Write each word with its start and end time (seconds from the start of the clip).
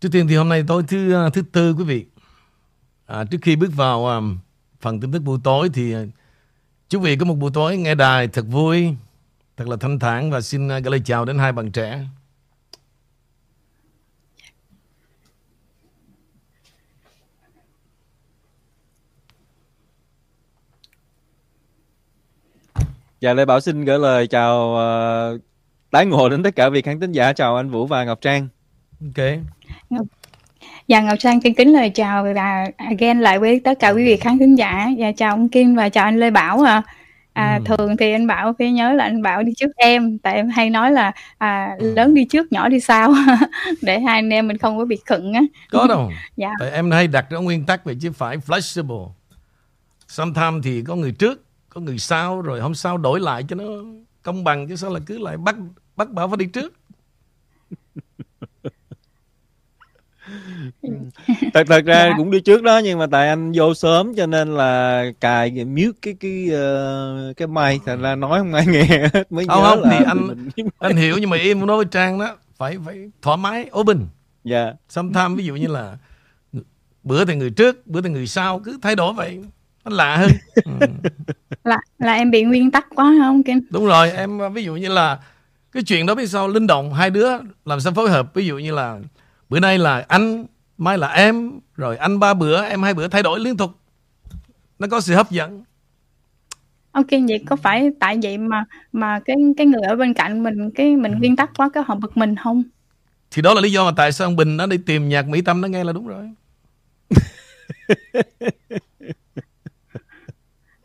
Trước 0.00 0.08
tiên 0.12 0.28
thì 0.28 0.36
hôm 0.36 0.48
nay 0.48 0.64
tối 0.68 0.82
thứ 0.88 1.14
à, 1.14 1.30
thứ 1.30 1.42
tư 1.42 1.74
quý 1.74 1.84
vị. 1.84 2.06
À, 3.06 3.24
trước 3.24 3.38
khi 3.42 3.56
bước 3.56 3.70
vào 3.76 4.06
um, 4.06 4.38
phần 4.80 5.00
tin 5.00 5.12
tức 5.12 5.18
buổi 5.18 5.38
tối 5.44 5.70
thì 5.74 5.94
chúc 6.88 7.02
quý 7.02 7.10
vị 7.10 7.16
có 7.16 7.24
một 7.24 7.34
buổi 7.34 7.50
tối 7.54 7.76
nghe 7.76 7.94
đài 7.94 8.28
thật 8.28 8.44
vui, 8.48 8.94
thật 9.56 9.68
là 9.68 9.76
thanh 9.80 9.98
thản 9.98 10.30
và 10.30 10.40
xin 10.40 10.68
gửi 10.68 10.80
lời 10.80 11.02
chào 11.04 11.24
đến 11.24 11.38
hai 11.38 11.52
bạn 11.52 11.72
trẻ. 11.72 12.04
Dạ 23.20 23.34
Lê 23.34 23.44
Bảo 23.44 23.60
xin 23.60 23.84
gửi 23.84 23.98
lời 23.98 24.26
chào 24.26 24.74
uh, 25.34 25.40
tái 25.90 26.06
ngộ 26.06 26.28
đến 26.28 26.42
tất 26.42 26.56
cả 26.56 26.68
vị 26.68 26.82
khán 26.82 27.00
thính 27.00 27.12
giả. 27.12 27.32
Chào 27.32 27.56
anh 27.56 27.70
Vũ 27.70 27.86
và 27.86 28.04
Ngọc 28.04 28.20
Trang. 28.20 28.48
Ok. 29.00 29.57
Dạ 30.88 31.00
Ngọc 31.00 31.18
Trang 31.18 31.40
xin 31.40 31.54
kính 31.54 31.72
lời 31.72 31.90
chào 31.90 32.24
và 32.34 32.66
again 32.76 33.20
lại 33.20 33.38
với 33.38 33.60
tất 33.64 33.78
cả 33.78 33.90
quý 33.90 34.04
vị 34.04 34.16
khán 34.16 34.38
thính 34.38 34.54
giả. 34.54 34.88
Dạ 34.98 35.12
chào 35.16 35.30
ông 35.30 35.48
Kim 35.48 35.74
và 35.74 35.88
chào 35.88 36.04
anh 36.04 36.20
Lê 36.20 36.30
Bảo 36.30 36.62
à. 36.62 36.82
À, 37.32 37.54
Ừ. 37.58 37.62
thường 37.66 37.96
thì 37.96 38.12
anh 38.12 38.26
Bảo 38.26 38.54
phải 38.58 38.72
nhớ 38.72 38.92
là 38.92 39.04
anh 39.04 39.22
Bảo 39.22 39.42
đi 39.42 39.52
trước 39.56 39.70
em 39.76 40.18
tại 40.18 40.34
em 40.34 40.48
hay 40.48 40.70
nói 40.70 40.90
là 40.90 41.12
à, 41.38 41.76
lớn 41.78 42.14
đi 42.14 42.24
trước 42.24 42.52
nhỏ 42.52 42.68
đi 42.68 42.80
sau 42.80 43.14
để 43.82 44.00
hai 44.00 44.18
anh 44.18 44.30
em 44.30 44.48
mình 44.48 44.58
không 44.58 44.78
có 44.78 44.84
bị 44.84 44.98
khựng 45.06 45.32
á 45.32 45.40
Có 45.70 45.86
đâu. 45.86 46.10
dạ 46.36 46.50
Tại 46.60 46.70
em 46.70 46.90
hay 46.90 47.06
đặt 47.06 47.30
ra 47.30 47.38
nguyên 47.38 47.66
tắc 47.66 47.84
vậy 47.84 47.96
chứ 48.00 48.12
phải 48.12 48.36
flexible. 48.36 49.08
Sometimes 50.08 50.64
thì 50.64 50.82
có 50.86 50.96
người 50.96 51.12
trước, 51.12 51.44
có 51.68 51.80
người 51.80 51.98
sau 51.98 52.40
rồi 52.40 52.60
hôm 52.60 52.74
sau 52.74 52.98
đổi 52.98 53.20
lại 53.20 53.42
cho 53.48 53.56
nó 53.56 53.64
công 54.22 54.44
bằng 54.44 54.68
chứ 54.68 54.76
sao 54.76 54.90
là 54.90 55.00
cứ 55.06 55.18
lại 55.18 55.36
bắt 55.36 55.56
bắt 55.96 56.10
bảo 56.10 56.28
phải 56.28 56.36
đi 56.36 56.46
trước. 56.46 56.74
Thật 61.54 61.64
thật 61.68 61.84
ra 61.84 62.06
Dạ. 62.08 62.14
cũng 62.16 62.30
đi 62.30 62.40
trước 62.40 62.62
đó 62.62 62.78
nhưng 62.84 62.98
mà 62.98 63.06
tại 63.10 63.28
anh 63.28 63.52
vô 63.54 63.74
sớm 63.74 64.14
cho 64.16 64.26
nên 64.26 64.54
là 64.56 65.04
cài 65.20 65.50
mute 65.64 65.98
cái 66.02 66.14
cái 66.20 66.48
ờ, 66.52 67.32
cái 67.36 67.48
mic 67.48 67.82
thành 67.86 68.02
ra 68.02 68.14
nói 68.14 68.38
không 68.38 68.52
ai 68.54 68.66
nghe 68.66 68.84
hết 69.14 69.32
mới 69.32 69.46
Không 69.46 69.62
nhớ 69.62 69.68
không 69.70 69.82
là 69.82 69.90
thì 69.98 70.04
anh 70.06 70.26
mình- 70.26 70.68
anh 70.78 70.96
hiểu 70.96 71.16
nhưng 71.20 71.30
mà 71.30 71.36
em 71.36 71.58
muốn 71.58 71.66
nói 71.66 71.76
với 71.76 71.86
Trang 71.90 72.18
đó 72.18 72.36
phải 72.56 72.76
phải 72.86 73.10
thoải 73.22 73.36
mái 73.36 73.70
open. 73.80 74.06
dạ 74.44 74.72
Sometimes 74.88 75.38
ví 75.38 75.44
dụ 75.44 75.54
như 75.56 75.66
là 75.66 75.96
bữa 77.02 77.24
thì 77.24 77.34
người 77.34 77.50
trước, 77.50 77.86
bữa 77.86 78.00
thì 78.00 78.10
người 78.10 78.26
sau 78.26 78.58
cứ 78.58 78.78
thay 78.82 78.96
đổi 78.96 79.12
vậy. 79.12 79.38
Nó 79.84 79.96
lạ 79.96 80.16
hơn. 80.16 80.30
Ừ. 80.64 80.86
là 81.64 81.78
là 81.98 82.12
em 82.12 82.30
bị 82.30 82.42
nguyên 82.42 82.70
tắc 82.70 82.86
quá 82.94 83.14
không 83.22 83.42
Kim 83.42 83.60
Đúng 83.70 83.86
rồi, 83.86 84.10
em 84.10 84.52
ví 84.54 84.64
dụ 84.64 84.74
như 84.76 84.88
là 84.88 85.18
cái 85.72 85.82
chuyện 85.82 86.06
đó 86.06 86.14
biết 86.14 86.26
sao 86.26 86.48
linh 86.48 86.66
động 86.66 86.94
hai 86.94 87.10
đứa 87.10 87.28
làm 87.64 87.80
sao 87.80 87.92
phối 87.92 88.10
hợp 88.10 88.34
ví 88.34 88.46
dụ 88.46 88.58
như 88.58 88.72
là 88.74 88.98
bữa 89.48 89.60
nay 89.60 89.78
là 89.78 90.04
anh, 90.08 90.46
mai 90.78 90.98
là 90.98 91.08
em, 91.08 91.60
rồi 91.76 91.96
anh 91.96 92.18
ba 92.18 92.34
bữa, 92.34 92.62
em 92.62 92.82
hai 92.82 92.94
bữa 92.94 93.08
thay 93.08 93.22
đổi 93.22 93.40
liên 93.40 93.56
tục. 93.56 93.70
Nó 94.78 94.86
có 94.90 95.00
sự 95.00 95.14
hấp 95.14 95.30
dẫn. 95.30 95.64
Ok 96.92 97.10
vậy 97.10 97.44
có 97.46 97.56
phải 97.56 97.90
tại 98.00 98.18
vậy 98.22 98.38
mà 98.38 98.64
mà 98.92 99.20
cái 99.24 99.36
cái 99.56 99.66
người 99.66 99.82
ở 99.82 99.96
bên 99.96 100.14
cạnh 100.14 100.42
mình 100.42 100.70
cái 100.70 100.96
mình 100.96 101.12
nguyên 101.18 101.36
tắc 101.36 101.50
quá 101.56 101.70
cái 101.74 101.84
họ 101.86 101.94
bực 101.94 102.16
mình 102.16 102.36
không 102.36 102.62
Thì 103.30 103.42
đó 103.42 103.54
là 103.54 103.60
lý 103.60 103.72
do 103.72 103.84
mà 103.84 103.90
tại 103.96 104.12
sao 104.12 104.26
ông 104.26 104.36
Bình 104.36 104.56
nó 104.56 104.66
đi 104.66 104.78
tìm 104.86 105.08
nhạc 105.08 105.28
Mỹ 105.28 105.40
Tâm 105.40 105.60
nó 105.60 105.68
nghe 105.68 105.84
là 105.84 105.92
đúng 105.92 106.06
rồi. 106.06 106.30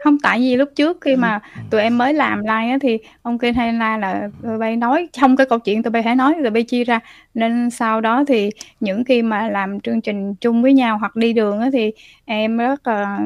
không 0.03 0.17
tại 0.19 0.39
vì 0.39 0.55
lúc 0.55 0.69
trước 0.75 0.97
khi 1.01 1.15
mà 1.15 1.39
tụi 1.69 1.81
em 1.81 1.97
mới 1.97 2.13
làm 2.13 2.39
like 2.39 2.49
á 2.71 2.77
thì 2.81 2.97
ông 3.21 3.37
kia 3.37 3.51
hay 3.51 3.73
like 3.73 3.97
là 3.99 4.29
tụi 4.43 4.57
bay 4.57 4.75
nói 4.75 5.07
trong 5.11 5.35
cái 5.35 5.47
câu 5.49 5.59
chuyện 5.59 5.83
tụi 5.83 5.91
bay 5.91 6.03
hãy 6.03 6.15
nói 6.15 6.33
tụi 6.41 6.49
bay 6.49 6.63
chia 6.63 6.83
ra 6.83 6.99
nên 7.33 7.69
sau 7.69 8.01
đó 8.01 8.23
thì 8.27 8.49
những 8.79 9.03
khi 9.03 9.21
mà 9.21 9.49
làm 9.49 9.79
chương 9.79 10.01
trình 10.01 10.35
chung 10.35 10.61
với 10.61 10.73
nhau 10.73 10.97
hoặc 10.97 11.15
đi 11.15 11.33
đường 11.33 11.59
á 11.61 11.69
thì 11.73 11.91
em 12.25 12.57
rất 12.57 12.87
là 12.87 13.19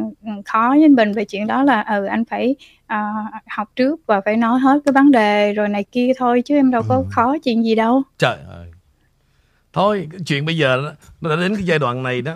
khó 0.45 0.75
với 0.79 0.89
Bình 0.89 1.11
về 1.13 1.25
chuyện 1.25 1.47
đó 1.47 1.63
là 1.63 1.81
ừ 1.81 2.05
anh 2.05 2.25
phải 2.25 2.55
à, 2.87 3.13
học 3.47 3.71
trước 3.75 3.99
và 4.05 4.21
phải 4.25 4.37
nói 4.37 4.59
hết 4.59 4.79
cái 4.85 4.93
vấn 4.93 5.11
đề 5.11 5.53
rồi 5.53 5.69
này 5.69 5.83
kia 5.83 6.11
thôi 6.17 6.41
chứ 6.45 6.55
em 6.55 6.71
đâu 6.71 6.81
có 6.87 7.03
khó 7.09 7.37
chuyện 7.43 7.63
gì 7.63 7.75
đâu 7.75 8.03
Trời 8.17 8.37
ơi. 8.49 8.67
Thôi, 9.73 10.07
chuyện 10.25 10.45
bây 10.45 10.57
giờ 10.57 10.93
nó- 11.21 11.29
đã 11.29 11.35
đến 11.35 11.55
cái 11.55 11.63
giai 11.65 11.79
đoạn 11.79 12.03
này 12.03 12.21
đó. 12.21 12.35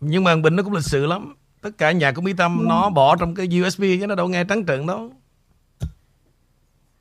Nhưng 0.00 0.24
mà 0.24 0.36
Bình 0.36 0.56
nó 0.56 0.62
cũng 0.62 0.72
lịch 0.72 0.84
sự 0.84 1.06
lắm. 1.06 1.34
Tất 1.60 1.78
cả 1.78 1.92
nhạc 1.92 2.12
của 2.12 2.22
Mỹ 2.22 2.32
Tâm 2.32 2.68
nó 2.68 2.90
bỏ 2.90 3.16
trong 3.16 3.34
cái 3.34 3.60
USB 3.60 3.82
chứ 4.00 4.06
nó 4.06 4.14
đâu 4.14 4.28
nghe 4.28 4.44
trắng 4.44 4.66
trợn 4.66 4.86
đâu. 4.86 5.12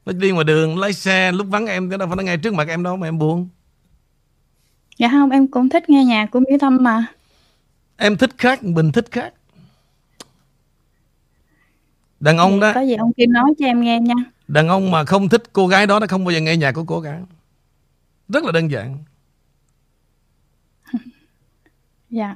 Nó 0.06 0.14
đi 0.14 0.32
ngoài 0.32 0.44
đường 0.44 0.78
lái 0.80 0.94
xe 0.94 1.32
lúc 1.32 1.48
vắng 1.50 1.66
em 1.66 1.90
chứ 1.90 1.98
đâu 1.98 2.08
phải 2.08 2.18
nó 2.18 2.24
nghe 2.24 2.38
trước 2.38 2.54
mặt 2.54 2.68
em 2.68 2.84
đâu 2.84 2.98
mà 2.98 3.08
em 3.08 3.18
buồn. 3.20 3.50
dạ 4.98 5.10
không 5.12 5.30
em 5.30 5.48
cũng 5.48 5.70
thích 5.70 5.90
nghe 5.90 6.04
nhạc 6.06 6.26
của 6.32 6.40
Mỹ 6.40 6.58
Tâm 6.60 6.78
mà 6.82 7.06
Em 7.98 8.18
thích 8.18 8.32
khác, 8.38 8.64
Bình 8.64 8.92
thích 8.92 9.06
khác. 9.12 9.34
Đàn 12.20 12.38
ông 12.38 12.60
đó, 12.60 12.72
có 12.76 12.82
gì 12.82 12.96
ông 12.96 13.14
Kim 13.14 13.32
nói 13.34 13.54
cho 13.60 13.66
em 13.66 13.82
nghe 13.82 14.00
nha 14.00 14.14
đàn 14.48 14.68
ông 14.68 14.92
mà 14.92 15.06
không 15.06 15.30
thích 15.30 15.44
cô 15.54 15.68
gái 15.68 15.88
đó 15.88 16.00
nó 16.00 16.08
không 16.08 16.26
bao 16.26 16.32
giờ 16.32 16.40
nghe 16.40 16.58
nhạc 16.58 16.72
của 16.72 16.84
cô 16.84 17.02
cả. 17.02 17.22
Rất 18.30 18.44
là 18.44 18.52
đơn 18.52 18.72
giản. 18.72 18.98
dạ 22.10 22.36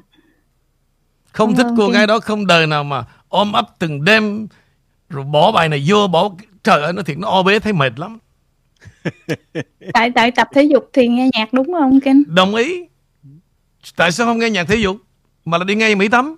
Không 1.34 1.56
Cảm 1.56 1.58
thích 1.58 1.68
ơn 1.68 1.76
cô 1.78 1.88
Kim. 1.88 1.94
gái 1.94 2.08
đó 2.08 2.20
không 2.20 2.48
đời 2.48 2.68
nào 2.68 2.84
mà 2.84 3.06
ôm 3.30 3.52
ấp 3.54 3.68
từng 3.80 4.04
đêm 4.06 4.48
rồi 5.10 5.24
bỏ 5.26 5.52
bài 5.52 5.70
này 5.70 5.84
vô 5.88 6.08
bỏ 6.08 6.30
trời 6.64 6.82
ơi 6.84 6.94
nó 6.94 7.02
thiệt 7.02 7.18
nó 7.18 7.28
o 7.30 7.44
bế 7.44 7.60
thấy 7.60 7.74
mệt 7.74 8.00
lắm. 8.00 8.18
tại 9.94 10.12
tại 10.16 10.32
tập 10.32 10.48
thể 10.56 10.64
dục 10.64 10.90
thì 10.94 11.08
nghe 11.08 11.30
nhạc 11.34 11.54
đúng 11.54 11.66
không 11.66 11.82
ông 11.82 12.00
Kim 12.02 12.24
Đồng 12.28 12.56
ý. 12.56 12.86
Tại 13.96 14.12
sao 14.12 14.28
không 14.28 14.40
nghe 14.40 14.50
nhạc 14.50 14.64
thể 14.68 14.76
dục 14.76 14.98
mà 15.46 15.58
là 15.58 15.64
đi 15.64 15.76
nghe 15.76 15.96
Mỹ 15.96 16.08
Tâm? 16.08 16.36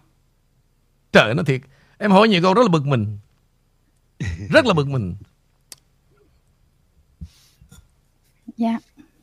Trời 1.12 1.34
nó 1.36 1.44
thiệt. 1.44 1.62
Em 1.98 2.12
hỏi 2.12 2.28
nhiều 2.28 2.42
câu 2.42 2.54
rất 2.54 2.62
là 2.62 2.68
bực 2.68 2.86
mình. 2.86 3.18
Rất 4.50 4.66
là 4.66 4.74
bực 4.74 4.88
mình. 4.88 5.16
dạ 8.58 8.80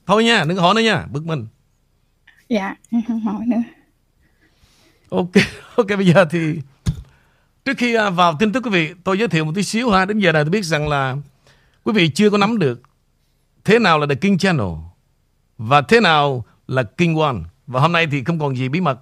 Thôi 0.06 0.24
nha, 0.24 0.44
đừng 0.48 0.58
hỏi 0.58 0.74
nữa 0.74 0.80
nha, 0.80 1.06
bực 1.12 1.26
mình. 1.26 1.46
dạ 2.48 2.74
không 3.08 3.20
hỏi 3.20 3.46
nữa 3.46 3.62
Ok, 5.12 5.30
ok 5.76 5.86
bây 5.88 6.06
giờ 6.06 6.24
thì 6.30 6.58
trước 7.64 7.78
khi 7.78 7.94
à, 7.94 8.10
vào 8.10 8.36
tin 8.38 8.52
tức 8.52 8.64
quý 8.64 8.70
vị, 8.70 8.94
tôi 9.04 9.18
giới 9.18 9.28
thiệu 9.28 9.44
một 9.44 9.52
tí 9.54 9.62
xíu 9.62 9.90
ha. 9.90 10.04
Đến 10.04 10.18
giờ 10.18 10.32
này 10.32 10.44
tôi 10.44 10.50
biết 10.50 10.64
rằng 10.64 10.88
là 10.88 11.16
quý 11.84 11.92
vị 11.92 12.08
chưa 12.08 12.30
có 12.30 12.38
nắm 12.38 12.58
được 12.58 12.82
thế 13.64 13.78
nào 13.78 13.98
là 13.98 14.06
The 14.06 14.14
King 14.14 14.38
Channel 14.38 14.66
và 15.58 15.80
thế 15.80 16.00
nào 16.00 16.44
là 16.68 16.82
King 16.82 17.18
One. 17.18 17.36
Và 17.66 17.80
hôm 17.80 17.92
nay 17.92 18.06
thì 18.10 18.24
không 18.24 18.38
còn 18.38 18.56
gì 18.56 18.68
bí 18.68 18.80
mật. 18.80 18.98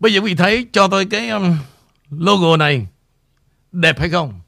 Bây 0.00 0.14
giờ 0.14 0.20
quý 0.20 0.26
vị 0.26 0.34
thấy 0.34 0.66
cho 0.72 0.88
tôi 0.88 1.04
cái 1.04 1.28
um, 1.28 1.56
logo 2.10 2.56
này 2.56 2.86
đẹp 3.72 3.98
hay 3.98 4.10
không? 4.10 4.40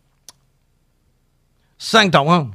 Sang 1.79 2.11
trọng 2.11 2.29
không? 2.29 2.53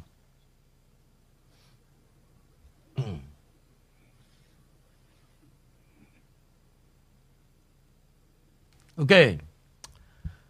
Ok. 8.97 9.09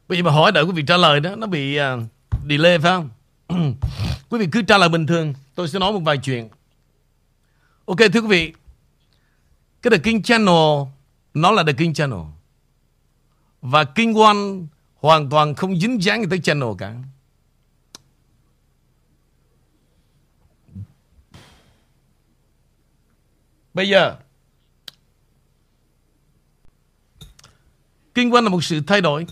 Bây 0.08 0.18
giờ 0.18 0.24
mà 0.24 0.32
hỏi 0.32 0.52
đợi 0.52 0.64
quý 0.64 0.72
vị 0.72 0.84
trả 0.88 0.98
lời 0.98 1.20
đó, 1.20 1.36
nó 1.36 1.48
bị 1.48 1.80
uh, 1.80 2.04
delay 2.50 2.80
phải 2.80 2.92
không? 2.92 3.10
quý 4.30 4.40
vị 4.40 4.48
cứ 4.52 4.62
trả 4.62 4.78
lời 4.78 4.90
bình 4.90 5.08
thường, 5.08 5.34
tôi 5.56 5.68
sẽ 5.68 5.80
nói 5.80 5.92
một 5.94 6.00
vài 6.00 6.18
chuyện. 6.18 6.50
Ok 7.86 7.98
thưa 8.14 8.22
quý 8.22 8.28
vị, 8.28 8.54
cái 9.82 9.92
The 9.92 9.98
King 9.98 10.22
Channel 10.24 10.88
nó 11.34 11.52
là 11.52 11.64
The 11.64 11.74
King 11.74 11.94
Channel. 11.94 12.20
Và 13.62 13.84
King 13.84 14.14
One 14.14 14.38
hoàn 15.00 15.30
toàn 15.30 15.56
không 15.56 15.80
dính 15.80 16.04
dáng 16.04 16.22
gì 16.22 16.28
tới 16.30 16.40
channel 16.40 16.70
cả. 16.78 16.96
Bây 23.74 23.90
giờ 23.90 24.16
Kinh 28.18 28.34
quan 28.34 28.44
là 28.44 28.50
một 28.50 28.64
sự 28.64 28.82
thay 28.88 29.02
đổi. 29.02 29.26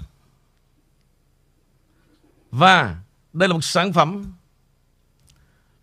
Và 2.51 3.01
đây 3.33 3.49
là 3.49 3.53
một 3.53 3.63
sản 3.63 3.93
phẩm 3.93 4.33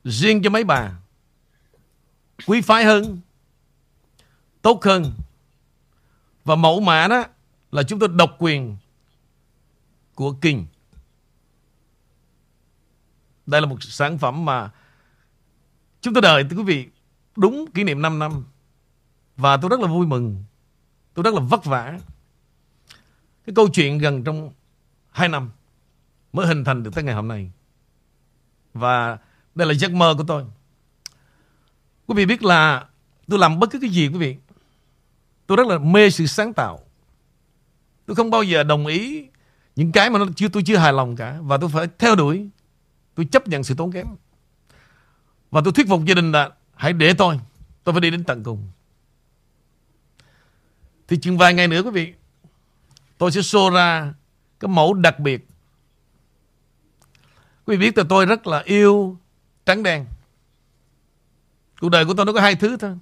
Riêng 0.05 0.43
cho 0.43 0.51
mấy 0.51 0.65
bà. 0.65 0.93
Quý 2.47 2.61
phái 2.61 2.85
hơn, 2.85 3.21
Tốt 4.63 4.85
hơn. 4.85 5.13
Và 6.45 6.55
mẫu 6.55 6.81
mã 6.81 7.09
đó 7.09 7.25
Là 7.73 7.83
chúng 7.83 7.99
tôi 7.99 8.09
độc 8.09 8.37
quyền 8.39 8.77
Của 10.15 10.33
kinh. 10.33 10.67
Đây 13.47 13.61
là 13.61 13.67
một 13.67 13.83
sản 13.83 14.19
phẩm 14.19 14.45
mà 14.45 14.71
Chúng 16.01 16.15
tôi 16.15 16.23
đợi 16.23 16.45
quý 16.51 16.63
vị, 16.63 16.89
Đúng 17.37 17.67
kỷ 17.75 17.85
niệm 17.85 18.03
5 18.03 18.19
năm. 18.19 18.45
Và 19.37 19.57
tôi 19.57 19.69
rất 19.69 19.81
là 19.81 19.87
vui 19.87 20.07
mừng, 20.07 20.45
Tôi 21.15 21.23
rất 21.23 21.35
là 21.35 21.41
vất 21.41 21.65
vả. 21.65 21.99
Cái 23.47 23.55
câu 23.55 23.69
chuyện 23.69 23.99
gần 23.99 24.25
trong 24.25 24.53
2 25.11 25.29
năm 25.29 25.51
Mới 26.33 26.47
hình 26.47 26.65
thành 26.65 26.83
được 26.83 26.95
tới 26.95 27.05
ngày 27.05 27.15
hôm 27.15 27.29
nay 27.29 27.51
Và 28.75 29.19
đây 29.55 29.69
là 29.69 29.75
giấc 29.75 29.93
mơ 29.93 30.15
của 30.19 30.25
tôi. 30.25 30.45
Quý 32.07 32.15
vị 32.15 32.27
biết 32.27 32.43
là 32.43 32.87
tôi 33.29 33.39
làm 33.39 33.59
bất 33.59 33.71
cứ 33.71 33.79
cái 33.81 33.91
gì 33.91 34.09
quý 34.09 34.19
vị. 34.19 34.37
Tôi 35.47 35.57
rất 35.57 35.67
là 35.67 35.79
mê 35.79 36.11
sự 36.11 36.27
sáng 36.27 36.53
tạo. 36.53 36.81
Tôi 38.07 38.15
không 38.15 38.31
bao 38.31 38.43
giờ 38.43 38.63
đồng 38.63 38.87
ý 38.87 39.27
những 39.77 39.93
cái 39.93 40.11
mà 40.11 40.19
nó 40.19 40.27
chưa 40.37 40.49
tôi 40.49 40.63
chưa 40.67 40.77
hài 40.77 40.93
lòng 40.93 41.17
cả 41.17 41.39
và 41.43 41.57
tôi 41.57 41.71
phải 41.71 41.87
theo 41.99 42.15
đuổi. 42.15 42.49
Tôi 43.15 43.27
chấp 43.33 43.49
nhận 43.49 43.65
sự 43.65 43.75
tốn 43.75 43.93
kém. 43.93 44.07
Và 45.51 45.61
tôi 45.65 45.73
thuyết 45.73 45.89
phục 45.89 46.05
gia 46.05 46.15
đình 46.15 46.33
là 46.33 46.51
hãy 46.75 46.93
để 46.93 47.15
tôi, 47.15 47.41
tôi 47.85 47.93
phải 47.93 48.01
đi 48.01 48.11
đến 48.11 48.25
tận 48.25 48.43
cùng. 48.43 48.69
Thì 51.09 51.17
chừng 51.17 51.39
vài 51.39 51.55
ngày 51.55 51.69
nữa 51.69 51.83
quý 51.83 51.91
vị, 51.91 52.15
tôi 53.23 53.33
sẽ 53.33 53.41
show 53.41 53.71
ra 53.71 54.15
cái 54.61 54.69
mẫu 54.69 54.95
đặc 54.95 55.19
biệt. 55.21 55.47
Quý 57.67 57.77
vị 57.77 57.87
biết 57.87 57.99
là 57.99 58.05
tôi 58.09 58.27
rất 58.27 58.47
là 58.47 58.63
yêu 58.65 59.19
trắng 59.67 59.83
đen. 59.83 60.07
Cuộc 61.81 61.89
đời 61.89 62.05
của 62.05 62.15
tôi 62.15 62.27
nó 62.27 62.33
có 62.33 62.41
hai 62.41 62.55
thứ 62.55 62.77
thôi. 62.77 62.99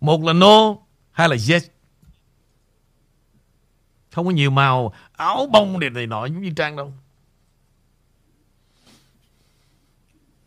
Một 0.00 0.24
là 0.24 0.32
no, 0.32 0.76
hai 1.10 1.28
là 1.28 1.36
yes. 1.48 1.66
Không 4.12 4.26
có 4.26 4.30
nhiều 4.30 4.50
màu 4.50 4.94
áo 5.12 5.46
bông 5.52 5.80
đẹp 5.80 5.92
này 5.92 6.06
nọ 6.06 6.26
giống 6.26 6.42
như 6.42 6.50
Trang 6.56 6.76
đâu. 6.76 6.92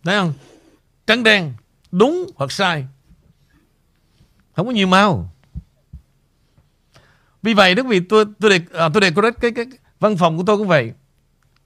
Thấy 0.04 0.20
không? 0.20 0.34
Trắng 1.08 1.24
đen, 1.24 1.54
đúng 1.92 2.32
hoặc 2.36 2.52
sai. 2.52 2.88
Không 4.54 4.66
có 4.66 4.72
nhiều 4.72 4.88
màu. 4.88 5.35
Vì 7.46 7.54
vậy 7.54 7.76
đó 7.76 7.84
vì 7.84 8.00
tôi 8.00 8.26
tôi 8.40 8.50
để 8.50 8.80
à, 8.80 8.90
tôi 8.94 9.02
để 9.02 9.12
cái, 9.22 9.32
cái 9.42 9.52
cái 9.52 9.66
văn 10.00 10.18
phòng 10.18 10.38
của 10.38 10.44
tôi 10.48 10.58
cũng 10.58 10.68
vậy. 10.68 10.94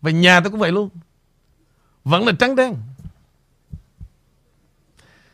Và 0.02 0.12
nhà 0.12 0.40
tôi 0.40 0.52
cũng 0.52 0.60
vậy 0.60 0.72
luôn. 0.72 0.90
Vẫn 2.04 2.26
là 2.26 2.34
trắng 2.40 2.56
đen. 2.56 2.76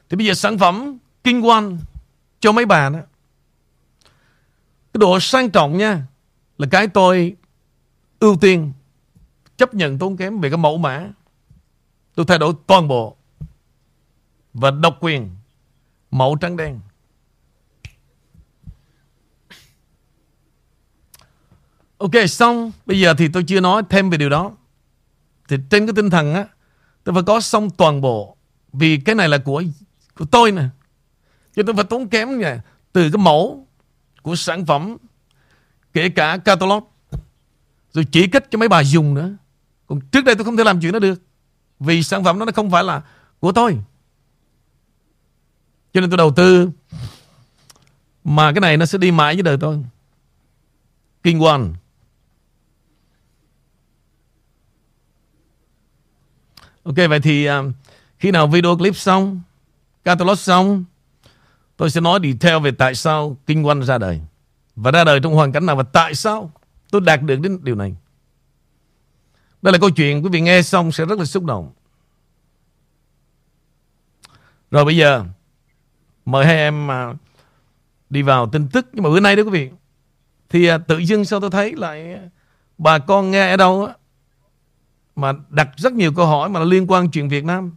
Thì 0.10 0.18
bây 0.18 0.26
giờ 0.26 0.34
sản 0.34 0.58
phẩm 0.58 0.98
kinh 1.24 1.46
quan 1.46 1.78
cho 2.40 2.52
mấy 2.52 2.66
bà 2.66 2.90
đó. 2.90 3.00
Cái 4.94 5.00
độ 5.00 5.20
sang 5.20 5.50
trọng 5.50 5.78
nha 5.78 6.04
là 6.58 6.68
cái 6.72 6.88
tôi 6.88 7.36
ưu 8.20 8.38
tiên 8.42 8.74
chấp 9.58 9.74
nhận 9.74 9.98
tốn 10.00 10.18
kém 10.18 10.40
về 10.40 10.50
cái 10.50 10.58
mẫu 10.58 10.78
mã. 10.78 11.10
Tôi 12.16 12.26
thay 12.26 12.38
đổi 12.38 12.54
toàn 12.68 12.88
bộ 12.88 13.16
và 14.54 14.72
độc 14.72 14.98
quyền 15.00 15.30
mẫu 16.12 16.36
trắng 16.36 16.58
đen. 16.58 16.80
Ok, 21.98 22.12
xong. 22.28 22.72
Bây 22.86 23.00
giờ 23.00 23.14
thì 23.14 23.28
tôi 23.28 23.44
chưa 23.44 23.60
nói 23.60 23.84
thêm 23.90 24.10
về 24.10 24.18
điều 24.18 24.30
đó. 24.30 24.52
Thì 25.48 25.58
trên 25.70 25.88
cái 25.88 25.94
tinh 25.96 26.10
thần 26.10 26.34
á, 26.34 26.48
Tôi 27.04 27.14
phải 27.14 27.24
có 27.24 27.42
xong 27.42 27.70
toàn 27.70 28.02
bộ. 28.02 28.38
Vì 28.74 28.98
cái 28.98 29.16
này 29.16 29.30
là 29.30 29.38
của 29.38 29.64
của 30.18 30.26
tôi 30.26 30.52
nè. 30.52 30.64
Cho 31.56 31.64
tôi 31.64 31.76
phải 31.76 31.84
tốn 31.84 32.10
kém 32.10 32.40
nè 32.40 32.58
Từ 32.94 33.12
cái 33.12 33.18
mẫu 33.18 33.68
của 34.22 34.36
sản 34.36 34.66
phẩm, 34.66 34.98
Kể 35.94 36.10
cả 36.10 36.38
catalog. 36.38 36.84
Rồi 37.94 38.06
chỉ 38.12 38.28
cách 38.28 38.52
cho 38.52 38.58
mấy 38.58 38.68
bà 38.70 38.84
dùng 38.84 39.14
nữa. 39.14 39.30
Còn 39.88 40.02
trước 40.02 40.26
đây 40.26 40.36
tôi 40.36 40.46
không 40.46 40.58
thể 40.58 40.64
làm 40.64 40.82
chuyện 40.82 40.92
đó 40.92 41.00
được. 41.00 41.22
Vì 41.80 42.04
sản 42.04 42.24
phẩm 42.24 42.40
đó 42.40 42.46
nó 42.46 42.52
không 42.52 42.72
phải 42.72 42.84
là 42.84 43.02
của 43.40 43.52
tôi. 43.52 43.78
Cho 45.94 46.02
nên 46.02 46.10
tôi 46.10 46.18
đầu 46.18 46.32
tư. 46.32 46.70
Mà 48.24 48.52
cái 48.52 48.62
này 48.62 48.78
nó 48.78 48.86
sẽ 48.86 48.98
đi 48.98 49.12
mãi 49.12 49.34
với 49.36 49.44
đời 49.44 49.58
tôi. 49.62 49.84
Kinh 51.24 51.40
One 51.40 51.62
Ok 56.86 56.96
vậy 57.10 57.20
thì 57.20 57.50
uh, 57.50 57.54
khi 58.20 58.32
nào 58.32 58.48
video 58.48 58.78
clip 58.78 58.96
xong, 58.96 59.42
catalog 60.04 60.36
xong, 60.36 60.84
tôi 61.78 61.90
sẽ 61.90 62.02
nói 62.02 62.20
detail 62.24 62.64
về 62.64 62.72
tại 62.72 62.96
sao 62.96 63.38
Kinh 63.46 63.66
quan 63.66 63.84
ra 63.84 63.98
đời. 63.98 64.22
Và 64.76 64.92
ra 64.92 65.04
đời 65.04 65.20
trong 65.20 65.34
hoàn 65.34 65.52
cảnh 65.52 65.66
nào 65.66 65.76
và 65.76 65.84
tại 65.84 66.16
sao 66.16 66.52
tôi 66.92 67.02
đạt 67.02 67.22
được 67.22 67.40
đến 67.40 67.60
điều 67.64 67.76
này. 67.76 67.96
Đây 69.62 69.72
là 69.72 69.78
câu 69.78 69.90
chuyện 69.90 70.24
quý 70.24 70.30
vị 70.32 70.42
nghe 70.42 70.62
xong 70.62 70.92
sẽ 70.92 71.06
rất 71.06 71.20
là 71.20 71.26
xúc 71.26 71.44
động. 71.44 71.72
Rồi 74.72 74.86
bây 74.86 74.98
giờ 74.98 75.26
mời 76.26 76.46
hai 76.46 76.56
em 76.56 76.88
uh, 76.88 77.18
đi 78.10 78.22
vào 78.22 78.50
tin 78.50 78.68
tức. 78.68 78.88
Nhưng 78.94 79.04
mà 79.04 79.10
bữa 79.10 79.20
nay 79.20 79.36
đó 79.36 79.44
quý 79.44 79.50
vị 79.50 79.70
thì 80.50 80.74
uh, 80.74 80.82
tự 80.88 80.98
dưng 80.98 81.26
sao 81.26 81.40
tôi 81.40 81.50
thấy 81.50 81.76
lại 81.76 82.20
bà 82.78 83.00
con 83.00 83.32
nghe 83.32 83.50
ở 83.50 83.58
đâu 83.58 83.86
á 83.86 83.94
mà 85.16 85.34
đặt 85.50 85.70
rất 85.78 85.94
nhiều 85.94 86.14
câu 86.14 86.26
hỏi 86.26 86.50
mà 86.50 86.64
liên 86.64 86.86
quan 86.88 87.12
chuyện 87.12 87.30
Việt 87.30 87.46
Nam. 87.46 87.76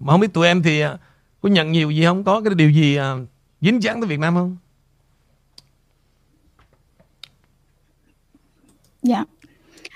Mà 0.00 0.12
không 0.12 0.20
biết 0.20 0.32
tụi 0.32 0.46
em 0.46 0.62
thì 0.62 0.80
à, 0.80 0.98
có 1.42 1.48
nhận 1.48 1.72
nhiều 1.72 1.90
gì 1.90 2.04
không? 2.04 2.24
Có 2.24 2.40
cái 2.40 2.54
điều 2.54 2.70
gì 2.70 2.96
à, 2.96 3.14
dính 3.60 3.82
dáng 3.82 4.00
tới 4.00 4.08
Việt 4.08 4.18
Nam 4.18 4.34
không? 4.34 4.56
Dạ. 9.02 9.24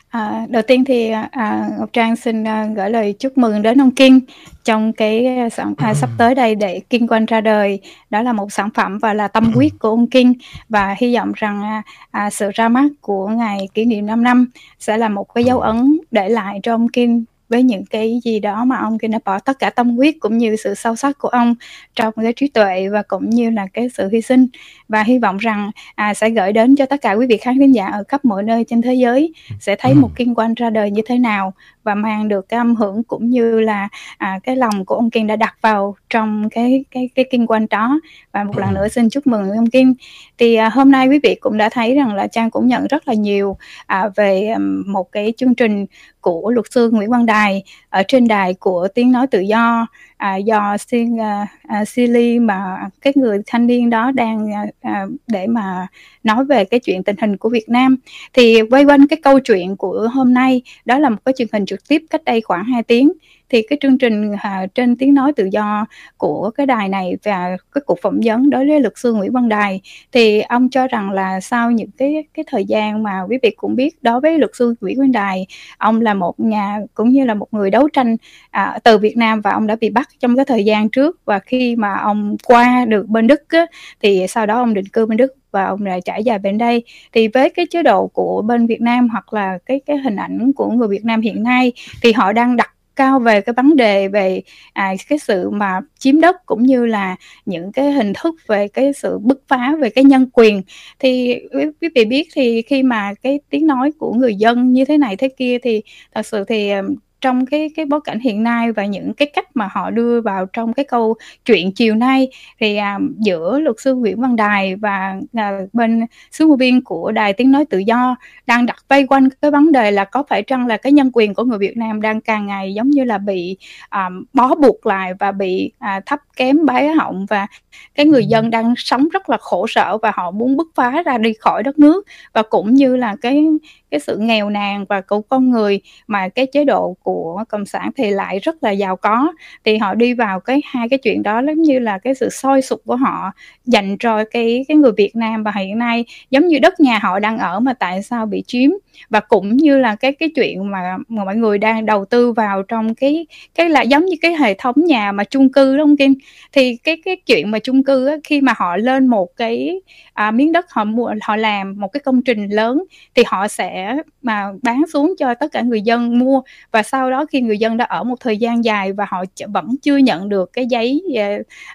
À, 0.08 0.46
đầu 0.48 0.62
tiên 0.62 0.84
thì 0.84 1.10
à, 1.30 1.68
Ngọc 1.78 1.92
Trang 1.92 2.16
xin 2.16 2.44
à, 2.44 2.66
gửi 2.76 2.90
lời 2.90 3.14
chúc 3.18 3.38
mừng 3.38 3.62
đến 3.62 3.80
ông 3.80 3.90
Kinh 3.90 4.20
trong 4.64 4.92
cái 4.92 5.26
sản 5.52 5.74
à, 5.76 5.94
sắp 5.94 6.10
tới 6.18 6.34
đây 6.34 6.54
để 6.54 6.80
Kinh 6.90 7.06
Quanh 7.08 7.26
ra 7.26 7.40
đời. 7.40 7.80
Đó 8.10 8.22
là 8.22 8.32
một 8.32 8.52
sản 8.52 8.70
phẩm 8.74 8.98
và 8.98 9.14
là 9.14 9.28
tâm 9.28 9.52
huyết 9.52 9.72
của 9.78 9.88
ông 9.88 10.06
Kinh 10.06 10.34
và 10.68 10.96
hy 10.98 11.14
vọng 11.14 11.32
rằng 11.34 11.62
à, 11.62 11.82
à, 12.10 12.30
sự 12.30 12.50
ra 12.54 12.68
mắt 12.68 12.88
của 13.00 13.28
ngày 13.28 13.68
kỷ 13.74 13.84
niệm 13.84 14.06
5 14.06 14.22
năm 14.22 14.50
sẽ 14.78 14.96
là 14.96 15.08
một 15.08 15.34
cái 15.34 15.44
dấu 15.44 15.60
ấn 15.60 15.98
để 16.10 16.28
lại 16.28 16.60
cho 16.62 16.74
ông 16.74 16.88
Kinh 16.88 17.24
với 17.48 17.62
những 17.62 17.84
cái 17.86 18.20
gì 18.24 18.40
đó 18.40 18.64
mà 18.64 18.76
ông 18.76 18.98
kia 18.98 19.08
đã 19.08 19.18
bỏ 19.24 19.38
tất 19.38 19.58
cả 19.58 19.70
tâm 19.70 19.96
huyết 19.96 20.14
cũng 20.20 20.38
như 20.38 20.56
sự 20.56 20.74
sâu 20.74 20.96
sắc 20.96 21.18
của 21.18 21.28
ông 21.28 21.54
trong 21.94 22.14
cái 22.22 22.32
trí 22.32 22.48
tuệ 22.48 22.88
và 22.88 23.02
cũng 23.02 23.30
như 23.30 23.50
là 23.50 23.66
cái 23.72 23.88
sự 23.88 24.08
hy 24.12 24.20
sinh 24.20 24.46
và 24.88 25.02
hy 25.02 25.18
vọng 25.18 25.36
rằng 25.36 25.70
à, 25.94 26.14
sẽ 26.14 26.30
gửi 26.30 26.52
đến 26.52 26.76
cho 26.76 26.86
tất 26.86 27.00
cả 27.00 27.12
quý 27.12 27.26
vị 27.26 27.36
khán 27.36 27.58
thính 27.58 27.74
giả 27.74 27.86
ở 27.86 28.04
khắp 28.08 28.24
mọi 28.24 28.42
nơi 28.42 28.64
trên 28.68 28.82
thế 28.82 28.94
giới 28.94 29.32
sẽ 29.60 29.76
thấy 29.76 29.94
một 29.94 30.10
kinh 30.16 30.34
quan 30.34 30.54
ra 30.54 30.70
đời 30.70 30.90
như 30.90 31.02
thế 31.06 31.18
nào 31.18 31.52
và 31.88 31.94
mang 31.94 32.28
được 32.28 32.48
cái 32.48 32.58
âm 32.58 32.76
hưởng 32.76 33.02
cũng 33.04 33.30
như 33.30 33.60
là 33.60 33.88
à, 34.18 34.38
cái 34.44 34.56
lòng 34.56 34.84
của 34.84 34.94
ông 34.94 35.10
Kiên 35.10 35.26
đã 35.26 35.36
đặt 35.36 35.56
vào 35.60 35.96
trong 36.10 36.48
cái 36.50 36.84
cái 36.90 37.08
cái 37.14 37.24
kinh 37.30 37.46
quan 37.46 37.66
đó. 37.70 38.00
Và 38.32 38.44
một 38.44 38.58
lần 38.58 38.74
nữa 38.74 38.88
xin 38.88 39.10
chúc 39.10 39.26
mừng 39.26 39.50
ông 39.50 39.70
Kiên. 39.70 39.94
Thì 40.38 40.54
à, 40.54 40.68
hôm 40.68 40.90
nay 40.90 41.08
quý 41.08 41.20
vị 41.22 41.34
cũng 41.40 41.58
đã 41.58 41.68
thấy 41.68 41.94
rằng 41.94 42.14
là 42.14 42.26
Trang 42.26 42.50
cũng 42.50 42.66
nhận 42.66 42.86
rất 42.86 43.08
là 43.08 43.14
nhiều 43.14 43.56
à, 43.86 44.08
về 44.16 44.54
một 44.86 45.12
cái 45.12 45.32
chương 45.36 45.54
trình 45.54 45.86
của 46.20 46.50
luật 46.50 46.66
sư 46.70 46.90
Nguyễn 46.90 47.10
Văn 47.10 47.26
Đài 47.26 47.62
ở 47.90 48.02
trên 48.08 48.28
đài 48.28 48.54
của 48.54 48.88
tiếng 48.94 49.12
nói 49.12 49.26
tự 49.26 49.40
do. 49.40 49.86
À, 50.16 50.36
do 50.36 50.76
xin 50.76 51.20
à, 51.20 51.46
à, 51.68 51.84
Silly 51.84 52.38
mà 52.38 52.76
cái 53.00 53.12
người 53.16 53.38
thanh 53.46 53.66
niên 53.66 53.90
đó 53.90 54.10
đang 54.10 54.52
à, 54.52 54.66
à, 54.80 55.06
để 55.26 55.46
mà 55.46 55.86
nói 56.24 56.44
về 56.44 56.64
cái 56.64 56.80
chuyện 56.80 57.02
tình 57.02 57.16
hình 57.20 57.36
của 57.36 57.48
Việt 57.48 57.68
Nam. 57.68 57.96
Thì 58.32 58.62
quay 58.70 58.84
quanh 58.84 59.06
cái 59.06 59.18
câu 59.22 59.40
chuyện 59.40 59.76
của 59.76 60.08
hôm 60.12 60.34
nay 60.34 60.62
đó 60.84 60.98
là 60.98 61.08
một 61.08 61.18
cái 61.24 61.34
truyền 61.38 61.48
hình 61.52 61.66
trực 61.66 61.88
tiếp 61.88 62.02
cách 62.10 62.24
đây 62.24 62.40
khoảng 62.40 62.64
2 62.64 62.82
tiếng 62.82 63.12
thì 63.48 63.62
cái 63.62 63.78
chương 63.82 63.98
trình 63.98 64.32
à, 64.42 64.66
trên 64.74 64.96
tiếng 64.96 65.14
nói 65.14 65.32
tự 65.32 65.48
do 65.52 65.86
của 66.16 66.50
cái 66.50 66.66
đài 66.66 66.88
này 66.88 67.16
và 67.24 67.56
cái 67.72 67.82
cuộc 67.86 67.98
phỏng 68.02 68.20
vấn 68.24 68.50
đối 68.50 68.66
với 68.68 68.80
luật 68.80 68.92
sư 68.96 69.12
Nguyễn 69.14 69.32
Văn 69.32 69.48
Đài 69.48 69.80
thì 70.12 70.40
ông 70.40 70.70
cho 70.70 70.86
rằng 70.86 71.10
là 71.10 71.40
sau 71.40 71.70
những 71.70 71.90
cái 71.98 72.24
cái 72.34 72.44
thời 72.48 72.64
gian 72.64 73.02
mà 73.02 73.22
quý 73.28 73.38
vị 73.42 73.50
cũng 73.56 73.76
biết 73.76 74.02
đối 74.02 74.20
với 74.20 74.38
luật 74.38 74.50
sư 74.54 74.74
Nguyễn 74.80 75.00
Văn 75.00 75.12
Đài 75.12 75.46
ông 75.78 76.00
là 76.00 76.14
một 76.14 76.40
nhà 76.40 76.78
cũng 76.94 77.08
như 77.08 77.24
là 77.24 77.34
một 77.34 77.54
người 77.54 77.70
đấu 77.70 77.88
tranh 77.88 78.16
à, 78.50 78.78
từ 78.84 78.98
Việt 78.98 79.16
Nam 79.16 79.40
và 79.40 79.50
ông 79.50 79.66
đã 79.66 79.76
bị 79.76 79.90
bắt 79.90 80.08
trong 80.20 80.36
cái 80.36 80.44
thời 80.44 80.64
gian 80.64 80.88
trước. 80.90 81.20
Và 81.24 81.38
khi 81.38 81.76
mà 81.76 81.94
ông 81.94 82.36
qua 82.44 82.84
được 82.84 83.08
bên 83.08 83.26
Đức 83.26 83.42
á, 83.48 83.66
thì 84.02 84.26
sau 84.28 84.46
đó 84.46 84.58
ông 84.58 84.74
định 84.74 84.88
cư 84.92 85.06
bên 85.06 85.16
Đức 85.16 85.34
và 85.50 85.64
ông 85.64 85.86
lại 85.86 86.00
trải 86.04 86.24
dài 86.24 86.38
bên 86.38 86.58
đây. 86.58 86.82
Thì 87.12 87.28
với 87.28 87.50
cái 87.50 87.66
chế 87.70 87.82
độ 87.82 88.06
của 88.06 88.42
bên 88.42 88.66
Việt 88.66 88.80
Nam 88.80 89.08
hoặc 89.08 89.32
là 89.32 89.58
cái 89.66 89.80
cái 89.86 89.96
hình 89.96 90.16
ảnh 90.16 90.52
của 90.52 90.70
người 90.70 90.88
Việt 90.88 91.04
Nam 91.04 91.20
hiện 91.20 91.42
nay 91.42 91.72
thì 92.02 92.12
họ 92.12 92.32
đang 92.32 92.56
đặt 92.56 92.70
cao 92.98 93.20
về 93.20 93.40
cái 93.40 93.52
vấn 93.56 93.76
đề 93.76 94.08
về 94.08 94.42
à, 94.72 94.94
cái 95.08 95.18
sự 95.18 95.50
mà 95.50 95.80
chiếm 95.98 96.20
đất 96.20 96.36
cũng 96.46 96.62
như 96.62 96.86
là 96.86 97.16
những 97.46 97.72
cái 97.72 97.92
hình 97.92 98.12
thức 98.22 98.34
về 98.46 98.68
cái 98.68 98.92
sự 98.92 99.18
bứt 99.18 99.42
phá 99.48 99.76
về 99.80 99.90
cái 99.90 100.04
nhân 100.04 100.26
quyền. 100.32 100.62
Thì 100.98 101.40
quý 101.80 101.88
vị 101.94 102.04
biết 102.04 102.28
thì 102.34 102.62
khi 102.62 102.82
mà 102.82 103.14
cái 103.22 103.40
tiếng 103.50 103.66
nói 103.66 103.92
của 103.98 104.12
người 104.12 104.34
dân 104.34 104.72
như 104.72 104.84
thế 104.84 104.98
này 104.98 105.16
thế 105.16 105.28
kia 105.28 105.58
thì 105.62 105.82
thật 106.14 106.26
sự 106.26 106.44
thì 106.48 106.72
trong 107.20 107.46
cái 107.46 107.70
cái 107.76 107.86
bối 107.86 108.00
cảnh 108.04 108.18
hiện 108.20 108.42
nay 108.42 108.72
và 108.72 108.84
những 108.86 109.14
cái 109.14 109.30
cách 109.34 109.46
mà 109.54 109.68
họ 109.72 109.90
đưa 109.90 110.20
vào 110.20 110.46
trong 110.46 110.72
cái 110.72 110.84
câu 110.84 111.14
chuyện 111.44 111.72
chiều 111.72 111.94
nay 111.94 112.28
thì 112.60 112.76
à, 112.76 112.98
giữa 113.18 113.58
luật 113.58 113.76
sư 113.78 113.94
Nguyễn 113.94 114.20
Văn 114.20 114.36
Đài 114.36 114.76
và 114.76 115.16
à, 115.34 115.60
bên 115.72 116.06
sứ 116.30 116.46
ngôn 116.46 116.58
viên 116.58 116.84
của 116.84 117.12
đài 117.12 117.32
tiếng 117.32 117.52
nói 117.52 117.64
tự 117.64 117.78
do 117.78 118.16
đang 118.46 118.66
đặt 118.66 118.76
vây 118.88 119.06
quanh 119.06 119.28
cái 119.42 119.50
vấn 119.50 119.72
đề 119.72 119.90
là 119.90 120.04
có 120.04 120.22
phải 120.28 120.42
chăng 120.42 120.66
là 120.66 120.76
cái 120.76 120.92
nhân 120.92 121.10
quyền 121.12 121.34
của 121.34 121.44
người 121.44 121.58
Việt 121.58 121.76
Nam 121.76 122.00
đang 122.00 122.20
càng 122.20 122.46
ngày 122.46 122.74
giống 122.74 122.90
như 122.90 123.04
là 123.04 123.18
bị 123.18 123.56
à, 123.88 124.10
bó 124.32 124.54
buộc 124.54 124.86
lại 124.86 125.14
và 125.18 125.32
bị 125.32 125.72
à, 125.78 126.00
thấp 126.06 126.20
kém 126.36 126.66
bái 126.66 126.88
họng 126.88 127.26
và 127.26 127.46
cái 127.94 128.06
người 128.06 128.26
dân 128.26 128.50
đang 128.50 128.74
sống 128.76 129.08
rất 129.08 129.30
là 129.30 129.36
khổ 129.40 129.66
sở 129.66 129.98
và 129.98 130.12
họ 130.14 130.30
muốn 130.30 130.56
bứt 130.56 130.68
phá 130.74 131.02
ra 131.02 131.18
đi 131.18 131.32
khỏi 131.40 131.62
đất 131.62 131.78
nước 131.78 132.06
và 132.32 132.42
cũng 132.42 132.74
như 132.74 132.96
là 132.96 133.16
cái 133.22 133.44
cái 133.90 134.00
sự 134.00 134.16
nghèo 134.18 134.50
nàn 134.50 134.84
và 134.88 135.00
của 135.00 135.20
con 135.20 135.50
người 135.50 135.80
mà 136.06 136.28
cái 136.28 136.46
chế 136.46 136.64
độ 136.64 136.96
của 137.02 137.44
cộng 137.48 137.66
sản 137.66 137.90
thì 137.96 138.10
lại 138.10 138.38
rất 138.38 138.62
là 138.62 138.70
giàu 138.70 138.96
có. 138.96 139.32
Thì 139.64 139.78
họ 139.78 139.94
đi 139.94 140.14
vào 140.14 140.40
cái 140.40 140.60
hai 140.64 140.88
cái 140.88 140.98
chuyện 140.98 141.22
đó, 141.22 141.42
giống 141.46 141.62
như 141.62 141.78
là 141.78 141.98
cái 141.98 142.14
sự 142.14 142.28
soi 142.30 142.62
sụp 142.62 142.80
của 142.84 142.96
họ 142.96 143.32
dành 143.64 143.96
cho 143.98 144.24
cái 144.30 144.64
cái 144.68 144.76
người 144.76 144.92
Việt 144.96 145.16
Nam. 145.16 145.42
Và 145.42 145.52
hiện 145.56 145.78
nay 145.78 146.04
giống 146.30 146.46
như 146.46 146.58
đất 146.58 146.80
nhà 146.80 146.98
họ 147.02 147.18
đang 147.18 147.38
ở 147.38 147.60
mà 147.60 147.72
tại 147.72 148.02
sao 148.02 148.26
bị 148.26 148.44
chiếm? 148.46 148.70
Và 149.10 149.20
cũng 149.20 149.56
như 149.56 149.78
là 149.78 149.94
cái 149.94 150.12
cái 150.12 150.28
chuyện 150.34 150.70
mà, 150.70 150.96
mà 151.08 151.24
mọi 151.24 151.36
người 151.36 151.58
đang 151.58 151.86
đầu 151.86 152.04
tư 152.04 152.32
vào 152.32 152.62
trong 152.62 152.94
cái 152.94 153.26
cái 153.54 153.68
là 153.68 153.82
giống 153.82 154.06
như 154.06 154.16
cái 154.22 154.34
hệ 154.34 154.54
thống 154.54 154.76
nhà 154.76 155.12
mà 155.12 155.24
chung 155.24 155.52
cư 155.52 155.76
đúng 155.76 155.86
không 155.86 155.96
Kim. 155.96 156.14
Thì 156.52 156.76
cái 156.76 156.96
cái 157.04 157.16
chuyện 157.26 157.50
mà 157.50 157.58
chung 157.58 157.84
cư 157.84 158.06
á, 158.06 158.16
khi 158.24 158.40
mà 158.40 158.54
họ 158.56 158.76
lên 158.76 159.06
một 159.06 159.36
cái 159.36 159.80
à, 160.12 160.30
miếng 160.30 160.52
đất 160.52 160.66
họ 160.70 160.84
mua 160.84 161.14
họ 161.22 161.36
làm 161.36 161.80
một 161.80 161.88
cái 161.88 162.00
công 162.00 162.22
trình 162.22 162.48
lớn 162.48 162.84
thì 163.14 163.22
họ 163.26 163.48
sẽ 163.48 163.96
mà 164.22 164.52
bán 164.62 164.82
xuống 164.92 165.14
cho 165.18 165.34
tất 165.34 165.52
cả 165.52 165.60
người 165.60 165.82
dân 165.82 166.18
mua. 166.18 166.42
Và 166.72 166.82
sau 166.82 167.10
đó 167.10 167.24
khi 167.30 167.40
người 167.40 167.58
dân 167.58 167.76
đã 167.76 167.84
ở 167.84 168.04
một 168.04 168.16
thời 168.20 168.36
gian 168.36 168.64
dài 168.64 168.92
và 168.92 169.06
họ 169.08 169.24
vẫn 169.46 169.66
chưa 169.82 169.96
nhận 169.96 170.28
được 170.28 170.52
cái 170.52 170.66
giấy 170.66 171.02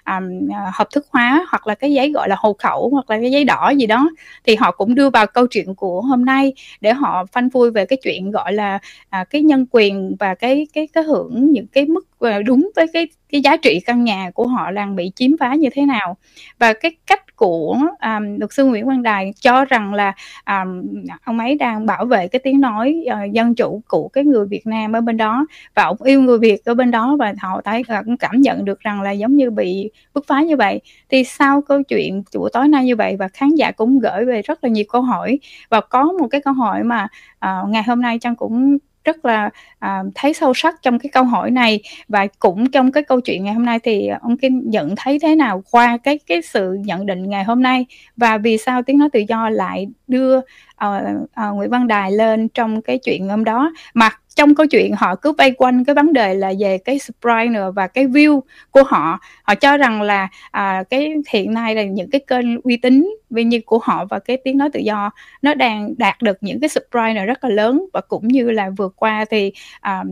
um, 0.06 0.48
hợp 0.72 0.88
thức 0.94 1.06
hóa 1.10 1.46
hoặc 1.48 1.66
là 1.66 1.74
cái 1.74 1.92
giấy 1.92 2.10
gọi 2.10 2.28
là 2.28 2.36
hộ 2.38 2.56
khẩu 2.58 2.88
hoặc 2.92 3.10
là 3.10 3.20
cái 3.20 3.30
giấy 3.30 3.44
đỏ 3.44 3.72
gì 3.76 3.86
đó 3.86 4.10
thì 4.44 4.56
họ 4.56 4.70
cũng 4.70 4.94
đưa 4.94 5.10
vào 5.10 5.26
câu 5.26 5.46
chuyện 5.46 5.74
của 5.74 6.00
hôm 6.00 6.24
nay 6.24 6.52
để 6.80 6.92
họ 6.92 7.13
phanh 7.32 7.50
phui 7.50 7.70
về 7.70 7.86
cái 7.86 7.98
chuyện 8.02 8.30
gọi 8.30 8.52
là 8.52 8.78
à, 9.08 9.24
cái 9.24 9.42
nhân 9.42 9.66
quyền 9.70 10.16
và 10.20 10.34
cái 10.34 10.66
cái 10.72 10.86
cái 10.92 11.04
hưởng 11.04 11.50
những 11.52 11.66
cái 11.66 11.86
mức 11.86 12.06
đúng 12.44 12.70
với 12.76 12.86
cái 12.92 13.06
cái 13.34 13.40
giá 13.40 13.56
trị 13.56 13.80
căn 13.86 14.04
nhà 14.04 14.30
của 14.34 14.46
họ 14.46 14.70
đang 14.70 14.96
bị 14.96 15.12
chiếm 15.14 15.30
phá 15.40 15.54
như 15.54 15.68
thế 15.72 15.86
nào. 15.86 16.16
Và 16.58 16.72
cái 16.72 16.96
cách 17.06 17.36
của 17.36 17.78
um, 18.02 18.38
luật 18.38 18.52
sư 18.52 18.64
Nguyễn 18.64 18.84
quang 18.84 19.02
Đài 19.02 19.32
cho 19.40 19.64
rằng 19.64 19.94
là 19.94 20.12
um, 20.46 20.82
ông 21.24 21.38
ấy 21.38 21.54
đang 21.54 21.86
bảo 21.86 22.04
vệ 22.04 22.28
cái 22.28 22.40
tiếng 22.44 22.60
nói 22.60 23.04
uh, 23.06 23.32
dân 23.32 23.54
chủ 23.54 23.82
của 23.88 24.08
cái 24.08 24.24
người 24.24 24.46
Việt 24.46 24.66
Nam 24.66 24.92
ở 24.92 25.00
bên 25.00 25.16
đó. 25.16 25.46
Và 25.74 25.82
ông 25.82 26.02
yêu 26.02 26.22
người 26.22 26.38
Việt 26.38 26.64
ở 26.64 26.74
bên 26.74 26.90
đó 26.90 27.16
và 27.18 27.34
họ 27.38 27.60
thấy 27.64 27.80
uh, 27.80 27.88
ờ, 27.88 28.02
cũng 28.04 28.16
cảm 28.16 28.40
nhận 28.40 28.64
được 28.64 28.80
rằng 28.80 29.02
là 29.02 29.10
giống 29.10 29.36
như 29.36 29.50
bị 29.50 29.90
bức 30.14 30.26
phá 30.26 30.42
như 30.42 30.56
vậy. 30.56 30.80
Thì 31.08 31.24
sau 31.24 31.62
câu 31.62 31.82
chuyện 31.82 32.22
của 32.34 32.48
tối 32.52 32.68
nay 32.68 32.84
như 32.84 32.96
vậy 32.96 33.16
và 33.18 33.28
khán 33.28 33.54
giả 33.54 33.70
cũng 33.70 33.98
gửi 33.98 34.24
về 34.24 34.42
rất 34.42 34.64
là 34.64 34.70
nhiều 34.70 34.84
câu 34.88 35.02
hỏi. 35.02 35.38
Và 35.68 35.80
có 35.80 36.04
một 36.04 36.28
cái 36.30 36.40
câu 36.40 36.54
hỏi 36.54 36.82
mà 36.82 37.08
uh, 37.46 37.68
ngày 37.68 37.82
hôm 37.82 38.02
nay 38.02 38.18
Trang 38.18 38.36
cũng 38.36 38.78
rất 39.04 39.24
là 39.24 39.50
à, 39.78 40.02
thấy 40.14 40.34
sâu 40.34 40.54
sắc 40.54 40.82
trong 40.82 40.98
cái 40.98 41.10
câu 41.12 41.24
hỏi 41.24 41.50
này. 41.50 41.80
Và 42.08 42.26
cũng 42.38 42.70
trong 42.70 42.92
cái 42.92 43.02
câu 43.02 43.20
chuyện 43.20 43.44
ngày 43.44 43.54
hôm 43.54 43.64
nay 43.64 43.78
thì 43.78 44.08
ông 44.22 44.36
Kim 44.36 44.62
nhận 44.64 44.94
thấy 44.96 45.18
thế 45.18 45.34
nào 45.34 45.62
qua 45.70 45.98
cái 46.02 46.18
cái 46.26 46.42
sự 46.42 46.76
nhận 46.84 47.06
định 47.06 47.30
ngày 47.30 47.44
hôm 47.44 47.62
nay? 47.62 47.86
Và 48.16 48.38
vì 48.38 48.58
sao 48.58 48.82
tiếng 48.82 48.98
nói 48.98 49.08
tự 49.12 49.20
do 49.28 49.48
lại 49.48 49.86
đưa 50.08 50.40
uh, 50.84 51.22
uh, 51.22 51.56
Nguyễn 51.56 51.70
Văn 51.70 51.86
Đài 51.86 52.12
lên 52.12 52.48
trong 52.48 52.82
cái 52.82 52.98
chuyện 52.98 53.28
hôm 53.28 53.44
đó. 53.44 53.72
Mà 53.94 54.10
trong 54.34 54.54
câu 54.54 54.66
chuyện 54.66 54.94
họ 54.96 55.14
cứ 55.14 55.32
vây 55.32 55.50
quanh 55.50 55.84
cái 55.84 55.94
vấn 55.94 56.12
đề 56.12 56.34
là 56.34 56.52
về 56.58 56.78
cái 56.78 56.98
subscriber 56.98 57.62
và 57.74 57.86
cái 57.86 58.06
view 58.06 58.40
của 58.70 58.82
họ. 58.82 59.18
Họ 59.42 59.54
cho 59.54 59.76
rằng 59.76 60.02
là 60.02 60.28
à, 60.50 60.84
cái 60.90 61.14
hiện 61.32 61.54
nay 61.54 61.74
là 61.74 61.82
những 61.82 62.10
cái 62.10 62.20
kênh 62.26 62.60
uy 62.60 62.76
tín 62.76 63.14
vì 63.30 63.44
như 63.44 63.60
của 63.66 63.78
họ 63.82 64.04
và 64.04 64.18
cái 64.18 64.36
tiếng 64.44 64.58
nói 64.58 64.70
tự 64.72 64.80
do 64.80 65.10
nó 65.42 65.54
đang 65.54 65.94
đạt 65.98 66.22
được 66.22 66.36
những 66.40 66.60
cái 66.60 66.68
subscriber 66.68 67.26
rất 67.26 67.44
là 67.44 67.50
lớn. 67.50 67.86
Và 67.92 68.00
cũng 68.00 68.28
như 68.28 68.50
là 68.50 68.70
vừa 68.70 68.88
qua 68.88 69.24
thì 69.30 69.52
à, 69.80 70.04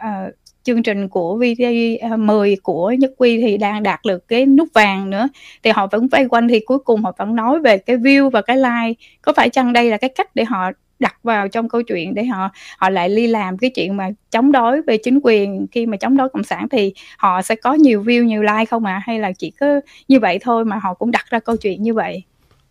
à, 0.00 0.26
chương 0.66 0.82
trình 0.82 1.08
của 1.08 1.38
VT10 1.38 2.56
của 2.62 2.90
Nhất 2.90 3.12
Quy 3.16 3.40
thì 3.40 3.56
đang 3.56 3.82
đạt 3.82 4.00
được 4.04 4.28
cái 4.28 4.46
nút 4.46 4.68
vàng 4.74 5.10
nữa. 5.10 5.28
Thì 5.62 5.70
họ 5.70 5.86
vẫn 5.86 6.08
vây 6.08 6.28
quanh 6.28 6.48
thì 6.48 6.60
cuối 6.60 6.78
cùng 6.78 7.02
họ 7.02 7.12
vẫn 7.18 7.36
nói 7.36 7.60
về 7.60 7.78
cái 7.78 7.96
view 7.96 8.30
và 8.30 8.42
cái 8.42 8.56
like. 8.56 9.02
Có 9.22 9.32
phải 9.32 9.50
chăng 9.50 9.72
đây 9.72 9.90
là 9.90 9.96
cái 9.96 10.10
cách 10.10 10.30
để 10.34 10.44
họ 10.44 10.70
đặt 10.98 11.16
vào 11.22 11.48
trong 11.48 11.68
câu 11.68 11.82
chuyện 11.82 12.14
để 12.14 12.24
họ 12.24 12.50
họ 12.78 12.90
lại 12.90 13.08
đi 13.08 13.26
làm 13.26 13.58
cái 13.58 13.70
chuyện 13.70 13.96
mà 13.96 14.10
chống 14.30 14.52
đối 14.52 14.82
về 14.82 14.96
chính 14.96 15.20
quyền? 15.22 15.66
Khi 15.72 15.86
mà 15.86 15.96
chống 15.96 16.16
đối 16.16 16.28
cộng 16.28 16.44
sản 16.44 16.68
thì 16.68 16.92
họ 17.18 17.42
sẽ 17.42 17.54
có 17.54 17.74
nhiều 17.74 18.02
view 18.02 18.24
nhiều 18.24 18.42
like 18.42 18.64
không 18.64 18.84
à 18.84 19.00
hay 19.04 19.18
là 19.18 19.32
chỉ 19.32 19.50
có 19.50 19.66
như 20.08 20.20
vậy 20.20 20.38
thôi 20.42 20.64
mà 20.64 20.78
họ 20.78 20.94
cũng 20.94 21.10
đặt 21.10 21.26
ra 21.30 21.38
câu 21.38 21.56
chuyện 21.56 21.82
như 21.82 21.94
vậy? 21.94 22.22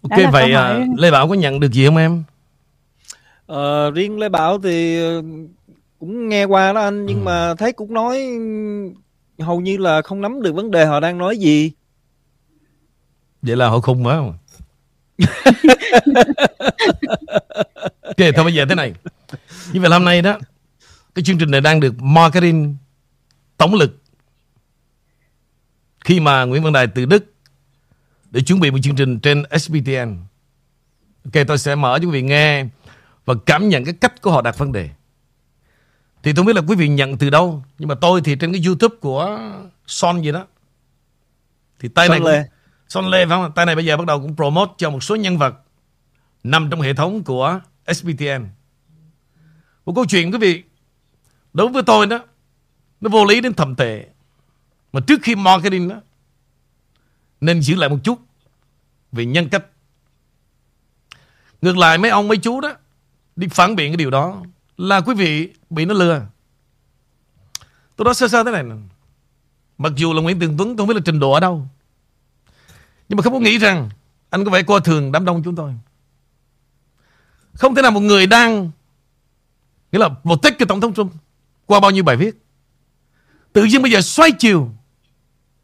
Ok 0.02 0.32
vậy 0.32 0.54
hỏi... 0.54 0.82
uh, 0.82 1.00
lê 1.00 1.12
bảo 1.12 1.28
có 1.28 1.34
nhận 1.34 1.60
được 1.60 1.72
gì 1.72 1.86
không 1.86 1.98
em? 1.98 2.24
Ờ, 3.48 3.92
riêng 3.92 4.20
lê 4.20 4.30
bảo 4.30 4.60
thì 4.60 5.00
cũng 6.00 6.30
nghe 6.30 6.44
qua 6.44 6.74
đó 6.74 6.82
anh 6.82 7.06
nhưng 7.06 7.20
ừ. 7.20 7.24
mà 7.24 7.56
thấy 7.56 7.74
cũng 7.74 7.94
nói 7.94 8.28
hầu 9.40 9.62
như 9.62 9.78
là 9.78 10.02
không 10.02 10.22
nắm 10.22 10.42
được 10.42 10.56
vấn 10.56 10.72
đề 10.72 10.86
họ 10.86 11.00
đang 11.00 11.18
nói 11.18 11.38
gì 11.38 11.72
vậy 13.42 13.56
là 13.56 13.68
họ 13.68 13.80
khùng 13.80 14.06
quá 14.06 14.16
không 14.16 14.38
ok 18.02 18.18
thôi 18.36 18.44
bây 18.44 18.54
giờ 18.54 18.66
thế 18.70 18.76
này 18.76 18.94
như 19.74 19.82
vậy 19.82 19.90
hôm 19.90 20.06
nay 20.06 20.22
đó 20.22 20.40
cái 21.16 21.24
chương 21.24 21.38
trình 21.38 21.52
này 21.52 21.62
đang 21.62 21.80
được 21.80 22.02
marketing 22.02 22.76
tổng 23.58 23.74
lực 23.74 24.02
khi 26.06 26.20
mà 26.20 26.44
Nguyễn 26.44 26.64
Văn 26.64 26.74
Đài 26.74 26.88
từ 26.88 27.06
Đức 27.06 27.34
để 28.32 28.42
chuẩn 28.42 28.60
bị 28.60 28.72
một 28.72 28.78
chương 28.84 28.96
trình 28.96 29.20
trên 29.20 29.44
SBTN. 29.60 30.18
Ok, 31.26 31.48
tôi 31.48 31.58
sẽ 31.58 31.76
mở 31.76 32.00
cho 32.02 32.08
quý 32.08 32.12
vị 32.12 32.22
nghe 32.22 32.66
và 33.26 33.34
cảm 33.46 33.70
nhận 33.70 33.86
cái 33.86 33.94
cách 34.02 34.22
của 34.22 34.32
họ 34.32 34.42
đặt 34.42 34.58
vấn 34.58 34.72
đề. 34.72 34.90
Thì 36.26 36.34
tôi 36.34 36.46
biết 36.46 36.56
là 36.56 36.62
quý 36.68 36.76
vị 36.76 36.88
nhận 36.88 37.18
từ 37.18 37.30
đâu, 37.30 37.64
nhưng 37.78 37.90
mà 37.90 37.96
tôi 37.96 38.22
thì 38.22 38.36
trên 38.36 38.52
cái 38.54 38.62
YouTube 38.66 38.96
của 39.02 39.40
Son 39.88 40.22
gì 40.22 40.32
đó. 40.32 40.48
Thì 41.80 41.90
tay 41.90 42.08
Son 42.08 42.24
này 42.24 42.34
Lê. 42.34 42.50
Son 42.88 43.08
Lê 43.08 43.26
phải 43.26 43.30
không? 43.30 43.52
Tay 43.56 43.66
này 43.66 43.76
bây 43.76 43.86
giờ 43.86 43.98
bắt 43.98 44.06
đầu 44.06 44.22
cũng 44.22 44.36
promote 44.36 44.72
cho 44.78 44.90
một 44.90 45.04
số 45.04 45.16
nhân 45.16 45.38
vật 45.38 45.56
nằm 46.44 46.70
trong 46.70 46.82
hệ 46.82 46.94
thống 46.94 47.24
của 47.24 47.60
SBTN. 47.88 48.48
Một 49.86 49.94
câu 49.96 50.06
chuyện 50.06 50.32
quý 50.32 50.38
vị 50.38 50.64
đối 51.54 51.68
với 51.68 51.84
tôi 51.84 52.06
đó 52.08 52.20
nó 53.02 53.10
vô 53.10 53.26
lý 53.26 53.42
đến 53.42 53.54
thầm 53.54 53.76
tệ. 53.76 54.06
Mà 54.94 55.00
trước 55.08 55.20
khi 55.24 55.36
marketing 55.36 55.88
đó 55.88 56.02
nên 57.42 57.62
giữ 57.62 57.76
lại 57.76 57.90
một 57.90 57.98
chút 58.04 58.20
về 59.12 59.26
nhân 59.26 59.50
cách. 59.50 59.66
Ngược 61.62 61.78
lại 61.78 61.98
mấy 61.98 62.12
ông 62.12 62.28
mấy 62.28 62.38
chú 62.38 62.62
đó 62.62 62.74
đi 63.36 63.48
phản 63.48 63.76
biện 63.76 63.92
cái 63.92 63.98
điều 63.98 64.10
đó 64.10 64.44
là 64.78 65.02
quý 65.02 65.14
vị 65.16 65.50
bị 65.70 65.86
nó 65.86 65.94
lừa. 65.94 66.22
Tôi 67.96 68.06
nói 68.06 68.14
sơ 68.14 68.28
sơ 68.28 68.44
thế 68.44 68.52
này. 68.52 68.64
Mặc 69.78 69.94
dù 69.96 70.14
là 70.14 70.22
Nguyễn 70.22 70.40
Tường 70.40 70.58
Tuấn, 70.58 70.70
tôi 70.70 70.78
không 70.78 70.88
biết 70.88 70.94
là 70.96 71.02
trình 71.06 71.20
độ 71.20 71.32
ở 71.32 71.40
đâu. 71.40 71.68
Nhưng 73.10 73.18
mà 73.18 73.24
không 73.24 73.34
có 73.34 73.40
nghĩ 73.40 73.58
rằng 73.58 73.90
anh 74.30 74.46
có 74.46 74.52
vẻ 74.52 74.64
coi 74.64 74.82
thường 74.82 75.12
đám 75.12 75.26
đông 75.26 75.44
chúng 75.44 75.56
tôi. 75.56 75.74
Không 77.54 77.76
thể 77.76 77.82
nào 77.82 77.92
một 77.92 78.00
người 78.00 78.28
đang, 78.28 78.72
Nghĩa 79.96 80.00
là 80.00 80.10
một 80.24 80.42
tích 80.42 80.56
cái 80.60 80.66
Tổng 80.66 80.82
thống 80.82 80.94
Trump 80.94 81.12
Qua 81.66 81.80
bao 81.80 81.92
nhiêu 81.92 82.04
bài 82.04 82.16
viết, 82.16 82.36
Tự 83.54 83.64
nhiên 83.64 83.82
bây 83.82 83.92
giờ 83.92 84.02
xoay 84.02 84.32
chiều 84.32 84.70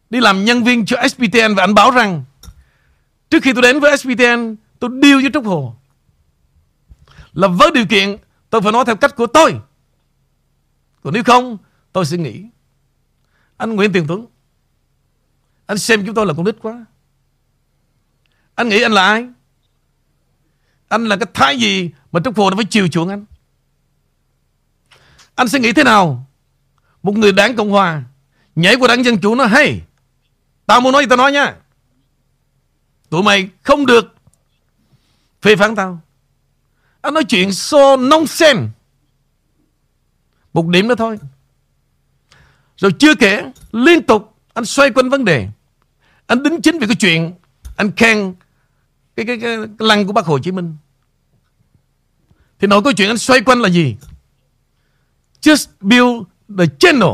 Đi 0.10 0.20
làm 0.20 0.46
nhân 0.46 0.63
viên 0.63 0.86
cho 0.86 1.08
SPTN 1.08 1.56
Và 1.56 1.63
anh 1.63 1.74
báo 1.74 1.91
rằng, 1.91 2.24
Trước 3.30 3.44
khi 3.44 3.53
tôi 3.53 3.62
đến 3.62 3.80
với 3.80 3.98
SPTN 3.98 4.56
Tôi 4.80 4.89
điêu 5.01 5.22
với 5.22 5.32
Trúc 5.34 5.46
Hồ 5.46 5.75
Là 7.34 7.48
với 7.48 7.72
điều 7.74 7.86
kiện 7.86 8.18
Tôi 8.51 8.62
phải 8.62 8.72
nói 8.72 8.86
theo 8.86 8.96
cách 8.96 9.15
của 9.15 9.27
tôi. 9.27 9.60
Còn 11.03 11.13
nếu 11.13 11.24
không, 11.24 11.58
Tôi 11.93 12.05
sẽ 12.05 12.17
nghĩ. 12.17 12.46
Anh 13.58 13.75
Nguyễn 13.75 13.93
Tiền 13.93 14.05
Tuấn. 14.08 14.25
Anh 15.65 15.77
xem 15.77 16.05
chúng 16.05 16.15
tôi 16.15 16.25
là 16.25 16.34
con 16.34 16.46
nít 16.46 16.55
quá. 16.62 16.86
Anh 18.55 18.70
nghĩ 18.70 18.81
anh 18.81 18.91
là 18.91 19.05
ai? 19.08 19.27
Anh 20.88 21.05
là 21.05 21.15
cái 21.15 21.27
thái 21.34 21.60
gì 21.60 21.91
mà 22.12 22.20
Trúc 22.24 22.38
Hồ 22.38 22.50
nó 22.50 22.55
phải 22.55 22.65
chiều 22.70 22.88
chuộng 22.88 23.10
anh? 23.10 23.25
Anh 25.36 25.48
sẽ 25.48 25.60
nghĩ 25.60 25.74
thế 25.74 25.84
nào? 25.84 26.27
Một 27.03 27.17
người 27.17 27.31
đảng 27.31 27.55
Cộng 27.55 27.70
Hòa 27.70 28.03
Nhảy 28.55 28.75
qua 28.75 28.88
đảng 28.88 29.05
Dân 29.05 29.22
Chủ 29.22 29.36
nó 29.36 29.46
hay 29.46 29.81
Tao 30.65 30.81
muốn 30.81 30.93
nói 30.93 31.03
gì 31.03 31.08
tao 31.10 31.17
nói 31.17 31.31
nha. 31.31 31.55
Tụi 33.10 33.24
mày 33.24 33.50
không 33.62 33.86
được 33.86 34.15
Phê 35.41 35.55
phán 35.55 35.75
tao. 35.75 36.00
Anh 37.01 37.13
nói 37.13 37.24
chuyện 37.24 37.51
so 37.51 37.96
nonsense. 37.98 38.67
Một 40.53 40.67
điểm 40.67 40.88
đó 40.88 40.96
thôi. 40.96 41.20
Rồi 42.77 42.91
chưa 43.00 43.15
kể 43.15 43.51
Liên 43.72 44.03
tục 44.03 44.36
anh 44.53 44.65
xoay 44.65 44.91
quanh 44.91 45.10
vấn 45.10 45.25
đề. 45.25 45.48
Anh 46.27 46.43
đính 46.43 46.62
chính 46.62 46.79
về 46.79 46.88
cái 46.88 46.96
chuyện 46.96 47.34
Anh 47.77 47.91
khen 47.91 48.34
cái, 49.15 49.25
cái, 49.25 49.39
cái, 49.41 49.58
cái 49.58 49.88
lăng 49.88 50.08
của 50.08 50.13
bác 50.13 50.25
Hồ 50.25 50.39
Chí 50.39 50.51
Minh. 50.51 50.75
Thì 52.60 52.67
nói 52.67 52.81
câu 52.84 52.93
chuyện 52.93 53.10
anh 53.10 53.17
xoay 53.17 53.41
quanh 53.41 53.62
là 53.62 53.70
gì? 53.70 53.96
Just 55.41 55.65
build 55.79 56.24
the 56.58 56.65
channel 56.79 57.10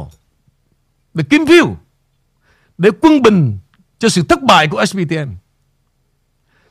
để 1.14 1.24
kiếm 1.30 1.46
view 1.46 1.76
để 2.78 2.90
quân 3.02 3.22
bình 3.22 3.60
cho 4.00 4.10
sự 4.10 4.24
thất 4.24 4.44
bại 4.44 4.68
của 4.68 4.86
SBTN 4.86 5.36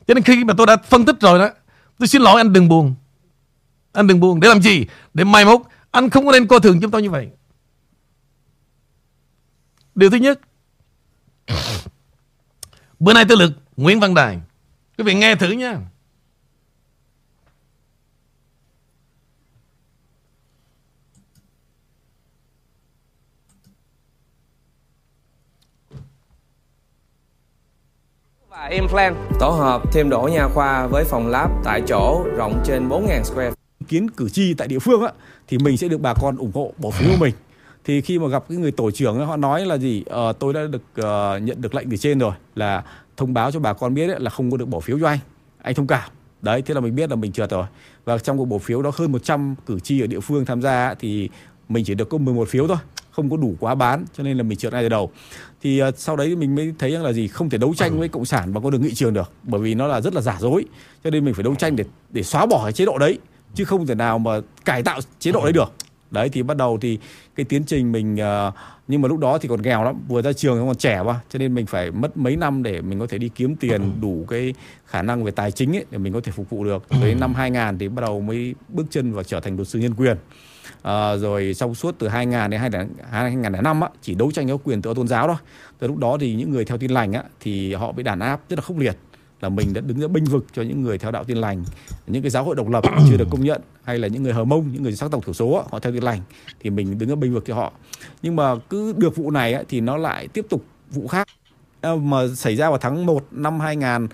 cho 0.07 0.13
nên 0.13 0.23
khi 0.23 0.43
mà 0.43 0.53
tôi 0.57 0.67
đã 0.67 0.77
phân 0.77 1.05
tích 1.05 1.15
rồi 1.19 1.39
đó 1.39 1.49
tôi 1.99 2.07
xin 2.07 2.21
lỗi 2.21 2.41
anh 2.41 2.53
đừng 2.53 2.67
buồn. 2.67 2.95
Anh 3.97 4.07
đừng 4.07 4.19
buồn 4.19 4.39
Để 4.39 4.47
làm 4.47 4.61
gì? 4.61 4.85
Để 5.13 5.23
mai 5.23 5.45
mốt 5.45 5.61
Anh 5.91 6.09
không 6.09 6.25
có 6.25 6.31
nên 6.31 6.47
coi 6.47 6.59
thường 6.59 6.79
chúng 6.81 6.91
tôi 6.91 7.01
như 7.01 7.09
vậy. 7.09 7.29
Điều 9.95 10.09
thứ 10.09 10.17
nhất 10.17 10.39
Bữa 12.99 13.13
nay 13.13 13.25
tôi 13.29 13.37
lượt 13.37 13.51
Nguyễn 13.77 13.99
Văn 13.99 14.13
Đài. 14.13 14.39
Quý 14.97 15.03
vị 15.03 15.13
nghe 15.13 15.35
thử 15.35 15.51
nha. 15.51 15.77
Và 28.49 28.67
Implant 28.67 29.15
tổ 29.39 29.49
hợp 29.49 29.81
thêm 29.93 30.09
đổ 30.09 30.29
nha 30.33 30.47
khoa 30.53 30.87
với 30.87 31.03
phòng 31.03 31.27
lab 31.27 31.49
tại 31.63 31.81
chỗ 31.87 32.25
rộng 32.37 32.63
trên 32.65 32.89
4.000 32.89 33.23
square 33.23 33.51
kiến 33.87 34.09
cử 34.09 34.29
tri 34.29 34.53
tại 34.53 34.67
địa 34.67 34.79
phương 34.79 35.01
á 35.01 35.11
thì 35.47 35.57
mình 35.57 35.77
sẽ 35.77 35.87
được 35.87 36.01
bà 36.01 36.13
con 36.13 36.37
ủng 36.37 36.51
hộ 36.53 36.73
bỏ 36.77 36.89
phiếu 36.91 37.09
của 37.09 37.17
mình. 37.19 37.33
Thì 37.83 38.01
khi 38.01 38.19
mà 38.19 38.27
gặp 38.27 38.43
cái 38.49 38.57
người 38.57 38.71
tổ 38.71 38.91
trưởng 38.91 39.17
ấy, 39.17 39.25
họ 39.25 39.37
nói 39.37 39.65
là 39.65 39.77
gì? 39.77 40.03
Ờ, 40.05 40.33
tôi 40.33 40.53
đã 40.53 40.61
được 40.71 40.81
uh, 40.99 41.43
nhận 41.43 41.61
được 41.61 41.75
lệnh 41.75 41.89
từ 41.89 41.97
trên 41.97 42.19
rồi 42.19 42.33
là 42.55 42.83
thông 43.17 43.33
báo 43.33 43.51
cho 43.51 43.59
bà 43.59 43.73
con 43.73 43.93
biết 43.93 44.07
ấy, 44.07 44.19
là 44.19 44.29
không 44.29 44.51
có 44.51 44.57
được 44.57 44.65
bỏ 44.65 44.79
phiếu 44.79 44.99
cho 44.99 45.07
anh. 45.07 45.19
Anh 45.61 45.75
thông 45.75 45.87
cảm. 45.87 46.09
Đấy 46.41 46.61
thế 46.61 46.73
là 46.73 46.79
mình 46.79 46.95
biết 46.95 47.09
là 47.09 47.15
mình 47.15 47.31
trượt 47.31 47.49
rồi. 47.49 47.65
Và 48.05 48.17
trong 48.17 48.37
cuộc 48.37 48.45
bỏ 48.45 48.57
phiếu 48.57 48.81
đó 48.81 48.91
hơn 48.95 49.11
100 49.11 49.55
cử 49.65 49.79
tri 49.79 50.01
ở 50.01 50.07
địa 50.07 50.19
phương 50.19 50.45
tham 50.45 50.61
gia 50.61 50.93
thì 50.93 51.29
mình 51.69 51.85
chỉ 51.85 51.95
được 51.95 52.09
có 52.09 52.17
11 52.17 52.47
phiếu 52.47 52.67
thôi 52.67 52.77
không 53.17 53.29
có 53.29 53.37
đủ 53.37 53.55
quá 53.59 53.75
bán 53.75 54.05
cho 54.17 54.23
nên 54.23 54.37
là 54.37 54.43
mình 54.43 54.57
trượt 54.57 54.73
ngay 54.73 54.83
từ 54.83 54.89
đầu. 54.89 55.11
Thì 55.61 55.83
uh, 55.83 55.97
sau 55.97 56.15
đấy 56.15 56.35
mình 56.35 56.55
mới 56.55 56.73
thấy 56.79 56.91
rằng 56.91 57.03
là 57.03 57.13
gì? 57.13 57.27
Không 57.27 57.49
thể 57.49 57.57
đấu 57.57 57.73
tranh 57.73 57.99
với 57.99 58.09
cộng 58.09 58.25
sản 58.25 58.53
bằng 58.53 58.63
con 58.63 58.71
đường 58.71 58.81
nghị 58.81 58.93
trường 58.93 59.13
được 59.13 59.31
bởi 59.43 59.61
vì 59.61 59.75
nó 59.75 59.87
là 59.87 60.01
rất 60.01 60.13
là 60.13 60.21
giả 60.21 60.37
dối. 60.39 60.65
Cho 61.03 61.09
nên 61.09 61.25
mình 61.25 61.33
phải 61.33 61.43
đấu 61.43 61.55
tranh 61.55 61.75
để 61.75 61.83
để 62.09 62.23
xóa 62.23 62.45
bỏ 62.45 62.63
cái 62.63 62.73
chế 62.73 62.85
độ 62.85 62.97
đấy 62.97 63.19
chứ 63.57 63.65
không 63.65 63.87
thể 63.87 63.95
nào 63.95 64.19
mà 64.19 64.31
cải 64.65 64.83
tạo 64.83 64.99
chế 65.19 65.31
độ 65.31 65.43
đấy 65.43 65.53
được. 65.53 65.73
Đấy 66.11 66.29
thì 66.29 66.43
bắt 66.43 66.57
đầu 66.57 66.77
thì 66.81 66.99
cái 67.35 67.45
tiến 67.45 67.63
trình 67.63 67.91
mình 67.91 68.15
uh, 68.15 68.53
nhưng 68.87 69.01
mà 69.01 69.07
lúc 69.07 69.19
đó 69.19 69.37
thì 69.37 69.49
còn 69.49 69.61
nghèo 69.61 69.83
lắm 69.83 69.95
vừa 70.07 70.21
ra 70.21 70.33
trường 70.33 70.67
còn 70.67 70.75
trẻ 70.75 71.03
mà 71.03 71.19
cho 71.29 71.39
nên 71.39 71.53
mình 71.53 71.65
phải 71.65 71.91
mất 71.91 72.17
mấy 72.17 72.35
năm 72.35 72.63
để 72.63 72.81
mình 72.81 72.99
có 72.99 73.07
thể 73.07 73.17
đi 73.17 73.29
kiếm 73.35 73.55
tiền 73.55 74.01
đủ 74.01 74.25
cái 74.29 74.53
khả 74.85 75.01
năng 75.01 75.23
về 75.23 75.31
tài 75.31 75.51
chính 75.51 75.75
ấy 75.75 75.85
để 75.91 75.97
mình 75.97 76.13
có 76.13 76.19
thể 76.23 76.31
phục 76.31 76.49
vụ 76.49 76.63
được. 76.63 76.83
Tới 77.01 77.15
năm 77.15 77.33
2000 77.33 77.77
thì 77.77 77.87
bắt 77.87 78.01
đầu 78.01 78.21
mới 78.21 78.55
bước 78.69 78.85
chân 78.89 79.13
vào 79.13 79.23
trở 79.23 79.39
thành 79.39 79.55
luật 79.55 79.67
sư 79.67 79.79
nhân 79.79 79.93
quyền. 79.97 80.17
À, 80.81 81.15
rồi 81.15 81.53
trong 81.57 81.75
suốt 81.75 81.95
từ 81.99 82.07
2000 82.07 82.49
đến 82.49 82.59
2005 82.59 83.81
á, 83.81 83.89
chỉ 84.01 84.15
đấu 84.15 84.31
tranh 84.31 84.49
có 84.49 84.57
quyền 84.57 84.81
tự 84.81 84.93
tôn 84.93 85.07
giáo 85.07 85.27
thôi. 85.27 85.37
Từ 85.79 85.87
lúc 85.87 85.97
đó 85.97 86.17
thì 86.19 86.35
những 86.35 86.51
người 86.51 86.65
theo 86.65 86.77
tin 86.77 86.91
lành 86.91 87.13
á, 87.13 87.23
thì 87.39 87.73
họ 87.73 87.91
bị 87.91 88.03
đàn 88.03 88.19
áp 88.19 88.41
rất 88.49 88.59
là 88.59 88.61
khốc 88.61 88.77
liệt 88.77 88.97
là 89.41 89.49
mình 89.49 89.73
đã 89.73 89.81
đứng 89.81 89.99
ra 89.99 90.07
binh 90.07 90.25
vực 90.25 90.45
cho 90.53 90.61
những 90.61 90.81
người 90.81 90.97
theo 90.97 91.11
đạo 91.11 91.23
tin 91.23 91.37
lành. 91.37 91.63
Những 92.07 92.21
cái 92.21 92.29
giáo 92.29 92.43
hội 92.43 92.55
độc 92.55 92.69
lập 92.69 92.83
chưa 93.09 93.17
được 93.17 93.27
công 93.31 93.43
nhận 93.43 93.61
hay 93.83 93.99
là 93.99 94.07
những 94.07 94.23
người 94.23 94.33
hờ 94.33 94.43
mông 94.43 94.69
những 94.73 94.83
người 94.83 94.95
sắc 94.95 95.11
tộc 95.11 95.25
thiểu 95.25 95.33
số 95.33 95.65
họ 95.71 95.79
theo 95.79 95.93
tin 95.93 96.03
lành 96.03 96.21
thì 96.59 96.69
mình 96.69 96.97
đứng 96.97 97.09
ra 97.09 97.15
binh 97.15 97.33
vực 97.33 97.43
cho 97.47 97.55
họ. 97.55 97.71
Nhưng 98.21 98.35
mà 98.35 98.55
cứ 98.69 98.93
được 98.97 99.15
vụ 99.15 99.31
này 99.31 99.53
ấy, 99.53 99.65
thì 99.69 99.81
nó 99.81 99.97
lại 99.97 100.27
tiếp 100.27 100.45
tục 100.49 100.65
vụ 100.89 101.07
khác. 101.07 101.27
Mà 101.81 102.17
xảy 102.35 102.55
ra 102.55 102.69
vào 102.69 102.77
tháng 102.77 103.05
1 103.05 103.25
năm 103.31 103.59
2000 103.59 104.05
uh, 104.05 104.11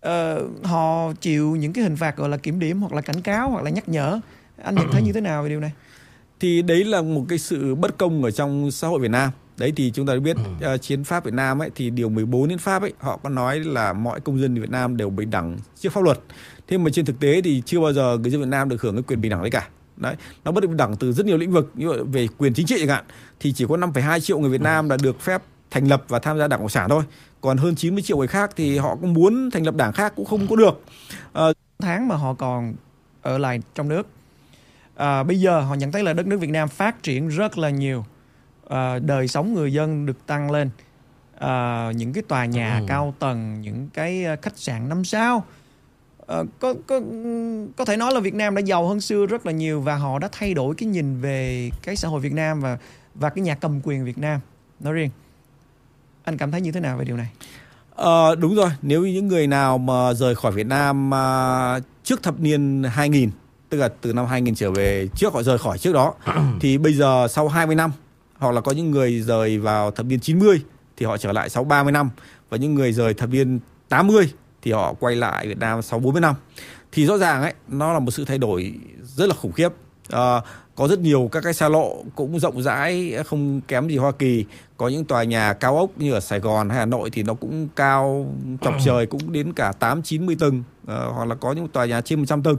ờ, 0.00 0.48
họ 0.62 1.12
chịu 1.20 1.56
những 1.56 1.72
cái 1.72 1.84
hình 1.84 1.96
phạt 1.96 2.16
gọi 2.16 2.28
là 2.28 2.36
kiểm 2.36 2.58
điểm 2.58 2.80
hoặc 2.80 2.92
là 2.92 3.00
cảnh 3.00 3.22
cáo 3.22 3.50
hoặc 3.50 3.62
là 3.62 3.70
nhắc 3.70 3.88
nhở. 3.88 4.20
Anh 4.62 4.74
nhận 4.74 4.88
thấy 4.92 5.02
như 5.02 5.12
thế 5.12 5.20
nào 5.20 5.42
về 5.42 5.48
điều 5.48 5.60
này? 5.60 5.72
Thì 6.40 6.62
đấy 6.62 6.84
là 6.84 7.02
một 7.02 7.24
cái 7.28 7.38
sự 7.38 7.74
bất 7.74 7.98
công 7.98 8.24
ở 8.24 8.30
trong 8.30 8.70
xã 8.70 8.88
hội 8.88 9.00
Việt 9.00 9.10
Nam 9.10 9.30
đấy 9.58 9.72
thì 9.76 9.90
chúng 9.90 10.06
ta 10.06 10.14
biết 10.16 10.36
ừ. 10.60 10.74
uh, 10.74 10.82
chiến 10.82 11.04
pháp 11.04 11.24
Việt 11.24 11.34
Nam 11.34 11.62
ấy 11.62 11.70
thì 11.74 11.90
điều 11.90 12.08
14 12.08 12.48
hiến 12.48 12.58
pháp 12.58 12.82
ấy 12.82 12.92
họ 12.98 13.16
có 13.22 13.28
nói 13.28 13.60
là 13.60 13.92
mọi 13.92 14.20
công 14.20 14.40
dân 14.40 14.60
Việt 14.60 14.70
Nam 14.70 14.96
đều 14.96 15.10
bình 15.10 15.30
đẳng 15.30 15.56
trước 15.76 15.92
pháp 15.92 16.04
luật. 16.04 16.18
Thế 16.68 16.78
mà 16.78 16.90
trên 16.92 17.04
thực 17.04 17.20
tế 17.20 17.42
thì 17.42 17.62
chưa 17.66 17.80
bao 17.80 17.92
giờ 17.92 18.18
người 18.18 18.30
dân 18.30 18.40
Việt 18.40 18.48
Nam 18.48 18.68
được 18.68 18.82
hưởng 18.82 18.94
cái 18.94 19.02
quyền 19.02 19.20
bình 19.20 19.30
đẳng 19.30 19.40
đấy 19.40 19.50
cả. 19.50 19.68
Đấy 19.96 20.14
nó 20.44 20.52
bất 20.52 20.64
bình 20.64 20.76
đẳng 20.76 20.96
từ 20.96 21.12
rất 21.12 21.26
nhiều 21.26 21.36
lĩnh 21.36 21.52
vực 21.52 21.70
như 21.74 22.04
về 22.04 22.28
quyền 22.38 22.54
chính 22.54 22.66
trị 22.66 22.76
chẳng 22.78 22.88
hạn 22.88 23.04
thì 23.40 23.52
chỉ 23.52 23.66
có 23.68 23.76
5,2 23.76 24.20
triệu 24.20 24.38
người 24.38 24.50
Việt 24.50 24.60
Nam 24.60 24.88
là 24.88 24.96
được 25.02 25.20
phép 25.20 25.42
thành 25.70 25.88
lập 25.88 26.04
và 26.08 26.18
tham 26.18 26.38
gia 26.38 26.48
đảng 26.48 26.60
cộng 26.60 26.68
sản 26.68 26.88
thôi. 26.88 27.02
Còn 27.40 27.56
hơn 27.56 27.74
90 27.74 28.02
triệu 28.02 28.18
người 28.18 28.26
khác 28.26 28.50
thì 28.56 28.78
họ 28.78 28.96
cũng 29.00 29.14
muốn 29.14 29.50
thành 29.50 29.66
lập 29.66 29.74
đảng 29.74 29.92
khác 29.92 30.12
cũng 30.16 30.26
không 30.26 30.46
có 30.46 30.56
được. 30.56 30.80
À, 31.32 31.44
tháng 31.78 32.08
mà 32.08 32.16
họ 32.16 32.34
còn 32.34 32.74
ở 33.22 33.38
lại 33.38 33.60
trong 33.74 33.88
nước 33.88 34.06
à, 34.96 35.22
bây 35.22 35.40
giờ 35.40 35.60
họ 35.60 35.74
nhận 35.74 35.92
thấy 35.92 36.02
là 36.02 36.12
đất 36.12 36.26
nước 36.26 36.36
Việt 36.40 36.50
Nam 36.50 36.68
phát 36.68 37.02
triển 37.02 37.28
rất 37.28 37.58
là 37.58 37.70
nhiều 37.70 38.04
à, 38.68 38.98
đời 38.98 39.28
sống 39.28 39.54
người 39.54 39.72
dân 39.72 40.06
được 40.06 40.26
tăng 40.26 40.50
lên. 40.50 40.70
À, 41.38 41.90
những 41.96 42.12
cái 42.12 42.22
tòa 42.22 42.44
nhà 42.44 42.78
ừ. 42.78 42.84
cao 42.88 43.14
tầng 43.18 43.60
những 43.60 43.88
cái 43.94 44.24
khách 44.42 44.58
sạn 44.58 44.88
năm 44.88 45.04
sao. 45.04 45.44
À, 46.26 46.42
có 46.58 46.74
có 46.86 47.00
có 47.76 47.84
thể 47.84 47.96
nói 47.96 48.14
là 48.14 48.20
Việt 48.20 48.34
Nam 48.34 48.54
đã 48.54 48.60
giàu 48.60 48.88
hơn 48.88 49.00
xưa 49.00 49.26
rất 49.26 49.46
là 49.46 49.52
nhiều 49.52 49.80
và 49.80 49.96
họ 49.96 50.18
đã 50.18 50.28
thay 50.32 50.54
đổi 50.54 50.74
cái 50.74 50.88
nhìn 50.88 51.20
về 51.20 51.70
cái 51.82 51.96
xã 51.96 52.08
hội 52.08 52.20
Việt 52.20 52.32
Nam 52.32 52.60
và 52.60 52.78
và 53.14 53.30
cái 53.30 53.42
nhà 53.42 53.54
cầm 53.54 53.80
quyền 53.84 54.04
Việt 54.04 54.18
Nam. 54.18 54.40
Nói 54.80 54.92
riêng. 54.92 55.10
Anh 56.24 56.36
cảm 56.36 56.50
thấy 56.50 56.60
như 56.60 56.72
thế 56.72 56.80
nào 56.80 56.96
về 56.98 57.04
điều 57.04 57.16
này? 57.16 57.28
À, 57.96 58.34
đúng 58.38 58.54
rồi. 58.54 58.70
Nếu 58.82 59.06
những 59.06 59.28
người 59.28 59.46
nào 59.46 59.78
mà 59.78 60.14
rời 60.14 60.34
khỏi 60.34 60.52
Việt 60.52 60.66
Nam 60.66 61.10
uh, 61.10 61.82
trước 62.04 62.22
thập 62.22 62.40
niên 62.40 62.82
2000 62.82 63.30
tức 63.68 63.78
là 63.78 63.88
từ 64.00 64.12
năm 64.12 64.26
2000 64.26 64.54
trở 64.54 64.70
về 64.70 65.08
trước 65.14 65.32
họ 65.32 65.42
rời 65.42 65.58
khỏi 65.58 65.78
trước 65.78 65.92
đó 65.92 66.14
thì 66.60 66.78
bây 66.78 66.92
giờ 66.92 67.26
sau 67.30 67.48
20 67.48 67.76
năm 67.76 67.92
hoặc 68.38 68.52
là 68.52 68.60
có 68.60 68.72
những 68.72 68.90
người 68.90 69.20
rời 69.20 69.58
vào 69.58 69.90
thập 69.90 70.06
niên 70.06 70.20
90 70.20 70.62
thì 70.96 71.06
họ 71.06 71.16
trở 71.16 71.32
lại 71.32 71.48
sau 71.48 71.64
30 71.64 71.92
năm 71.92 72.10
và 72.50 72.56
những 72.56 72.74
người 72.74 72.92
rời 72.92 73.14
thập 73.14 73.30
niên 73.30 73.60
80 73.88 74.32
thì 74.62 74.72
họ 74.72 74.94
quay 75.00 75.16
lại 75.16 75.48
Việt 75.48 75.58
Nam 75.58 75.82
sau 75.82 75.98
40 75.98 76.20
năm. 76.20 76.34
Thì 76.92 77.06
rõ 77.06 77.18
ràng 77.18 77.42
ấy 77.42 77.54
nó 77.68 77.92
là 77.92 77.98
một 77.98 78.10
sự 78.10 78.24
thay 78.24 78.38
đổi 78.38 78.74
rất 79.02 79.26
là 79.28 79.34
khủng 79.34 79.52
khiếp. 79.52 79.68
À, 80.10 80.40
có 80.74 80.88
rất 80.88 80.98
nhiều 80.98 81.28
các 81.32 81.40
cái 81.44 81.54
xa 81.54 81.68
lộ 81.68 82.04
cũng 82.14 82.40
rộng 82.40 82.62
rãi 82.62 83.14
không 83.26 83.60
kém 83.68 83.88
gì 83.88 83.96
Hoa 83.96 84.12
Kỳ. 84.12 84.44
Có 84.76 84.88
những 84.88 85.04
tòa 85.04 85.24
nhà 85.24 85.52
cao 85.52 85.76
ốc 85.76 85.90
như 85.96 86.12
ở 86.12 86.20
Sài 86.20 86.40
Gòn 86.40 86.68
hay 86.68 86.78
Hà 86.78 86.86
Nội 86.86 87.10
thì 87.10 87.22
nó 87.22 87.34
cũng 87.34 87.68
cao 87.76 88.34
chọc 88.60 88.74
trời 88.84 89.06
cũng 89.06 89.32
đến 89.32 89.52
cả 89.52 89.72
8 89.72 90.02
90 90.02 90.36
tầng. 90.38 90.62
À, 90.86 91.04
hoặc 91.14 91.24
là 91.24 91.34
có 91.34 91.52
những 91.52 91.68
tòa 91.68 91.84
nhà 91.84 92.00
trên 92.00 92.18
100 92.18 92.42
tầng 92.42 92.56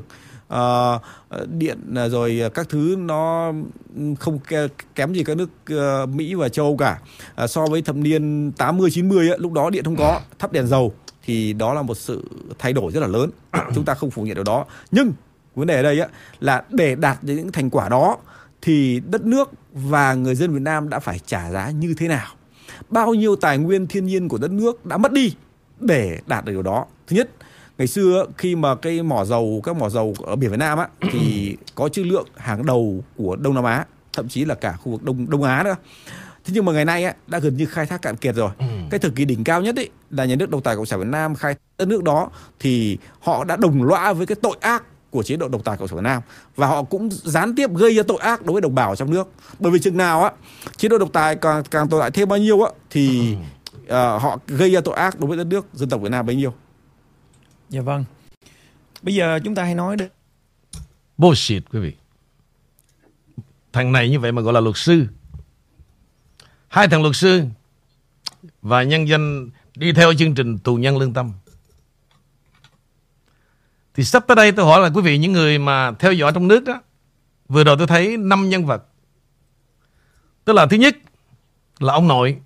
uh, 0.54 1.02
điện 1.48 1.78
rồi 2.12 2.42
các 2.54 2.70
thứ 2.70 2.96
nó 3.00 3.54
không 4.20 4.40
kém 4.96 5.14
gì 5.14 5.24
các 5.24 5.38
nước 5.38 5.50
uh, 5.74 6.10
Mỹ 6.10 6.34
và 6.34 6.50
châu 6.50 6.66
Âu 6.66 6.78
cả. 6.78 7.00
Uh, 7.44 7.50
so 7.50 7.66
với 7.66 7.82
thập 7.82 7.96
niên 7.96 8.52
80 8.58 8.90
90 8.92 9.30
ấy, 9.30 9.38
lúc 9.40 9.54
đó 9.54 9.70
điện 9.70 9.84
không 9.84 9.96
có 9.96 10.22
thắp 10.40 10.52
đèn 10.52 10.68
dầu 10.68 10.94
thì 11.26 11.54
đó 11.54 11.74
là 11.74 11.82
một 11.82 11.98
sự 11.98 12.24
thay 12.60 12.74
đổi 12.74 12.92
rất 12.92 13.00
là 13.00 13.08
lớn. 13.08 13.30
Chúng 13.76 13.86
ta 13.86 13.94
không 13.94 14.12
phủ 14.12 14.24
nhận 14.24 14.36
điều 14.36 14.44
đó. 14.44 14.66
Nhưng 14.92 15.14
vấn 15.56 15.68
đề 15.68 15.76
ở 15.76 15.84
đây 15.84 16.00
á, 16.00 16.08
là 16.40 16.64
để 16.70 16.96
đạt 16.96 17.18
đến 17.22 17.38
những 17.38 17.52
thành 17.52 17.70
quả 17.70 17.90
đó 17.90 18.18
thì 18.62 19.02
đất 19.06 19.26
nước 19.26 19.52
và 19.74 20.14
người 20.14 20.36
dân 20.36 20.54
Việt 20.54 20.62
Nam 20.62 20.90
đã 20.90 21.00
phải 21.00 21.20
trả 21.26 21.52
giá 21.52 21.70
như 21.70 21.94
thế 21.98 22.08
nào? 22.08 22.28
Bao 22.90 23.14
nhiêu 23.14 23.36
tài 23.36 23.58
nguyên 23.58 23.88
thiên 23.88 24.06
nhiên 24.06 24.30
của 24.30 24.38
đất 24.38 24.52
nước 24.52 24.86
đã 24.86 24.98
mất 24.98 25.12
đi 25.12 25.34
để 25.80 26.20
đạt 26.28 26.46
được 26.46 26.52
điều 26.52 26.62
đó? 26.62 26.86
Thứ 27.08 27.16
nhất 27.16 27.30
ngày 27.78 27.88
xưa 27.88 28.26
khi 28.38 28.56
mà 28.56 28.76
cái 28.76 29.04
mỏ 29.04 29.26
dầu 29.26 29.62
các 29.64 29.76
mỏ 29.76 29.90
dầu 29.90 30.16
ở 30.24 30.36
biển 30.36 30.52
Việt 30.52 30.60
Nam 30.60 30.78
á 30.78 30.88
thì 31.12 31.58
có 31.76 31.90
chất 31.90 32.06
lượng 32.06 32.28
hàng 32.36 32.66
đầu 32.66 33.04
của 33.18 33.36
Đông 33.36 33.54
Nam 33.54 33.64
Á 33.64 33.86
thậm 34.14 34.28
chí 34.28 34.46
là 34.46 34.56
cả 34.56 34.72
khu 34.72 34.92
vực 34.92 35.04
Đông 35.04 35.30
Đông 35.30 35.44
Á 35.44 35.64
nữa. 35.64 35.76
Thế 36.46 36.52
nhưng 36.54 36.66
mà 36.66 36.72
ngày 36.72 36.86
nay 36.86 37.04
á 37.04 37.16
đã 37.28 37.40
gần 37.40 37.58
như 37.58 37.66
khai 37.66 37.86
thác 37.86 38.02
cạn 38.02 38.16
kiệt 38.16 38.36
rồi. 38.36 38.50
Ừ. 38.60 38.66
cái 38.90 39.00
thời 39.00 39.12
kỳ 39.12 39.26
đỉnh 39.26 39.44
cao 39.44 39.62
nhất 39.62 39.76
ấy 39.76 39.90
là 40.10 40.26
nhà 40.26 40.36
nước 40.36 40.50
độc 40.50 40.64
tài 40.64 40.76
cộng 40.76 40.86
sản 40.86 41.00
Việt 41.00 41.08
Nam 41.08 41.36
khai 41.36 41.56
đất 41.78 41.88
nước 41.88 42.04
đó 42.04 42.30
thì 42.60 42.98
họ 43.20 43.44
đã 43.44 43.56
đồng 43.56 43.84
lõa 43.84 44.14
với 44.14 44.26
cái 44.26 44.36
tội 44.42 44.56
ác 44.60 44.84
của 45.10 45.24
chế 45.24 45.36
độ 45.36 45.48
độc 45.48 45.62
tài 45.66 45.78
cộng 45.78 45.88
sản 45.88 45.98
Việt 45.98 46.04
Nam. 46.04 46.22
Và 46.56 46.68
họ 46.68 46.84
cũng 46.84 47.10
gián 47.12 47.56
tiếp 47.56 47.70
gây 47.76 47.96
ra 47.96 48.04
tội 48.08 48.18
ác 48.18 48.46
đối 48.46 48.54
với 48.54 48.62
đồng 48.62 48.76
bào 48.76 48.96
trong 48.96 49.12
nước. 49.12 49.30
Bởi 49.60 49.72
vì 49.72 49.80
chừng 49.80 49.98
nào 49.98 50.24
á 50.24 50.32
chế 50.78 50.90
độ 50.90 50.98
độc 50.98 51.10
tài 51.14 51.36
càng 51.36 51.64
càng 51.72 51.90
tồn 51.90 52.02
tại 52.02 52.12
thêm 52.12 52.30
bao 52.30 52.40
nhiêu 52.40 52.62
á 52.62 52.72
thì 52.90 53.36
uh, 53.84 53.92
họ 53.92 54.40
gây 54.48 54.72
ra 54.72 54.82
tội 54.82 54.96
ác 54.96 55.20
đối 55.20 55.28
với 55.28 55.38
đất 55.38 55.48
nước 55.48 55.66
dân 55.74 55.90
tộc 55.90 56.02
Việt 56.02 56.10
Nam 56.10 56.26
bấy 56.26 56.36
nhiêu 56.36 56.54
Dạ 57.70 57.82
vâng. 57.82 58.06
Bây 59.02 59.16
giờ 59.16 59.40
chúng 59.44 59.56
ta 59.56 59.64
hãy 59.64 59.76
nói 59.76 59.96
đến 59.96 60.10
Bullshit, 61.18 61.64
quý 61.72 61.80
vị. 61.80 61.94
Thằng 63.74 63.92
này 63.92 64.10
như 64.10 64.20
vậy 64.20 64.32
mà 64.32 64.42
gọi 64.42 64.54
là 64.54 64.60
luật 64.60 64.78
sư. 64.78 65.08
Hai 66.68 66.88
thằng 66.88 67.02
luật 67.02 67.16
sư 67.16 67.44
và 68.62 68.84
nhân 68.84 69.08
dân 69.08 69.50
đi 69.76 69.94
theo 69.94 70.14
chương 70.14 70.36
trình 70.36 70.60
tù 70.60 70.76
nhân 70.76 70.98
lương 70.98 71.14
tâm. 71.14 71.32
Thì 73.94 74.04
sắp 74.04 74.24
tới 74.28 74.36
đây 74.36 74.52
tôi 74.52 74.66
hỏi 74.66 74.82
là 74.82 74.90
quý 74.96 75.02
vị, 75.02 75.18
những 75.18 75.34
người 75.34 75.60
mà 75.60 75.92
theo 75.92 76.14
dõi 76.14 76.32
trong 76.34 76.48
nước 76.48 76.64
đó. 76.64 76.82
Vừa 77.48 77.64
rồi 77.64 77.76
tôi 77.78 77.88
thấy 77.88 78.18
năm 78.18 78.50
nhân 78.50 78.66
vật. 78.66 78.86
Tức 80.46 80.54
là 80.54 80.66
thứ 80.66 80.78
nhất 80.78 80.98
là 81.80 81.94
ông 81.94 82.08
nội. 82.08 82.42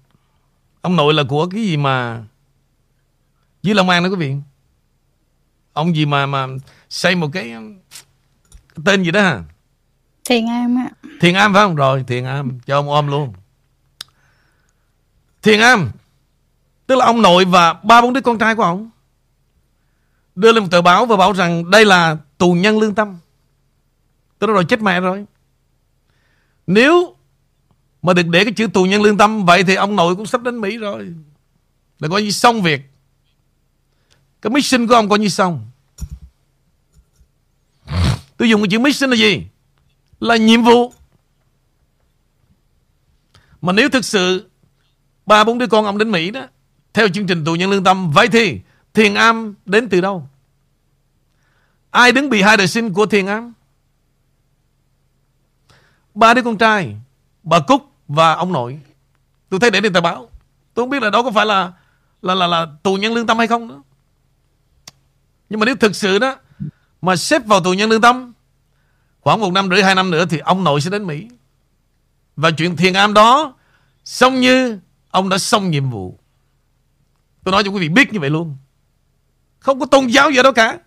Ông 0.81 0.95
nội 0.95 1.13
là 1.13 1.23
của 1.29 1.47
cái 1.47 1.61
gì 1.61 1.77
mà 1.77 2.23
dưới 3.63 3.75
Long 3.75 3.89
An 3.89 4.03
đó 4.03 4.09
quý 4.09 4.15
vị 4.15 4.35
ông 5.73 5.95
gì 5.95 6.05
mà 6.05 6.25
mà 6.25 6.47
xây 6.89 7.15
một 7.15 7.29
cái, 7.33 7.49
cái 8.75 8.83
tên 8.85 9.03
gì 9.03 9.11
đó 9.11 9.21
hả? 9.21 9.43
Thiền 10.25 10.47
am 10.47 10.77
ạ. 10.77 10.89
Thiền 11.21 11.33
am 11.33 11.53
phải 11.53 11.63
không? 11.63 11.75
Rồi 11.75 12.03
thiền 12.07 12.25
am 12.25 12.59
cho 12.65 12.79
ông 12.79 12.89
ôm 12.89 13.07
luôn. 13.07 13.33
Thiền 15.41 15.59
am 15.59 15.91
tức 16.87 16.95
là 16.95 17.05
ông 17.05 17.21
nội 17.21 17.45
và 17.45 17.73
ba 17.73 18.01
bốn 18.01 18.13
đứa 18.13 18.21
con 18.21 18.37
trai 18.37 18.55
của 18.55 18.63
ông 18.63 18.89
đưa 20.35 20.51
lên 20.51 20.63
một 20.63 20.69
tờ 20.71 20.81
báo 20.81 21.05
và 21.05 21.17
bảo 21.17 21.31
rằng 21.33 21.71
đây 21.71 21.85
là 21.85 22.17
tù 22.37 22.53
nhân 22.53 22.79
lương 22.79 22.95
tâm. 22.95 23.17
Tôi 24.39 24.47
nói 24.47 24.53
rồi 24.53 24.65
chết 24.65 24.81
mẹ 24.81 24.99
rồi. 24.99 25.25
Nếu 26.67 27.15
mà 28.01 28.13
được 28.13 28.27
để 28.27 28.43
cái 28.43 28.53
chữ 28.53 28.67
tù 28.67 28.83
nhân 28.85 29.01
lương 29.01 29.17
tâm 29.17 29.45
vậy 29.45 29.63
thì 29.63 29.75
ông 29.75 29.95
nội 29.95 30.15
cũng 30.15 30.25
sắp 30.25 30.43
đến 30.43 30.61
Mỹ 30.61 30.77
rồi. 30.77 31.13
Là 31.99 32.07
coi 32.07 32.23
như 32.23 32.31
xong 32.31 32.61
việc 32.61 32.90
cái 34.41 34.51
mission 34.51 34.87
của 34.87 34.95
ông 34.95 35.09
coi 35.09 35.19
như 35.19 35.29
xong. 35.29 35.65
Tôi 38.37 38.49
dùng 38.49 38.61
cái 38.61 38.67
chữ 38.71 38.79
mission 38.79 39.09
là 39.09 39.15
gì? 39.15 39.43
Là 40.19 40.35
nhiệm 40.35 40.63
vụ. 40.63 40.93
Mà 43.61 43.73
nếu 43.73 43.89
thực 43.89 44.05
sự 44.05 44.49
Ba 45.25 45.43
bốn 45.43 45.57
đứa 45.57 45.67
con 45.67 45.85
ông 45.85 45.97
đến 45.97 46.11
Mỹ 46.11 46.31
đó 46.31 46.41
Theo 46.93 47.07
chương 47.07 47.27
trình 47.27 47.45
tù 47.45 47.55
nhân 47.55 47.69
lương 47.69 47.83
tâm 47.83 48.11
Vậy 48.11 48.27
thì 48.27 48.59
Thiền 48.93 49.13
Am 49.13 49.55
đến 49.65 49.89
từ 49.89 50.01
đâu? 50.01 50.27
Ai 51.91 52.11
đứng 52.11 52.29
bị 52.29 52.41
hai 52.41 52.57
đời 52.57 52.67
sinh 52.67 52.93
của 52.93 53.05
Thiền 53.05 53.25
Am? 53.25 53.53
Ba 56.13 56.33
đứa 56.33 56.41
con 56.41 56.57
trai 56.57 56.95
Bà 57.43 57.59
Cúc 57.59 57.91
và 58.07 58.33
ông 58.33 58.53
nội. 58.53 58.79
Tôi 59.49 59.59
thấy 59.59 59.71
để 59.71 59.81
trên 59.81 59.93
tờ 59.93 60.01
báo. 60.01 60.29
Tôi 60.73 60.83
không 60.83 60.89
biết 60.89 61.03
là 61.03 61.09
đó 61.09 61.23
có 61.23 61.31
phải 61.31 61.45
là 61.45 61.71
là 62.21 62.35
là, 62.35 62.47
là 62.47 62.67
tù 62.83 62.95
nhân 62.95 63.13
lương 63.13 63.27
tâm 63.27 63.37
hay 63.37 63.47
không 63.47 63.67
nữa. 63.67 63.81
Nhưng 65.51 65.59
mà 65.59 65.65
nếu 65.65 65.75
thực 65.75 65.95
sự 65.95 66.19
đó, 66.19 66.35
Mà 67.01 67.15
xếp 67.15 67.45
vào 67.45 67.63
tù 67.63 67.73
nhân 67.73 67.89
lương 67.89 68.01
tâm, 68.01 68.33
Khoảng 69.21 69.39
một 69.39 69.53
năm 69.53 69.69
rưỡi, 69.69 69.83
hai 69.83 69.95
năm 69.95 70.11
nữa 70.11 70.25
Thì 70.29 70.37
ông 70.37 70.63
nội 70.63 70.81
sẽ 70.81 70.89
đến 70.89 71.07
Mỹ. 71.07 71.27
Và 72.35 72.51
chuyện 72.51 72.77
thiền 72.77 72.93
am 72.93 73.13
đó 73.13 73.53
Xong 74.03 74.41
như 74.41 74.79
ông 75.09 75.29
đã 75.29 75.37
xong 75.37 75.71
nhiệm 75.71 75.89
vụ. 75.89 76.19
Tôi 77.43 77.51
nói 77.51 77.63
cho 77.63 77.71
quý 77.71 77.79
vị 77.79 77.89
biết 77.89 78.13
như 78.13 78.19
vậy 78.19 78.29
luôn. 78.29 78.57
Không 79.59 79.79
có 79.79 79.85
tôn 79.85 80.07
giáo 80.07 80.29
gì 80.29 80.35
đâu 80.35 80.43
đó 80.43 80.51
cả. 80.51 80.79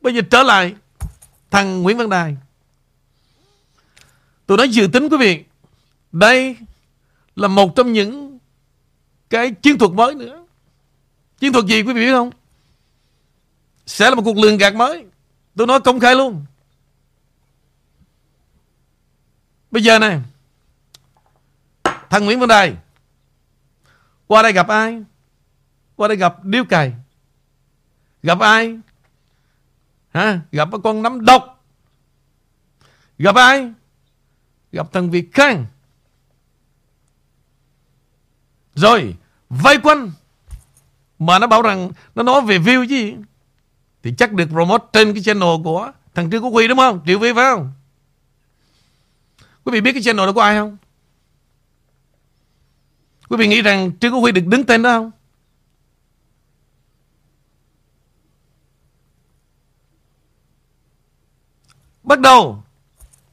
Bây 0.00 0.14
giờ 0.14 0.20
trở 0.30 0.42
lại, 0.42 0.74
Thằng 1.50 1.82
Nguyễn 1.82 1.96
Văn 1.96 2.08
Đài. 2.08 2.36
Tôi 4.46 4.58
nói 4.58 4.68
dự 4.68 4.86
tính 4.92 5.08
quý 5.08 5.16
vị, 5.16 5.44
Đây 6.12 6.56
là 7.36 7.48
một 7.48 7.76
trong 7.76 7.92
những 7.92 8.31
cái 9.32 9.50
chiến 9.50 9.78
thuật 9.78 9.92
mới 9.92 10.14
nữa. 10.14 10.44
Chiến 11.38 11.52
thuật 11.52 11.66
gì 11.66 11.82
quý 11.82 11.92
vị 11.92 12.00
biết 12.00 12.12
không? 12.12 12.30
Sẽ 13.86 14.10
là 14.10 14.16
một 14.16 14.22
cuộc 14.24 14.36
lường 14.36 14.58
gạt 14.58 14.74
mới. 14.74 15.06
Tôi 15.56 15.66
nói 15.66 15.80
công 15.80 16.00
khai 16.00 16.14
luôn. 16.14 16.44
Bây 19.70 19.82
giờ 19.82 19.98
này 19.98 20.20
Thằng 21.84 22.24
Nguyễn 22.24 22.40
Văn 22.40 22.48
Đài 22.48 22.76
Qua 24.26 24.42
đây 24.42 24.52
gặp 24.52 24.68
ai? 24.68 25.02
Qua 25.96 26.08
đây 26.08 26.16
gặp 26.16 26.44
Điếu 26.44 26.64
Cày. 26.64 26.92
Gặp 28.22 28.38
ai? 28.38 28.78
Hả, 30.14 30.40
Gặp 30.52 30.68
con 30.84 31.02
nắm 31.02 31.24
độc. 31.24 31.64
Gặp 33.18 33.34
ai? 33.34 33.72
Gặp 34.72 34.92
thằng 34.92 35.10
Việt 35.10 35.28
Khang. 35.32 35.66
Rồi 38.74 39.16
Vây 39.60 39.78
quanh. 39.78 40.12
Mà 41.18 41.38
nó 41.38 41.46
bảo 41.46 41.62
rằng, 41.62 41.90
Nó 42.14 42.22
nói 42.22 42.40
về 42.40 42.58
view 42.58 42.88
chứ 42.88 42.94
gì? 42.94 43.14
Thì 44.02 44.14
chắc 44.18 44.32
được 44.32 44.48
promote 44.48 44.84
trên 44.92 45.14
cái 45.14 45.22
channel 45.22 45.48
của 45.64 45.92
Thằng 46.14 46.30
Trương 46.30 46.44
Quốc 46.44 46.50
Huy 46.50 46.68
đúng 46.68 46.78
không? 46.78 47.00
Triệu 47.06 47.18
Vi 47.18 47.32
phải 47.32 47.44
không? 47.54 47.72
Quý 49.64 49.72
vị 49.72 49.80
biết 49.80 49.92
cái 49.92 50.02
channel 50.02 50.26
đó 50.26 50.32
có 50.32 50.42
ai 50.42 50.56
không? 50.56 50.76
Quý 53.28 53.36
vị 53.36 53.46
nghĩ 53.46 53.62
rằng 53.62 53.92
Trương 54.00 54.12
Quốc 54.12 54.20
Huy 54.20 54.32
được 54.32 54.46
đứng 54.46 54.64
tên 54.64 54.82
đó 54.82 54.90
không? 54.90 55.10
Bắt 62.02 62.20
đầu, 62.20 62.62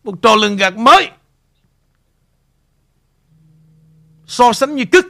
Một 0.03 0.21
trò 0.21 0.36
lường 0.36 0.55
gạt 0.55 0.77
mới. 0.77 1.12
So 4.27 4.53
sánh 4.53 4.75
như 4.75 4.86
cứt 4.91 5.05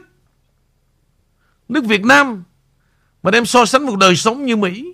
Nước 1.70 1.84
Việt 1.84 2.04
Nam 2.04 2.44
Mà 3.22 3.30
đem 3.30 3.46
so 3.46 3.66
sánh 3.66 3.86
một 3.86 3.96
đời 3.96 4.16
sống 4.16 4.46
như 4.46 4.56
Mỹ 4.56 4.92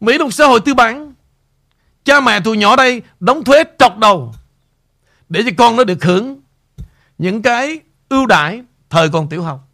Mỹ 0.00 0.18
là 0.18 0.24
một 0.24 0.30
xã 0.30 0.46
hội 0.46 0.60
tư 0.60 0.74
bản 0.74 1.14
Cha 2.04 2.20
mẹ 2.20 2.40
tụi 2.40 2.56
nhỏ 2.56 2.76
đây 2.76 3.02
Đóng 3.20 3.44
thuế 3.44 3.64
trọc 3.78 3.98
đầu 3.98 4.34
Để 5.28 5.42
cho 5.44 5.50
con 5.58 5.76
nó 5.76 5.84
được 5.84 6.04
hưởng 6.04 6.40
Những 7.18 7.42
cái 7.42 7.80
ưu 8.08 8.26
đãi 8.26 8.62
Thời 8.90 9.08
còn 9.08 9.28
tiểu 9.28 9.42
học 9.42 9.70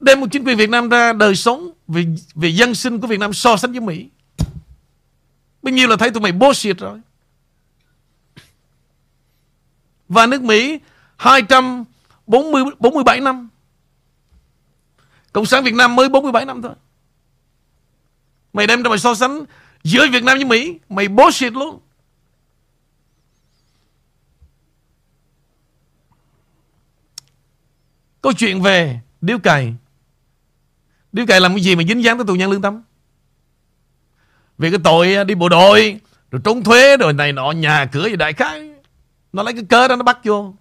đem 0.00 0.20
một 0.20 0.26
chính 0.30 0.44
quyền 0.44 0.56
Việt 0.56 0.70
Nam 0.70 0.88
ra 0.88 1.12
đời 1.12 1.36
sống 1.36 1.70
về, 1.88 2.04
về 2.34 2.48
dân 2.48 2.74
sinh 2.74 3.00
của 3.00 3.06
Việt 3.06 3.20
Nam 3.20 3.32
so 3.32 3.56
sánh 3.56 3.72
với 3.72 3.80
Mỹ. 3.80 4.08
Bao 5.62 5.74
nhiêu 5.74 5.88
là 5.88 5.96
thấy 5.96 6.10
tụi 6.10 6.20
mày 6.20 6.32
bullshit 6.32 6.78
rồi. 6.78 7.00
Và 10.10 10.26
nước 10.26 10.42
Mỹ 10.42 10.78
240 11.16 12.64
47 12.78 13.20
năm. 13.20 13.48
Cộng 15.32 15.46
sản 15.46 15.64
Việt 15.64 15.74
Nam 15.74 15.96
mới 15.96 16.08
47 16.08 16.44
năm 16.44 16.62
thôi. 16.62 16.72
Mày 18.52 18.66
đem 18.66 18.82
ra 18.82 18.88
mày 18.88 18.98
so 18.98 19.14
sánh 19.14 19.44
giữa 19.82 20.06
Việt 20.12 20.22
Nam 20.22 20.36
với 20.36 20.44
Mỹ. 20.44 20.78
Mày 20.88 21.08
bullshit 21.08 21.52
luôn. 21.52 21.80
Câu 28.20 28.32
chuyện 28.32 28.62
về 28.62 29.00
điếu 29.20 29.38
cày 29.38 29.74
Điếu 31.12 31.26
cày 31.26 31.40
làm 31.40 31.54
cái 31.54 31.60
gì 31.60 31.76
mà 31.76 31.82
dính 31.88 32.04
dáng 32.04 32.18
tới 32.18 32.26
tù 32.26 32.34
nhân 32.34 32.50
lương 32.50 32.62
tâm 32.62 32.82
Vì 34.58 34.70
cái 34.70 34.80
tội 34.84 35.24
đi 35.24 35.34
bộ 35.34 35.48
đội, 35.48 36.00
Rồi 36.30 36.40
trốn 36.44 36.64
thuế, 36.64 36.96
Rồi 36.96 37.12
này 37.12 37.32
nọ, 37.32 37.50
nhà 37.50 37.86
cửa 37.92 38.08
gì 38.08 38.16
đại 38.16 38.32
khái 38.32 38.69
nó 39.32 39.42
lấy 39.42 39.54
cái 39.54 39.64
cớ 39.68 39.88
đó 39.88 39.96
nó 39.96 40.02
bắt 40.02 40.18
vô. 40.24 40.54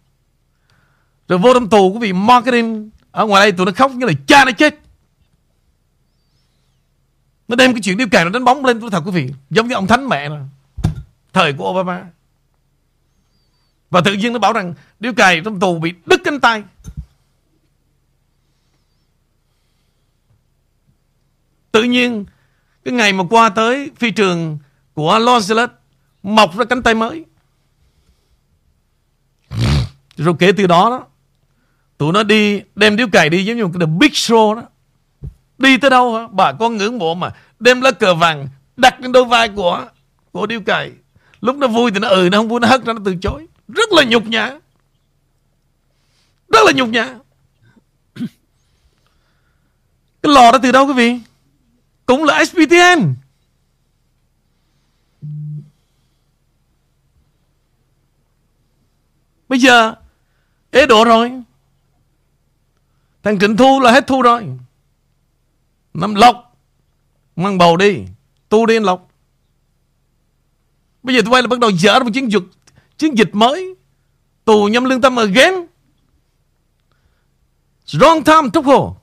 Rồi 1.27 1.39
vô 1.39 1.53
trong 1.53 1.69
tù 1.69 1.93
của 1.93 1.99
vị 1.99 2.13
marketing 2.13 2.89
Ở 3.11 3.25
ngoài 3.25 3.45
đây 3.45 3.51
tụi 3.51 3.65
nó 3.65 3.71
khóc, 3.75 3.91
như 3.91 4.05
là 4.05 4.13
cha 4.27 4.45
nó 4.45 4.51
chết. 4.51 4.79
Nó 7.47 7.55
đem 7.55 7.73
cái 7.73 7.81
chuyện 7.81 7.97
điêu 7.97 8.07
càng 8.11 8.25
nó 8.25 8.29
đánh 8.29 8.43
bóng 8.43 8.65
lên 8.65 8.79
Tôi 8.79 8.89
thật 8.91 9.01
quý 9.05 9.11
vị, 9.11 9.33
Giống 9.49 9.67
như 9.67 9.75
ông 9.75 9.87
thánh 9.87 10.09
mẹ 10.09 10.29
rồi 10.29 10.39
Thời 11.33 11.53
của 11.53 11.69
Obama. 11.69 12.05
Và 13.89 14.01
tự 14.01 14.13
nhiên 14.13 14.33
nó 14.33 14.39
bảo 14.39 14.53
rằng 14.53 14.73
điêu 14.99 15.13
cày 15.13 15.41
trong 15.45 15.59
tù 15.59 15.79
bị 15.79 15.93
đứt 16.05 16.21
cánh 16.23 16.39
tay. 16.39 16.63
Tự 21.71 21.83
nhiên, 21.83 22.25
Cái 22.85 22.93
ngày 22.93 23.13
mà 23.13 23.23
qua 23.29 23.49
tới 23.49 23.91
phi 23.95 24.11
trường 24.11 24.57
Của 24.93 25.19
Los 25.19 25.51
Angeles, 25.51 25.69
Mọc 26.23 26.57
ra 26.57 26.65
cánh 26.65 26.83
tay 26.83 26.95
mới. 26.95 27.25
Rồi 30.19 30.35
kể 30.39 30.51
từ 30.51 30.67
đó 30.67 30.89
đó, 30.89 31.05
Tụi 31.97 32.13
nó 32.13 32.23
đi, 32.23 32.61
Đem 32.75 32.95
điếu 32.95 33.07
cày 33.11 33.29
đi 33.29 33.45
giống 33.45 33.57
như 33.57 33.67
cái 33.79 33.87
Big 33.87 34.09
Show 34.09 34.55
đó. 34.55 34.63
Đi 35.57 35.77
tới 35.77 35.89
đâu 35.89 36.15
hả? 36.15 36.27
Bà 36.31 36.51
con 36.53 36.77
ngưỡng 36.77 36.97
mộ 36.97 37.15
mà 37.15 37.31
Đem 37.59 37.81
lá 37.81 37.91
cờ 37.91 38.13
vàng 38.13 38.47
Đặt 38.77 39.01
lên 39.01 39.11
đôi 39.11 39.25
vai 39.25 39.49
của 39.49 39.85
Của 40.31 40.45
điếu 40.45 40.61
cày. 40.61 40.91
Lúc 41.41 41.55
nó 41.55 41.67
vui 41.67 41.91
thì 41.91 41.99
nó 41.99 42.07
ừ 42.07 42.29
Nó 42.31 42.37
không 42.37 42.47
vui, 42.47 42.59
nó 42.59 42.67
hất 42.67 42.85
ra 42.85 42.93
nó 42.93 42.99
từ 43.05 43.15
chối. 43.21 43.47
Rất 43.67 43.91
là 43.91 44.03
nhục 44.03 44.27
nhã. 44.27 44.45
Rất 46.49 46.59
là 46.65 46.71
nhục 46.75 46.89
nhã. 46.89 47.03
Cái 50.21 50.33
lò 50.33 50.51
đó 50.51 50.59
từ 50.63 50.71
đâu 50.71 50.87
quý 50.87 50.93
vị? 50.93 51.19
Cũng 52.05 52.23
là 52.23 52.45
SPTN. 52.45 53.13
Bây 59.49 59.59
giờ 59.59 59.95
ế 60.71 60.85
độ 60.85 61.03
rồi. 61.03 61.31
Thằng 63.23 63.39
Trịnh 63.39 63.57
Thu 63.57 63.79
là 63.79 63.91
hết 63.91 64.07
thu 64.07 64.21
rồi. 64.21 64.47
Năm 65.93 66.15
lọc. 66.15 66.55
Mang 67.35 67.57
bầu 67.57 67.77
đi. 67.77 68.03
Tu 68.49 68.65
đi 68.65 68.75
anh 68.75 68.83
lọc. 68.83 69.09
Bây 71.03 71.15
giờ 71.15 71.21
tụi 71.21 71.31
bay 71.31 71.41
là 71.41 71.47
bắt 71.47 71.59
đầu 71.59 71.69
dở 71.69 71.99
một 71.99 72.09
chiến 72.13 72.31
dịch 72.31 72.43
chiến 72.97 73.17
dịch 73.17 73.35
mới. 73.35 73.75
Tù 74.45 74.67
nhâm 74.67 74.83
lương 74.83 75.01
tâm 75.01 75.15
again. 75.15 75.53
Wrong 77.85 78.23
time, 78.23 78.49
Trúc 78.53 78.65
Hồ. 78.65 78.99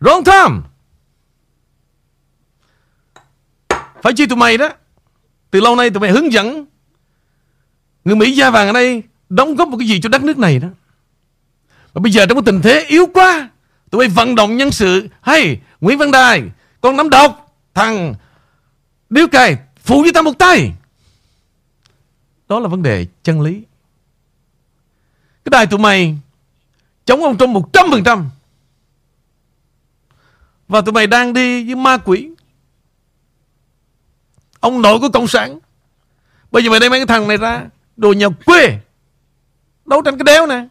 Wrong 0.00 0.22
time 0.24 0.60
Phải 4.02 4.12
chi 4.16 4.26
tụi 4.26 4.36
mày 4.36 4.58
đó 4.58 4.68
Từ 5.50 5.60
lâu 5.60 5.76
nay 5.76 5.90
tụi 5.90 6.00
mày 6.00 6.10
hướng 6.10 6.32
dẫn 6.32 6.66
Người 8.04 8.16
Mỹ 8.16 8.32
da 8.32 8.50
vàng 8.50 8.66
ở 8.66 8.72
đây 8.72 9.02
Đóng 9.28 9.54
góp 9.54 9.68
một 9.68 9.76
cái 9.78 9.88
gì 9.88 10.00
cho 10.00 10.08
đất 10.08 10.22
nước 10.22 10.38
này 10.38 10.58
đó? 10.58 10.68
Và 11.92 12.00
bây 12.00 12.12
giờ 12.12 12.26
trong 12.26 12.36
cái 12.36 12.42
tình 12.46 12.62
thế 12.62 12.84
yếu 12.88 13.06
quá, 13.14 13.50
Tụi 13.90 13.98
mày 13.98 14.08
vận 14.08 14.34
động 14.34 14.56
nhân 14.56 14.70
sự. 14.70 15.08
Hay, 15.20 15.60
Nguyễn 15.80 15.98
Văn 15.98 16.10
Đài, 16.10 16.42
Con 16.80 16.96
nắm 16.96 17.10
độc, 17.10 17.56
Thằng 17.74 18.14
Điếu 19.10 19.26
cày, 19.26 19.56
Phụ 19.82 20.02
với 20.02 20.12
ta 20.12 20.22
một 20.22 20.38
tay. 20.38 20.72
Đó 22.48 22.60
là 22.60 22.68
vấn 22.68 22.82
đề 22.82 23.06
chân 23.22 23.40
lý. 23.40 23.62
Cái 25.44 25.50
đài 25.50 25.66
tụi 25.66 25.78
mày 25.78 26.18
Chống 27.04 27.22
ông 27.22 27.38
Trump 27.38 27.72
100% 27.72 28.24
và 30.68 30.80
tụi 30.80 30.92
mày 30.92 31.06
đang 31.06 31.32
đi 31.32 31.64
với 31.66 31.74
ma 31.74 31.96
quỷ. 31.96 32.30
Ông 34.60 34.82
nội 34.82 34.98
của 35.00 35.08
Cộng 35.08 35.26
sản. 35.26 35.58
Bây 36.50 36.64
giờ 36.64 36.70
mày 36.70 36.80
đem 36.80 36.90
mấy 36.90 37.00
cái 37.00 37.06
thằng 37.06 37.28
này 37.28 37.36
ra. 37.36 37.66
Đồ 38.00 38.12
nhà 38.12 38.26
quê. 38.46 38.78
Đấu 39.84 40.02
tranh 40.02 40.18
cái 40.18 40.24
đéo 40.24 40.46
nè. 40.46 40.66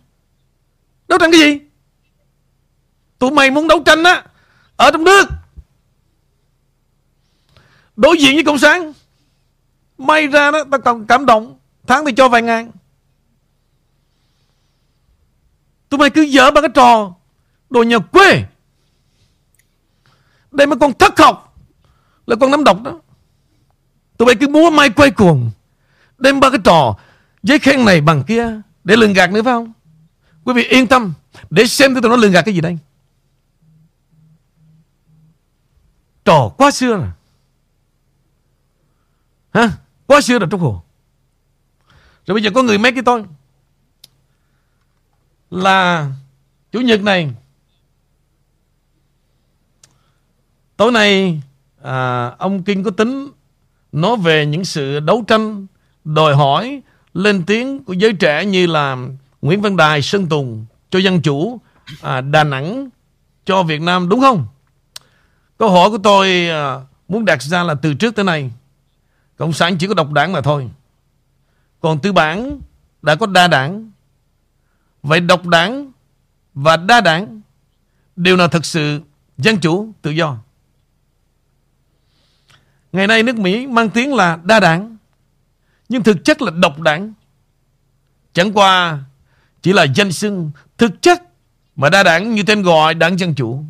Đấu 1.08 1.20
tranh 1.20 1.32
cái 1.32 1.40
gì? 1.42 1.60
Tụi 3.20 3.32
mày 3.32 3.52
muốn 3.52 3.68
đấu 3.68 3.84
tranh 3.86 4.04
á, 4.04 4.24
Ở 4.76 4.92
trong 4.92 5.04
nước. 5.04 5.30
Đối 7.96 8.18
diện 8.18 8.36
với 8.36 8.44
Cộng 8.44 8.58
sản. 8.58 8.94
May 9.98 10.28
ra 10.28 10.52
đó 10.52 10.64
ta 10.72 10.78
còn 10.78 11.08
cảm 11.08 11.26
động. 11.26 11.60
Tháng 11.88 12.06
thì 12.06 12.12
cho 12.18 12.30
vài 12.30 12.42
ngàn. 12.42 12.72
Tụi 15.90 15.98
mày 15.98 16.10
cứ 16.10 16.22
dở 16.22 16.52
ba 16.52 16.62
cái 16.62 16.70
trò. 16.74 17.14
Đồ 17.70 17.84
nhà 17.84 18.00
quê. 18.00 18.44
Đây 20.52 20.68
mà 20.68 20.76
con 20.76 20.94
thất 20.94 21.20
học 21.20 21.58
Là 22.26 22.36
con 22.40 22.52
nắm 22.52 22.64
độc 22.64 22.84
đó. 22.84 23.00
Tụi 24.18 24.26
mày 24.26 24.36
cứ 24.36 24.48
múa 24.48 24.70
may 24.70 24.90
quay 24.90 25.12
cuồng. 25.12 25.52
Đem 26.18 26.40
ba 26.40 26.50
cái 26.50 26.60
trò 26.64 26.96
Giấy 27.44 27.60
khen 27.60 27.86
này 27.86 28.02
bằng 28.02 28.24
kia 28.24 28.62
Để 28.84 28.96
lường 28.96 29.14
gạt 29.14 29.32
nữa 29.32 29.44
phải 29.44 29.54
không? 29.54 29.74
Quý 30.44 30.54
vị 30.54 30.64
yên 30.64 30.88
tâm 30.88 31.14
Để 31.50 31.68
xem 31.68 31.94
tụi 31.94 32.10
nó 32.10 32.16
lường 32.16 32.32
gạt 32.32 32.42
cái 32.42 32.54
gì 32.54 32.62
đây. 32.62 32.78
Trò 36.26 36.50
quá 36.58 36.72
xưa 36.72 36.98
rồi 36.98 37.10
Hả? 39.54 39.72
Quá 40.06 40.22
xưa 40.22 40.40
rồi 40.40 40.50
Trúc 40.52 40.62
Hồ. 40.62 40.84
Rồi 42.26 42.34
bây 42.34 42.44
giờ 42.44 42.50
có 42.56 42.64
người 42.64 42.78
mấy 42.78 42.92
cái 42.92 43.04
tôi. 43.04 43.26
Là 45.50 46.12
Chủ 46.72 46.82
nhật 46.82 47.02
này. 47.02 47.34
Tối 50.78 50.92
nay 50.92 51.42
à, 51.82 52.28
Ông 52.28 52.64
Kinh 52.64 52.84
có 52.84 52.92
tính 52.92 53.32
Nói 53.92 54.18
về 54.18 54.46
những 54.46 54.66
sự 54.66 55.00
đấu 55.00 55.24
tranh 55.28 55.68
Đòi 56.04 56.36
hỏi 56.36 56.82
lên 57.20 57.44
tiếng 57.46 57.84
của 57.84 57.94
giới 57.94 58.14
trẻ 58.14 58.46
như 58.46 58.68
là 58.68 58.98
Nguyễn 59.42 59.62
Văn 59.62 59.78
Đài, 59.78 60.02
Sơn 60.02 60.28
Tùng 60.30 60.66
Cho 60.90 61.00
Dân 61.00 61.22
Chủ 61.22 61.62
à, 62.02 62.22
Đà 62.22 62.44
Nẵng 62.44 62.90
Cho 63.46 63.64
Việt 63.64 63.82
Nam 63.82 64.10
đúng 64.10 64.20
không? 64.20 64.48
Câu 65.58 65.72
hỏi 65.72 65.90
của 65.90 65.98
tôi 65.98 66.50
à, 66.50 66.80
Muốn 67.08 67.26
đặt 67.26 67.42
ra 67.42 67.64
là 67.64 67.74
từ 67.74 67.94
trước 67.94 68.16
tới 68.16 68.26
nay 68.26 68.52
Cộng 69.38 69.54
sản 69.54 69.78
chỉ 69.78 69.88
có 69.88 69.94
độc 69.94 70.12
đảng 70.12 70.32
mà 70.32 70.42
thôi. 70.42 70.70
Còn 71.80 72.00
tư 72.00 72.12
bản 72.12 72.60
Đã 73.02 73.16
có 73.16 73.26
đa 73.26 73.48
đảng. 73.48 73.92
Vậy 75.04 75.20
độc 75.20 75.46
đảng 75.46 75.92
Và 76.54 76.78
đa 76.78 77.02
đảng 77.02 77.42
đều 78.16 78.36
là 78.36 78.48
thực 78.48 78.66
sự 78.66 79.02
dân 79.38 79.58
chủ 79.58 79.92
tự 80.02 80.12
do. 80.12 80.38
Ngày 82.92 83.08
nay 83.08 83.24
nước 83.24 83.36
Mỹ 83.36 83.68
mang 83.68 83.90
tiếng 83.90 84.16
là 84.16 84.40
đa 84.44 84.60
đảng. 84.60 84.98
Nhưng 85.90 86.04
thực 86.04 86.26
chất 86.26 86.42
là 86.42 86.52
độc 86.52 86.80
đảng. 86.80 87.14
Chẳng 88.34 88.54
qua, 88.54 89.00
Chỉ 89.62 89.74
là 89.74 89.84
danh 89.96 90.12
xưng 90.12 90.52
Thực 90.78 91.02
chất 91.02 91.24
Mà 91.76 91.90
đa 91.90 92.04
đảng 92.04 92.36
như 92.36 92.44
tên 92.44 92.62
gọi 92.62 92.94
đảng 92.94 93.20
Dân 93.20 93.36
Chủ. 93.36 93.64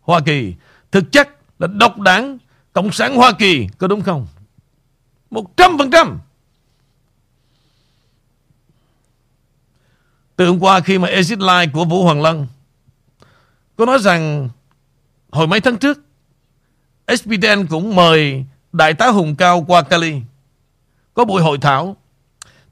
Hoa 0.00 0.20
Kỳ, 0.20 0.54
Thực 0.92 1.12
chất 1.12 1.28
là 1.58 1.66
độc 1.66 1.98
đảng 1.98 2.38
Cộng 2.72 2.92
sản 2.92 3.16
Hoa 3.16 3.32
Kỳ, 3.32 3.68
Có 3.78 3.86
đúng 3.86 4.00
không? 4.00 4.26
Một 5.30 5.56
trăm 5.56 5.78
phần 5.78 5.90
trăm. 5.90 6.18
Từ 10.36 10.46
hôm 10.46 10.60
qua 10.60 10.80
khi 10.80 10.98
mà 10.98 11.08
exit 11.08 11.38
line 11.38 11.66
của 11.72 11.84
Vũ 11.84 12.04
Hoàng 12.04 12.22
Lân 12.22 12.46
Có 13.76 13.86
nói 13.86 13.98
rằng 13.98 14.48
Hồi 15.30 15.46
mấy 15.46 15.60
tháng 15.60 15.76
trước 15.76 15.98
SPDN 17.16 17.66
cũng 17.70 17.96
mời 17.96 18.44
Đại 18.72 18.94
tá 18.94 19.06
Hùng 19.06 19.36
Cao 19.36 19.64
qua 19.68 19.82
Cali. 19.82 20.20
Có 21.14 21.24
buổi 21.24 21.42
hội 21.42 21.58
thảo 21.58 21.96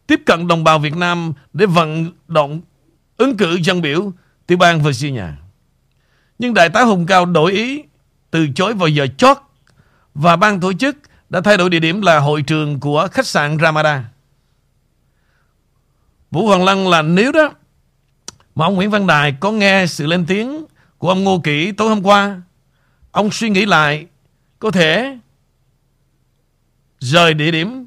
Tiếp 0.07 0.20
cận 0.27 0.48
đồng 0.48 0.64
bào 0.64 0.79
Việt 0.79 0.96
Nam 0.96 1.33
Để 1.53 1.66
vận 1.66 2.12
động 2.29 2.61
ứng 3.16 3.37
cử 3.37 3.59
dân 3.62 3.83
biểu 3.83 4.12
Tiểu 4.46 4.59
bang 4.59 4.83
Virginia 4.83 5.27
Nhưng 6.38 6.55
Đại 6.55 6.68
tá 6.68 6.83
Hùng 6.83 7.07
Cao 7.07 7.27
đổi 7.27 7.53
ý 7.53 7.83
Từ 8.31 8.48
chối 8.55 8.74
vào 8.74 8.88
giờ 8.88 9.07
chót 9.16 9.37
Và 10.14 10.37
ban 10.37 10.61
tổ 10.61 10.72
chức 10.72 10.96
đã 11.31 11.40
thay 11.40 11.57
đổi 11.57 11.70
địa 11.70 11.81
điểm 11.81 12.03
là 12.03 12.18
hội 12.18 12.42
trường 12.42 12.81
của 12.81 13.09
khách 13.12 13.27
sạn 13.27 13.59
Ramada. 13.62 14.05
Vũ 16.31 16.46
Hoàng 16.46 16.64
lăng 16.64 16.88
là 16.88 17.03
nếu 17.03 17.33
đó 17.33 17.53
mà 18.55 18.64
ông 18.64 18.74
Nguyễn 18.74 18.90
Văn 18.90 19.07
Đài 19.07 19.33
có 19.40 19.53
nghe 19.53 19.87
sự 19.87 20.07
lên 20.07 20.27
tiếng 20.27 20.64
của 20.98 21.09
ông 21.09 21.24
Ngô 21.24 21.40
Kỷ 21.44 21.72
tối 21.72 21.88
hôm 21.88 22.03
qua, 22.03 22.42
ông 23.11 23.31
suy 23.31 23.51
nghĩ 23.51 23.66
lại 23.66 24.07
có 24.59 24.70
thể 24.70 25.18
rời 27.01 27.35
địa 27.35 27.51
điểm 27.51 27.87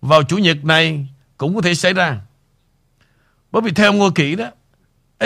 vào 0.00 0.22
Chủ 0.22 0.38
nhật 0.38 0.64
này 0.64 1.06
cũng 1.36 1.54
có 1.54 1.60
thể 1.60 1.74
xảy 1.74 1.92
ra. 1.92 2.20
Bởi 3.52 3.62
vì 3.62 3.70
theo 3.70 3.92
Ngô 3.92 4.10
Kỷ 4.10 4.34
đó, 4.34 4.50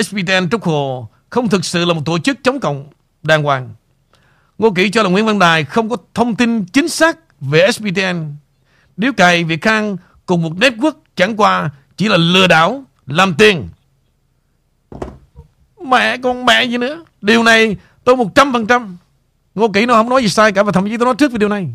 SPTN 0.02 0.48
Trúc 0.50 0.64
Hồ 0.64 1.08
không 1.30 1.48
thực 1.48 1.64
sự 1.64 1.84
là 1.84 1.94
một 1.94 2.02
tổ 2.04 2.18
chức 2.18 2.38
chống 2.42 2.60
cộng 2.60 2.86
đàng 3.22 3.42
hoàng. 3.42 3.74
Ngô 4.58 4.70
Kỷ 4.70 4.90
cho 4.90 5.02
là 5.02 5.08
Nguyễn 5.08 5.26
Văn 5.26 5.38
Đài 5.38 5.64
không 5.64 5.88
có 5.88 5.96
thông 6.14 6.36
tin 6.36 6.64
chính 6.64 6.88
xác 6.88 7.18
về 7.40 7.72
SPTN. 7.72 8.34
Điếu 8.96 9.12
cày 9.12 9.44
Việt 9.44 9.62
Khang 9.62 9.96
cùng 10.26 10.42
một 10.42 10.52
network 10.56 10.92
chẳng 11.16 11.36
qua 11.36 11.70
chỉ 11.96 12.08
là 12.08 12.16
lừa 12.16 12.46
đảo, 12.46 12.84
làm 13.06 13.34
tiền. 13.34 13.68
Mẹ 15.84 16.16
con 16.16 16.46
mẹ 16.46 16.64
gì 16.64 16.78
nữa. 16.78 17.04
Điều 17.20 17.42
này 17.42 17.76
tôi 18.04 18.16
100%. 18.16 18.96
Ngô 19.54 19.68
Kỷ 19.68 19.86
nó 19.86 19.94
không 19.94 20.08
nói 20.08 20.22
gì 20.22 20.28
sai 20.28 20.52
cả 20.52 20.62
và 20.62 20.72
thậm 20.72 20.88
chí 20.88 20.96
tôi 20.96 21.04
nói 21.06 21.14
trước 21.18 21.32
về 21.32 21.38
điều 21.38 21.48
này. 21.48 21.74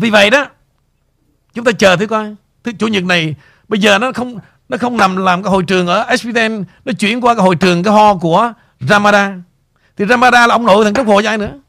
Vì 0.00 0.10
vậy 0.10 0.30
đó, 0.30 0.46
chúng 1.54 1.64
ta 1.64 1.72
chờ 1.72 1.96
thử 1.96 2.06
coi. 2.06 2.34
Thứ 2.64 2.72
chủ 2.78 2.86
nhật 2.86 3.04
này 3.04 3.34
bây 3.68 3.80
giờ 3.80 3.98
nó 3.98 4.12
không 4.12 4.38
nó 4.68 4.76
không 4.76 4.96
nằm 4.96 5.16
làm 5.16 5.42
cái 5.42 5.50
hội 5.50 5.62
trường 5.62 5.86
ở 5.86 6.16
SPTN, 6.16 6.64
nó 6.84 6.92
chuyển 6.98 7.20
qua 7.20 7.34
cái 7.34 7.42
hội 7.42 7.56
trường 7.56 7.82
cái 7.82 7.94
ho 7.94 8.14
của 8.14 8.52
Ramada. 8.80 9.36
Thì 9.96 10.04
Ramada 10.06 10.46
là 10.46 10.54
ông 10.54 10.66
nội 10.66 10.84
thằng 10.84 10.94
Trúc 10.94 11.06
Hồ 11.06 11.22
cho 11.22 11.28
ai 11.28 11.38
nữa? 11.38 11.60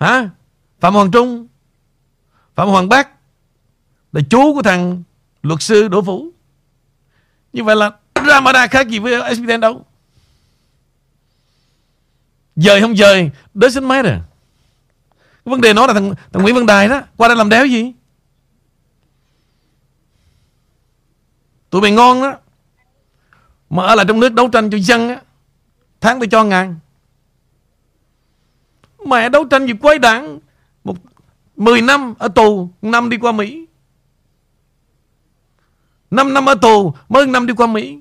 Hả? 0.00 0.28
Phạm 0.80 0.94
Hoàng 0.94 1.10
Trung 1.10 1.46
Phạm 2.54 2.68
Hoàng 2.68 2.88
Bắc 2.88 3.08
Là 4.12 4.20
chú 4.30 4.54
của 4.54 4.62
thằng 4.62 5.02
luật 5.42 5.62
sư 5.62 5.88
Đỗ 5.88 6.02
Phủ 6.02 6.28
Như 7.52 7.64
vậy 7.64 7.76
là 7.76 7.90
Ramada 8.26 8.66
khác 8.66 8.88
gì 8.88 8.98
với 8.98 9.34
SPTN 9.34 9.60
đâu 9.60 9.84
Dời 12.56 12.80
không 12.80 12.96
dời 12.96 13.30
Doesn't 13.54 13.86
matter 13.86 14.14
Vấn 15.44 15.60
đề 15.60 15.72
nó 15.72 15.86
là 15.86 15.94
thằng, 15.94 16.14
thằng 16.32 16.42
Nguyễn 16.42 16.54
Văn 16.54 16.66
Đài 16.66 16.88
đó 16.88 17.00
Qua 17.16 17.28
đây 17.28 17.36
làm 17.36 17.48
đéo 17.48 17.66
gì? 17.66 17.92
Tụi 21.70 21.80
mày 21.80 21.90
ngon 21.90 22.22
đó 22.22 22.36
Mà 23.70 23.86
ở 23.86 23.94
lại 23.94 24.04
trong 24.08 24.20
nước 24.20 24.32
đấu 24.32 24.48
tranh 24.48 24.70
cho 24.70 24.78
dân 24.78 25.08
á 25.08 25.20
Tháng 26.04 26.20
tôi 26.20 26.28
cho 26.30 26.44
ngàn. 26.44 26.78
Mẹ 29.06 29.28
đấu 29.28 29.44
tranh 29.44 29.66
gì 29.66 29.72
quái 29.82 29.98
đảng 29.98 30.38
một 30.84 30.96
10 31.56 31.82
năm 31.82 32.14
ở 32.18 32.28
tù 32.28 32.68
năm 32.82 33.10
đi 33.10 33.18
qua 33.18 33.32
Mỹ. 33.32 33.66
5 36.10 36.34
năm 36.34 36.46
ở 36.48 36.54
tù 36.54 36.94
mới 37.08 37.26
năm 37.26 37.46
đi 37.46 37.54
qua 37.54 37.66
Mỹ. 37.66 38.00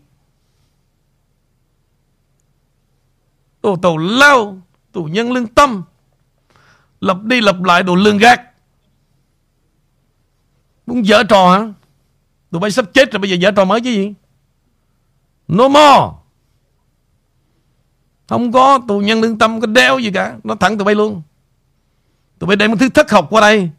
Tù 3.61 3.75
tù 3.75 3.97
lao 3.97 4.61
Tù 4.91 5.03
nhân 5.03 5.31
lương 5.31 5.47
tâm. 5.47 5.83
Lập 7.03 7.23
đi 7.23 7.41
lập 7.41 7.63
lại 7.63 7.83
đồ 7.83 7.95
lương 7.95 8.17
gác, 8.17 8.41
Muốn 10.85 11.05
dở 11.05 11.23
trò 11.23 11.51
hả? 11.51 11.73
Tụi 12.51 12.59
bay 12.59 12.71
sắp 12.71 12.85
chết 12.93 13.11
rồi 13.11 13.19
bây 13.19 13.29
giờ 13.29 13.35
dở 13.35 13.51
trò 13.51 13.65
mới 13.65 13.81
chứ 13.81 13.89
gì? 13.89 14.13
No 15.47 15.67
more. 15.67 16.17
Không 18.27 18.51
có 18.51 18.79
tù 18.87 18.99
nhân 18.99 19.21
lương 19.21 19.37
tâm 19.37 19.61
có 19.61 19.67
đeo 19.67 19.99
gì 19.99 20.11
cả. 20.11 20.37
Nó 20.43 20.55
thẳng 20.55 20.77
tụi 20.77 20.85
bay 20.85 20.95
luôn. 20.95 21.21
Tụi 22.39 22.47
bay 22.47 22.55
đem 22.55 22.71
cái 22.71 22.77
thứ 22.77 22.89
thất 22.89 23.11
học 23.11 23.27
qua 23.29 23.41
đây 23.41 23.69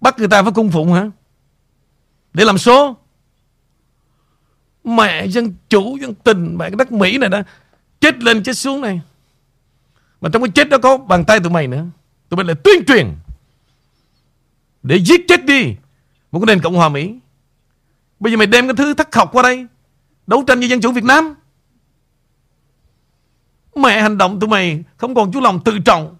Bắt 0.00 0.18
người 0.18 0.28
ta 0.28 0.42
phải 0.42 0.52
cung 0.52 0.70
phụng 0.70 0.92
hả? 0.92 1.10
Để 2.34 2.44
làm 2.44 2.58
số. 2.58 2.96
Mẹ 4.84 5.26
dân 5.26 5.54
chủ 5.68 5.96
dân 5.96 6.14
tình 6.14 6.56
Mẹ 6.58 6.70
cái 6.70 6.76
đất 6.76 6.92
Mỹ 6.92 7.18
này 7.18 7.28
đó 7.28 7.42
Chết 8.00 8.22
lên 8.22 8.42
chết 8.42 8.56
xuống 8.56 8.80
này. 8.80 9.00
Mà 10.20 10.28
trong 10.32 10.42
cái 10.42 10.50
chết 10.54 10.68
đó 10.68 10.78
có 10.78 10.96
bàn 10.96 11.24
tay 11.24 11.40
tụi 11.40 11.50
mày 11.50 11.66
nữa. 11.66 11.84
Tụi 12.28 12.36
mình 12.36 12.46
lại 12.46 12.56
tuyên 12.64 12.84
truyền 12.84 13.14
Để 14.82 14.96
giết 14.96 15.20
chết 15.28 15.44
đi 15.44 15.74
Một 16.32 16.40
cái 16.40 16.46
nền 16.46 16.62
Cộng 16.62 16.74
hòa 16.74 16.88
Mỹ 16.88 17.14
Bây 18.20 18.32
giờ 18.32 18.36
mày 18.36 18.46
đem 18.46 18.66
cái 18.66 18.74
thứ 18.76 18.94
thất 18.94 19.14
học 19.14 19.28
qua 19.32 19.42
đây, 19.42 19.66
Đấu 20.26 20.44
tranh 20.46 20.58
với 20.58 20.68
dân 20.68 20.80
chủ 20.80 20.92
Việt 20.92 21.04
Nam 21.04 21.34
Mẹ 23.78 24.02
hành 24.02 24.18
động 24.18 24.40
tụi 24.40 24.48
mày 24.48 24.84
không 24.96 25.14
còn 25.14 25.32
chú 25.32 25.40
lòng 25.40 25.64
tự 25.64 25.78
trọng. 25.78 26.16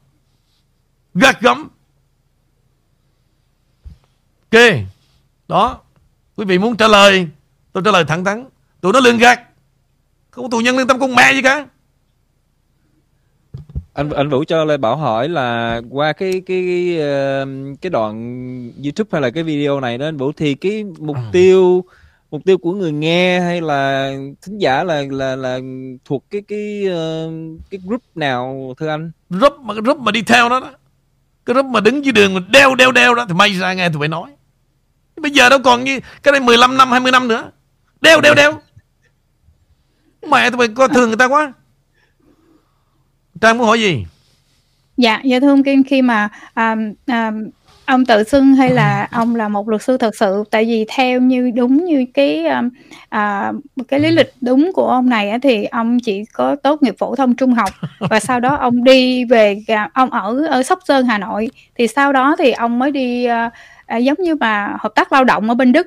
Gạt 1.15 1.41
gẫm 1.41 1.69
Ok. 4.53 4.61
Đó. 5.49 5.81
Quý 6.37 6.45
vị 6.45 6.59
muốn 6.59 6.77
trả 6.77 6.89
lời. 6.89 7.29
Tôi 7.73 7.83
trả 7.85 7.91
lời 7.91 8.05
thẳng 8.05 8.25
thắn. 8.25 8.45
Tụi 8.81 8.93
nó 8.93 9.01
lương 9.01 9.19
gạt. 9.19 9.41
Không 10.31 10.45
có 10.45 10.49
tù 10.51 10.61
nhân 10.61 10.77
lương 10.77 10.87
tâm 10.87 11.01
con 11.01 11.15
mẹ 11.15 11.33
gì 11.33 11.43
cả 11.43 11.67
anh 13.99 14.11
anh 14.11 14.29
Vũ 14.29 14.45
cho 14.45 14.65
lời 14.65 14.79
Bảo 14.79 14.97
hỏi 14.97 15.29
là 15.29 15.81
qua 15.91 16.13
cái 16.13 16.43
cái 16.47 16.97
cái 17.81 17.91
đoạn 17.91 18.15
YouTube 18.85 19.09
hay 19.13 19.21
là 19.21 19.31
cái 19.31 19.43
video 19.43 19.81
này 19.81 19.99
đó 19.99 20.07
anh 20.07 20.17
Vũ 20.17 20.33
thì 20.33 20.55
cái 20.55 20.85
mục 20.99 21.17
tiêu 21.33 21.85
mục 22.31 22.43
tiêu 22.45 22.59
của 22.59 22.73
người 22.73 22.93
nghe 22.93 23.41
hay 23.41 23.61
là 23.61 24.13
thính 24.43 24.59
giả 24.59 24.85
là 24.85 25.03
là 25.11 25.37
là 25.37 25.59
thuộc 26.05 26.25
cái 26.31 26.43
cái 26.49 26.85
uh, 26.87 27.61
cái 27.71 27.81
group 27.87 28.03
nào 28.15 28.75
thưa 28.79 28.89
anh? 28.89 29.11
Group 29.31 29.61
mà 29.61 29.75
group 29.75 29.99
mà 29.99 30.13
đi 30.13 30.23
theo 30.23 30.49
đó, 30.49 30.61
đó. 30.61 30.71
Cái 31.47 31.55
group 31.55 31.67
mà 31.67 31.81
đứng 31.81 32.05
dưới 32.05 32.13
đường 32.13 32.35
mà 32.35 32.41
đeo 32.49 32.75
đeo 32.75 32.93
đeo 32.93 33.15
đó 33.15 33.27
thì 33.29 33.35
may 33.35 33.53
ra 33.53 33.73
nghe 33.73 33.89
tụi 33.89 34.01
bay 34.01 34.09
nói. 34.09 34.31
Bây 35.17 35.31
giờ 35.31 35.49
đâu 35.49 35.59
còn 35.65 35.85
như 35.85 36.01
cái 36.23 36.33
này 36.33 36.41
15 36.41 36.77
năm 36.77 36.91
20 36.91 37.13
năm 37.13 37.29
nữa. 37.29 37.51
Đeo 38.01 38.21
đeo 38.21 38.35
đeo. 38.35 38.53
Mẹ 40.31 40.51
tụi 40.51 40.59
bay 40.59 40.69
coi 40.69 40.89
thường 40.89 41.09
người 41.09 41.17
ta 41.17 41.25
quá 41.25 41.53
Trang 43.41 43.59
muốn 43.59 43.67
hỏi 43.67 43.81
gì? 43.81 44.07
Dạ 44.97 45.21
dạ 45.25 45.41
thưa 45.41 45.49
ông 45.49 45.63
Kim 45.63 45.85
khi 45.85 46.03
mà 46.03 46.29
um, 46.57 46.93
um, 47.07 47.51
ông 47.85 48.07
tự 48.07 48.25
xưng 48.25 48.55
hay 48.55 48.71
là 48.71 49.09
ông 49.13 49.37
là 49.37 49.49
một 49.49 49.69
luật 49.69 49.83
sư 49.83 49.97
thật 49.97 50.17
sự 50.17 50.45
tại 50.51 50.65
vì 50.65 50.85
theo 50.89 51.21
như 51.21 51.51
đúng 51.51 51.85
như 51.85 52.05
cái 52.15 52.47
um, 52.47 52.69
à, 53.09 53.53
cái 53.89 54.01
lý 54.01 54.11
lịch 54.11 54.33
đúng 54.41 54.73
của 54.75 54.89
ông 54.89 55.09
này 55.09 55.31
á, 55.31 55.39
thì 55.43 55.65
ông 55.65 55.99
chỉ 56.01 56.25
có 56.33 56.57
tốt 56.57 56.83
nghiệp 56.83 56.95
phổ 56.99 57.15
thông 57.17 57.37
trung 57.37 57.55
học 57.55 57.71
và 57.99 58.21
sau 58.29 58.41
đó 58.41 58.57
ông 58.57 58.85
đi 58.85 59.25
về 59.25 59.63
ông 59.95 60.11
ở 60.11 60.47
ở 60.47 60.63
sóc 60.63 60.79
sơn 60.89 61.07
hà 61.07 61.19
nội. 61.19 61.51
Thì 61.79 61.87
sau 61.87 62.13
đó 62.13 62.37
thì 62.39 62.53
ông 62.53 62.79
mới 62.79 62.91
đi 62.91 63.25
à, 63.25 63.51
à, 63.87 63.97
giống 63.97 64.19
như 64.19 64.35
mà 64.35 64.77
hợp 64.81 64.93
tác 64.95 65.13
lao 65.13 65.25
động 65.25 65.49
ở 65.49 65.55
bên 65.55 65.73
đức 65.73 65.87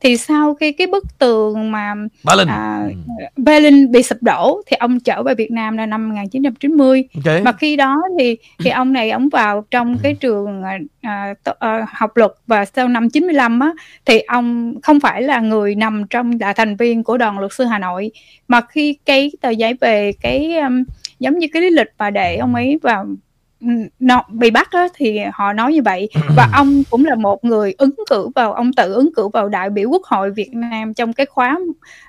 thì 0.00 0.16
sau 0.16 0.54
khi 0.54 0.72
cái 0.72 0.86
bức 0.86 1.04
tường 1.18 1.72
mà 1.72 1.94
Berlin, 2.24 2.48
à, 2.48 2.88
ừ. 3.18 3.24
Berlin 3.36 3.92
bị 3.92 4.02
sụp 4.02 4.18
đổ 4.22 4.62
thì 4.66 4.76
ông 4.80 5.00
trở 5.00 5.22
về 5.22 5.34
Việt 5.34 5.50
Nam 5.50 5.76
là 5.76 5.86
năm 5.86 6.08
1990 6.08 7.08
okay. 7.14 7.42
mà 7.42 7.52
khi 7.52 7.76
đó 7.76 8.02
thì 8.18 8.36
thì 8.58 8.70
ông 8.70 8.92
này 8.92 9.10
ông 9.10 9.28
vào 9.28 9.64
trong 9.70 9.98
cái 10.02 10.14
trường 10.14 10.62
à, 11.02 11.34
à, 11.58 11.86
học 11.88 12.16
luật 12.16 12.30
và 12.46 12.64
sau 12.64 12.88
năm 12.88 13.10
95 13.10 13.60
á 13.60 13.72
thì 14.04 14.20
ông 14.20 14.74
không 14.82 15.00
phải 15.00 15.22
là 15.22 15.40
người 15.40 15.74
nằm 15.74 16.04
trong 16.10 16.32
là 16.40 16.52
thành 16.52 16.76
viên 16.76 17.04
của 17.04 17.18
đoàn 17.18 17.38
luật 17.38 17.52
sư 17.52 17.64
Hà 17.64 17.78
Nội 17.78 18.10
mà 18.48 18.60
khi 18.60 18.96
cái 19.04 19.30
tờ 19.40 19.50
giấy 19.50 19.74
về 19.80 20.12
cái 20.20 20.58
um, 20.58 20.84
giống 21.18 21.38
như 21.38 21.46
cái 21.52 21.62
lý 21.62 21.70
lịch 21.70 21.92
và 21.98 22.10
để 22.10 22.36
ông 22.36 22.54
ấy 22.54 22.78
vào 22.82 23.06
nó 23.98 24.24
bị 24.28 24.50
bắt 24.50 24.68
á, 24.70 24.88
thì 24.94 25.18
họ 25.32 25.52
nói 25.52 25.72
như 25.72 25.82
vậy. 25.82 26.08
Và 26.36 26.48
ông 26.52 26.82
cũng 26.90 27.04
là 27.04 27.14
một 27.14 27.44
người 27.44 27.74
ứng 27.78 27.94
cử 28.10 28.28
vào 28.34 28.52
ông 28.52 28.72
tự 28.72 28.94
ứng 28.94 29.14
cử 29.16 29.28
vào 29.28 29.48
đại 29.48 29.70
biểu 29.70 29.88
quốc 29.88 30.02
hội 30.04 30.30
Việt 30.30 30.54
Nam 30.54 30.94
trong 30.94 31.12
cái 31.12 31.26
khóa 31.26 31.58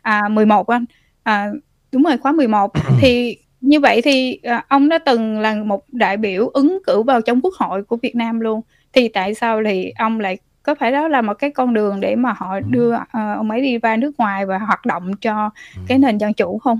à, 0.02 0.28
11 0.28 0.68
anh. 0.68 0.86
À, 1.24 1.52
đúng 1.92 2.04
rồi 2.04 2.18
khóa 2.18 2.32
11 2.32 2.72
thì 3.02 3.38
như 3.62 3.80
vậy 3.80 4.02
thì 4.02 4.40
à, 4.44 4.66
ông 4.68 4.90
đã 4.90 4.98
từng 4.98 5.40
là 5.40 5.56
một 5.56 5.84
đại 5.92 6.18
biểu 6.18 6.48
ứng 6.48 6.80
cử 6.88 7.02
vào 7.02 7.22
trong 7.22 7.42
quốc 7.42 7.54
hội 7.54 7.84
của 7.84 7.98
Việt 7.98 8.16
Nam 8.16 8.40
luôn. 8.40 8.62
Thì 8.94 9.08
tại 9.08 9.34
sao 9.34 9.62
thì 9.66 9.90
ông 9.98 10.20
lại 10.20 10.38
có 10.64 10.76
phải 10.76 10.92
đó 10.92 11.08
là 11.08 11.22
một 11.22 11.34
cái 11.34 11.50
con 11.50 11.74
đường 11.74 12.00
để 12.00 12.16
mà 12.16 12.34
họ 12.38 12.60
đưa 12.60 12.94
uh, 12.94 13.08
ông 13.14 13.52
ấy 13.52 13.62
đi 13.62 13.78
ra 13.78 13.96
nước 13.96 14.12
ngoài 14.18 14.46
và 14.46 14.58
hoạt 14.58 14.86
động 14.86 15.16
cho 15.16 15.50
cái 15.88 16.00
nền 16.00 16.18
dân 16.18 16.34
chủ 16.34 16.58
không? 16.58 16.80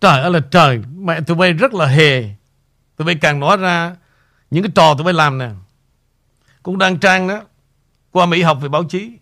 Trời 0.00 0.20
ơi 0.20 0.30
là 0.30 0.40
trời, 0.50 0.80
mẹ 0.98 1.20
tụi 1.20 1.36
bay 1.36 1.52
rất 1.52 1.74
là 1.74 1.86
hề 1.86 2.24
Tụi 2.96 3.06
bay 3.06 3.14
càng 3.20 3.40
nói 3.40 3.56
ra 3.56 3.96
những 4.50 4.62
cái 4.62 4.72
trò 4.74 4.94
tụi 4.94 5.04
bay 5.04 5.14
làm 5.14 5.38
nè. 5.38 5.50
Cũng 6.62 6.78
đang 6.78 6.98
trang 6.98 7.28
đó. 7.28 7.42
Qua 8.10 8.26
Mỹ 8.26 8.42
học 8.42 8.58
về 8.60 8.68
báo 8.68 8.84
chí. 8.84 9.12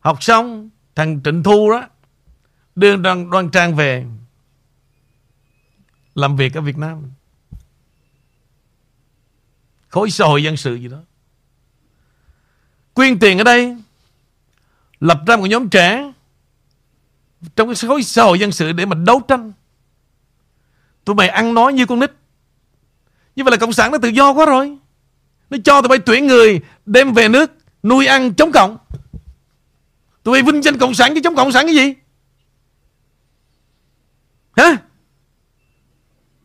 Học 0.00 0.22
xong, 0.22 0.70
thằng 0.94 1.20
Trịnh 1.24 1.42
Thu 1.42 1.70
đó 1.70 1.88
đưa 2.74 2.96
đoan, 2.96 3.30
đoan 3.30 3.50
trang 3.50 3.76
về 3.76 4.06
làm 6.14 6.36
việc 6.36 6.54
ở 6.54 6.60
Việt 6.60 6.78
Nam. 6.78 7.10
Khối 9.88 10.10
xã 10.10 10.24
hội 10.24 10.42
dân 10.42 10.56
sự 10.56 10.74
gì 10.74 10.88
đó. 10.88 10.98
Quyên 12.94 13.18
tiền 13.18 13.38
ở 13.38 13.44
đây 13.44 13.76
lập 15.00 15.20
ra 15.26 15.36
một 15.36 15.46
nhóm 15.46 15.68
trẻ 15.68 16.12
trong 17.56 17.68
cái 17.68 17.88
khối 17.88 18.02
xã 18.02 18.22
hội 18.22 18.38
dân 18.38 18.52
sự 18.52 18.72
để 18.72 18.86
mà 18.86 18.96
đấu 18.96 19.20
tranh. 19.28 19.52
Tụi 21.04 21.16
mày 21.16 21.28
ăn 21.28 21.54
nói 21.54 21.72
như 21.72 21.86
con 21.86 22.00
nít. 22.00 22.10
Như 23.38 23.44
vậy 23.44 23.50
là 23.50 23.56
Cộng 23.56 23.72
sản 23.72 23.92
nó 23.92 23.98
tự 23.98 24.08
do 24.08 24.32
quá 24.32 24.46
rồi. 24.46 24.78
Nó 25.50 25.58
cho 25.64 25.82
tụi 25.82 25.88
bay 25.88 25.98
tuyển 25.98 26.26
người 26.26 26.60
Đem 26.86 27.12
về 27.12 27.28
nước 27.28 27.52
nuôi 27.82 28.06
ăn 28.06 28.34
chống 28.34 28.52
cộng. 28.52 28.78
Tụi 30.22 30.32
bay 30.32 30.42
vinh 30.42 30.64
danh 30.64 30.78
Cộng 30.78 30.94
sản 30.94 31.14
chứ 31.14 31.20
chống 31.24 31.36
Cộng 31.36 31.52
sản 31.52 31.66
cái 31.66 31.74
gì? 31.74 31.94
Hả? 34.56 34.76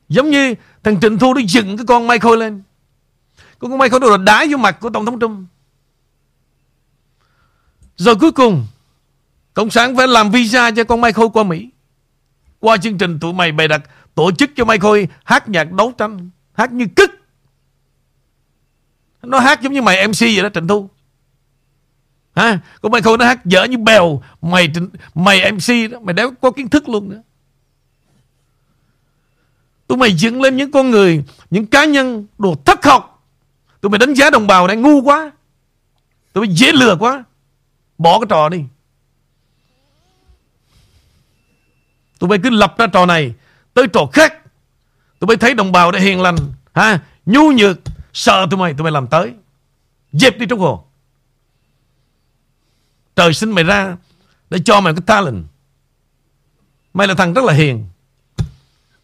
Giống 0.09 0.29
như 0.29 0.53
thằng 0.83 0.99
Trịnh 0.99 1.19
Thu 1.19 1.33
nó 1.33 1.41
dựng 1.47 1.77
cái 1.77 1.85
con 1.85 2.07
Michael 2.07 2.39
lên. 2.39 2.63
Con 3.59 3.71
con 3.71 3.79
Michael 3.79 4.01
nó 4.01 4.17
đá 4.17 4.45
vô 4.51 4.57
mặt 4.57 4.77
của 4.79 4.89
Tổng 4.89 5.05
thống 5.05 5.19
Trump. 5.19 5.47
Rồi 7.95 8.15
cuối 8.15 8.31
cùng, 8.31 8.65
Cộng 9.53 9.69
sản 9.69 9.95
phải 9.97 10.07
làm 10.07 10.31
visa 10.31 10.71
cho 10.71 10.83
con 10.83 11.01
Michael 11.01 11.27
qua 11.33 11.43
Mỹ. 11.43 11.69
Qua 12.59 12.77
chương 12.77 12.97
trình 12.97 13.19
tụi 13.19 13.33
mày 13.33 13.51
bày 13.51 13.67
đặt 13.67 13.81
Tổ 14.15 14.31
chức 14.31 14.51
cho 14.55 14.65
Michael 14.65 15.03
hát 15.23 15.49
nhạc 15.49 15.71
đấu 15.71 15.93
tranh. 15.97 16.29
Hát 16.53 16.71
như 16.71 16.85
cứt. 16.95 17.11
Nó 19.21 19.39
hát 19.39 19.61
giống 19.61 19.73
như 19.73 19.81
mày 19.81 20.07
MC 20.07 20.19
vậy 20.19 20.41
đó, 20.41 20.49
Trịnh 20.53 20.67
Thu. 20.67 20.89
Ha 22.35 22.59
Còn 22.81 22.91
mày 22.91 23.01
không, 23.01 23.19
nó 23.19 23.25
hát 23.25 23.45
dở 23.45 23.63
như 23.63 23.77
bèo. 23.77 24.21
Mày 24.41 24.73
mày 25.15 25.51
MC 25.51 25.91
đó, 25.91 25.99
Mày 25.99 26.13
đéo 26.13 26.31
có 26.41 26.51
kiến 26.51 26.69
thức 26.69 26.89
luôn 26.89 27.09
nữa. 27.09 27.21
Tụi 29.87 29.97
mày 29.97 30.13
dựng 30.13 30.41
lên 30.41 30.57
những 30.57 30.71
con 30.71 30.91
người, 30.91 31.23
Những 31.49 31.67
cá 31.67 31.85
nhân 31.85 32.25
đồ 32.37 32.55
thất 32.65 32.85
học. 32.85 33.25
Tụi 33.81 33.89
mày 33.89 33.99
đánh 33.99 34.13
giá 34.13 34.29
đồng 34.29 34.47
bào 34.47 34.67
này 34.67 34.75
ngu 34.75 35.01
quá. 35.01 35.31
Tụi 36.33 36.47
mày 36.47 36.55
dễ 36.55 36.71
lừa 36.71 36.95
quá. 36.95 37.23
Bỏ 37.97 38.19
cái 38.19 38.27
trò 38.29 38.49
đi. 38.49 38.63
Tụi 42.19 42.29
mày 42.29 42.39
cứ 42.43 42.49
lập 42.49 42.75
ra 42.77 42.87
trò 42.87 43.05
này 43.05 43.33
Tới 43.73 43.87
trò 43.87 44.05
khác. 44.13 44.42
Tụi 45.23 45.27
bay 45.27 45.37
thấy 45.37 45.53
đồng 45.53 45.71
bào 45.71 45.91
đã 45.91 45.99
hiền 45.99 46.21
lành 46.21 46.35
ha? 46.73 46.99
Nhu 47.25 47.51
nhược 47.51 47.79
Sợ 48.13 48.47
tụi 48.49 48.59
mày 48.59 48.73
Tụi 48.73 48.83
mày 48.83 48.91
làm 48.91 49.07
tới. 49.07 49.33
Dẹp 50.11 50.37
đi 50.37 50.45
trong 50.49 50.59
hồ. 50.59 50.85
Trời 53.15 53.33
sinh 53.33 53.51
mày 53.51 53.63
ra 53.63 53.97
Để 54.49 54.59
cho 54.65 54.81
mày 54.81 54.93
cái 54.93 55.01
talent. 55.05 55.45
Mày 56.93 57.07
là 57.07 57.13
thằng 57.13 57.33
rất 57.33 57.43
là 57.43 57.53
hiền. 57.53 57.85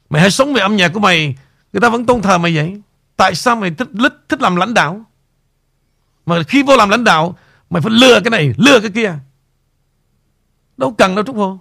Mày 0.10 0.22
hãy 0.22 0.32
sống 0.32 0.54
về 0.54 0.62
âm 0.62 0.76
nhạc 0.76 0.90
của 0.94 1.00
mày. 1.00 1.36
Người 1.74 1.82
ta 1.82 1.90
vẫn 1.90 2.06
tôn 2.06 2.22
thờ 2.22 2.38
mày 2.38 2.56
vậy. 2.56 2.82
Tại 3.16 3.36
sao 3.36 3.56
mày 3.56 3.72
thích, 3.72 3.90
thích, 4.00 4.14
thích 4.30 4.42
làm 4.42 4.56
lãnh 4.56 4.74
đạo? 4.74 5.06
Mà 6.26 6.44
khi 6.44 6.64
vô 6.64 6.76
làm 6.76 6.90
lãnh 6.90 7.04
đạo 7.04 7.38
Mày 7.70 7.82
phải 7.82 7.92
lừa 7.92 8.20
cái 8.20 8.32
này 8.32 8.54
Lừa 8.58 8.80
cái 8.80 8.92
kia. 8.92 9.14
Đâu 10.78 10.96
cần 10.98 11.16
đâu 11.16 11.26
Trúc 11.26 11.36
Hồ. 11.36 11.60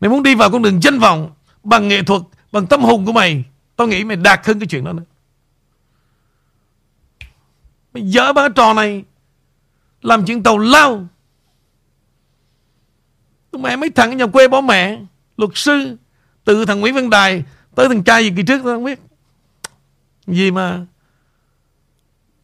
Mày 0.00 0.10
muốn 0.10 0.22
đi 0.22 0.34
vào 0.34 0.50
con 0.50 0.62
đường 0.62 0.82
danh 0.82 0.98
vọng. 0.98 1.30
Bằng 1.64 1.88
nghệ 1.88 2.02
thuật, 2.02 2.22
Bằng 2.52 2.66
tâm 2.66 2.82
hồn 2.82 3.06
của 3.06 3.12
mày, 3.12 3.44
Tao 3.76 3.86
nghĩ 3.86 4.04
mày 4.04 4.16
đạt 4.16 4.46
hơn 4.46 4.60
cái 4.60 4.66
chuyện 4.66 4.84
đó 4.84 4.92
nữa. 4.92 5.04
Mày 7.94 8.10
dỡ 8.10 8.32
bá 8.32 8.48
trò 8.48 8.74
này, 8.74 9.04
Làm 10.02 10.24
chuyện 10.26 10.42
tàu 10.42 10.58
lao. 10.58 11.06
Mẹ 13.52 13.76
mấy 13.76 13.90
thằng 13.90 14.10
ở 14.10 14.14
nhà 14.14 14.26
quê 14.26 14.48
bỏ 14.48 14.60
mẹ, 14.60 15.00
Luật 15.36 15.50
sư, 15.54 15.96
Từ 16.44 16.64
thằng 16.64 16.80
Nguyễn 16.80 16.94
Văn 16.94 17.10
Đài 17.10 17.44
Tới 17.74 17.88
thằng 17.88 18.04
trai 18.04 18.24
gì 18.24 18.32
kỳ 18.36 18.42
trước 18.42 18.60
tao 18.64 18.74
không 18.74 18.84
biết. 18.84 19.00
Gì 20.26 20.50
mà 20.50 20.86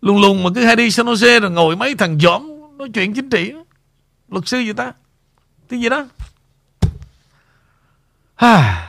Lùng 0.00 0.20
lùng 0.20 0.42
mà 0.42 0.50
cứ 0.54 0.64
hay 0.64 0.76
đi 0.76 0.90
San 0.90 1.06
Jose 1.06 1.40
Rồi 1.40 1.50
ngồi 1.50 1.76
mấy 1.76 1.94
thằng 1.94 2.20
giỏm 2.20 2.58
Nói 2.78 2.88
chuyện 2.94 3.14
chính 3.14 3.30
trị. 3.30 3.52
Luật 4.28 4.48
sư 4.48 4.58
gì 4.58 4.72
ta? 4.72 4.92
Cái 5.68 5.80
gì 5.80 5.88
đó? 5.88 6.06
Ha. 8.34 8.87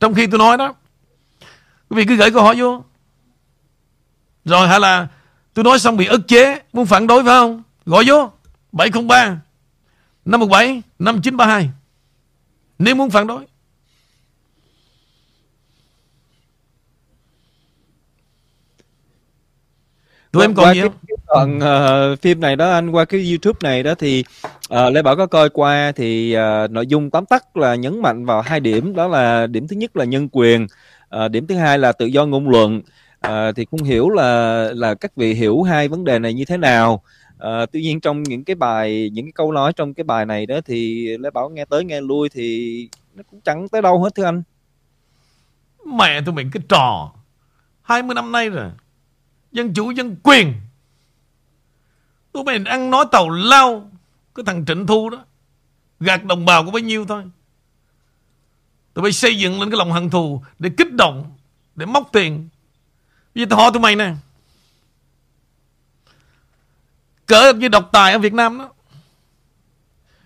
Trong 0.00 0.14
khi 0.14 0.26
tôi 0.26 0.38
nói 0.38 0.56
đó 0.56 0.74
Quý 1.88 1.96
vị 1.96 2.04
cứ 2.08 2.16
gửi 2.16 2.30
câu 2.30 2.42
hỏi 2.42 2.56
vô. 2.60 2.84
Rồi 4.44 4.68
hay 4.68 4.80
là 4.80 5.08
Tôi 5.54 5.64
nói 5.64 5.78
xong 5.78 5.96
bị 5.96 6.06
ức 6.06 6.20
chế 6.28 6.62
Muốn 6.72 6.86
phản 6.86 7.06
đối 7.06 7.24
phải 7.24 7.34
không? 7.34 7.62
Gọi 7.86 8.04
vô 8.06 8.32
703 8.72 9.40
517 10.24 10.82
5932 10.98 11.70
Nếu 12.78 12.94
muốn 12.94 13.10
phản 13.10 13.26
đối. 13.26 13.46
Tụi 20.32 20.44
em 20.44 20.54
còn 20.54 20.74
gì 20.74 20.80
không? 20.80 20.94
Đoạn 21.30 21.58
uh, 21.58 22.20
phim 22.20 22.40
này 22.40 22.56
đó 22.56 22.70
anh 22.70 22.90
qua 22.90 23.04
cái 23.04 23.30
YouTube 23.30 23.58
này 23.62 23.82
đó 23.82 23.94
thì 23.94 24.24
uh, 24.74 24.92
Lê 24.92 25.02
Bảo 25.02 25.16
có 25.16 25.26
coi 25.26 25.50
qua 25.50 25.92
thì 25.96 26.36
uh, 26.36 26.70
nội 26.70 26.86
dung 26.86 27.10
tóm 27.10 27.26
tắt 27.26 27.56
là 27.56 27.74
nhấn 27.74 28.02
mạnh 28.02 28.24
vào 28.24 28.42
hai 28.42 28.60
điểm 28.60 28.94
đó 28.94 29.08
là 29.08 29.46
điểm 29.46 29.68
thứ 29.68 29.76
nhất 29.76 29.96
là 29.96 30.04
nhân 30.04 30.28
quyền, 30.32 30.66
uh, 31.24 31.30
điểm 31.30 31.46
thứ 31.46 31.54
hai 31.54 31.78
là 31.78 31.92
tự 31.92 32.06
do 32.06 32.26
ngôn 32.26 32.48
luận. 32.48 32.82
Uh, 33.26 33.56
thì 33.56 33.66
không 33.70 33.82
hiểu 33.82 34.08
là 34.08 34.62
là 34.74 34.94
các 34.94 35.16
vị 35.16 35.34
hiểu 35.34 35.62
hai 35.62 35.88
vấn 35.88 36.04
đề 36.04 36.18
này 36.18 36.34
như 36.34 36.44
thế 36.44 36.56
nào. 36.56 37.02
Uh, 37.36 37.72
tuy 37.72 37.82
nhiên 37.82 38.00
trong 38.00 38.22
những 38.22 38.44
cái 38.44 38.56
bài 38.56 39.10
những 39.12 39.24
cái 39.24 39.32
câu 39.34 39.52
nói 39.52 39.72
trong 39.72 39.94
cái 39.94 40.04
bài 40.04 40.26
này 40.26 40.46
đó 40.46 40.60
thì 40.64 41.08
Lê 41.18 41.30
Bảo 41.30 41.48
nghe 41.48 41.64
tới 41.64 41.84
nghe 41.84 42.00
lui 42.00 42.28
thì 42.28 42.88
nó 43.14 43.22
cũng 43.30 43.40
chẳng 43.40 43.68
tới 43.68 43.82
đâu 43.82 44.02
hết 44.02 44.14
thưa 44.14 44.24
anh. 44.24 44.42
Mẹ 45.86 46.20
tụi 46.20 46.34
mình 46.34 46.50
cái 46.52 46.62
trò 46.68 47.12
20 47.82 48.14
năm 48.14 48.32
nay 48.32 48.50
rồi 48.50 48.70
Dân 49.52 49.74
chủ 49.74 49.90
dân 49.90 50.16
quyền 50.22 50.52
Tụi 52.32 52.44
mày 52.44 52.60
ăn 52.66 52.90
nói 52.90 53.04
tàu 53.12 53.30
lao. 53.30 53.90
Cái 54.34 54.44
thằng 54.46 54.64
Trịnh 54.64 54.86
Thu 54.86 55.10
đó. 55.10 55.24
Gạt 56.00 56.24
đồng 56.24 56.44
bào 56.44 56.64
có 56.64 56.70
bấy 56.70 56.82
nhiêu 56.82 57.06
thôi. 57.06 57.24
Tụi 58.94 59.02
mày 59.02 59.12
xây 59.12 59.38
dựng 59.38 59.60
lên 59.60 59.70
cái 59.70 59.78
lòng 59.78 59.92
hận 59.92 60.10
thù 60.10 60.42
Để 60.58 60.70
kích 60.76 60.92
động, 60.92 61.36
Để 61.74 61.86
móc 61.86 62.08
tiền. 62.12 62.48
Vì 63.34 63.44
tao 63.44 63.58
hỏi 63.58 63.70
tụi 63.72 63.82
mày 63.82 63.96
nè. 63.96 64.14
Cỡ 67.26 67.52
như 67.52 67.68
độc 67.68 67.88
tài 67.92 68.12
ở 68.12 68.18
Việt 68.18 68.32
Nam 68.32 68.58
đó. 68.58 68.70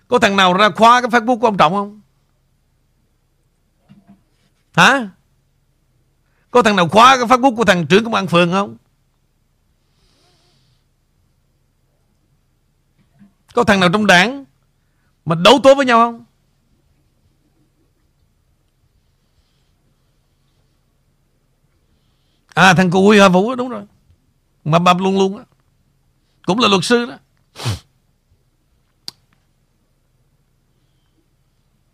Có 0.08 0.18
thằng 0.18 0.36
nào 0.36 0.52
ra 0.52 0.70
khóa 0.76 1.00
cái 1.00 1.10
Facebook 1.10 1.38
của 1.38 1.46
ông 1.46 1.56
Trọng 1.56 1.72
không? 1.72 2.00
Hả? 4.74 5.08
Có 6.50 6.62
thằng 6.62 6.76
nào 6.76 6.88
khóa 6.88 7.16
cái 7.16 7.26
Facebook 7.26 7.56
của 7.56 7.64
thằng 7.64 7.86
trưởng 7.86 8.04
công 8.04 8.14
an 8.14 8.26
phường 8.26 8.52
không? 8.52 8.76
Có 13.54 13.64
thằng 13.64 13.80
nào 13.80 13.88
trong 13.92 14.06
đảng 14.06 14.44
Mà 15.24 15.34
đấu 15.34 15.60
tố 15.62 15.74
với 15.74 15.86
nhau 15.86 15.98
không? 15.98 16.24
À 22.54 22.74
thằng 22.74 22.90
Cùi 22.90 23.20
Hà 23.20 23.28
Vũ 23.28 23.54
đúng 23.54 23.68
rồi. 23.68 23.82
Mà 24.64 24.78
bập 24.78 24.98
luôn 24.98 25.18
luôn 25.18 25.38
á. 25.38 25.44
Cũng 26.46 26.58
là 26.58 26.68
luật 26.68 26.84
sư 26.84 27.06
đó. 27.06 27.18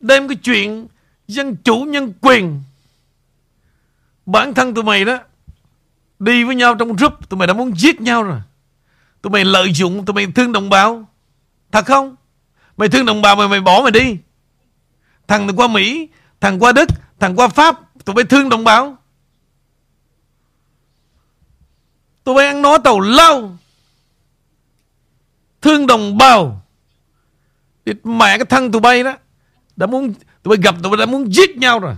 Đem 0.01 0.29
cái 0.29 0.37
chuyện 0.37 0.87
Dân 1.29 1.57
chủ, 1.57 1.81
nhân 1.81 2.13
quyền, 2.21 2.63
Bản 4.27 4.55
thân 4.55 4.75
tụi 4.75 4.85
mày 4.85 5.05
đó, 5.05 5.19
Đi 6.19 6.45
với 6.45 6.55
nhau 6.55 6.75
trong 6.75 6.97
group, 6.97 7.29
Tụi 7.29 7.39
mày 7.39 7.47
đã 7.47 7.55
muốn 7.55 7.79
giết 7.79 8.01
nhau 8.01 8.23
rồi. 8.23 8.41
Tụi 9.23 9.31
mày 9.31 9.45
lợi 9.45 9.73
dụng, 9.73 10.05
Tụi 10.05 10.15
mày 10.15 10.27
thương 10.35 10.53
đồng 10.53 10.71
bào. 10.71 11.10
Thật 11.73 11.87
không? 11.87 12.17
Mày 12.77 12.89
thương 12.89 13.07
đồng 13.07 13.23
bào 13.23 13.37
mày 13.37 13.49
mày 13.49 13.61
bỏ 13.61 13.81
mày 13.83 13.91
đi. 13.91 14.19
Thằng 15.29 15.49
qua 15.57 15.69
Mỹ, 15.69 16.09
Thằng 16.41 16.59
qua 16.63 16.73
Đức, 16.73 16.89
Thằng 17.21 17.37
qua 17.37 17.49
Pháp, 17.49 17.81
Tụi 18.05 18.15
bay 18.15 18.25
thương 18.25 18.49
đồng 18.49 18.65
bào. 18.65 18.97
Tụi 22.25 22.35
bay 22.35 22.47
ăn 22.47 22.63
nói 22.63 22.79
tàu 22.85 23.01
lao. 23.01 23.57
Thương 25.61 25.87
đồng 25.87 26.19
bào. 26.19 26.63
Địt 27.85 27.97
mẹ 28.05 28.39
cái 28.39 28.45
thân 28.45 28.73
tụi 28.73 28.81
bay 28.81 29.03
đó, 29.03 29.17
Đã 29.77 29.87
muốn, 29.87 30.15
Tụi 30.43 30.57
bay 30.57 30.63
gặp, 30.63 30.75
tụi 30.83 30.91
bay 30.91 31.07
đã 31.07 31.07
muốn 31.07 31.35
giết 31.35 31.57
nhau 31.57 31.79
rồi. 31.79 31.95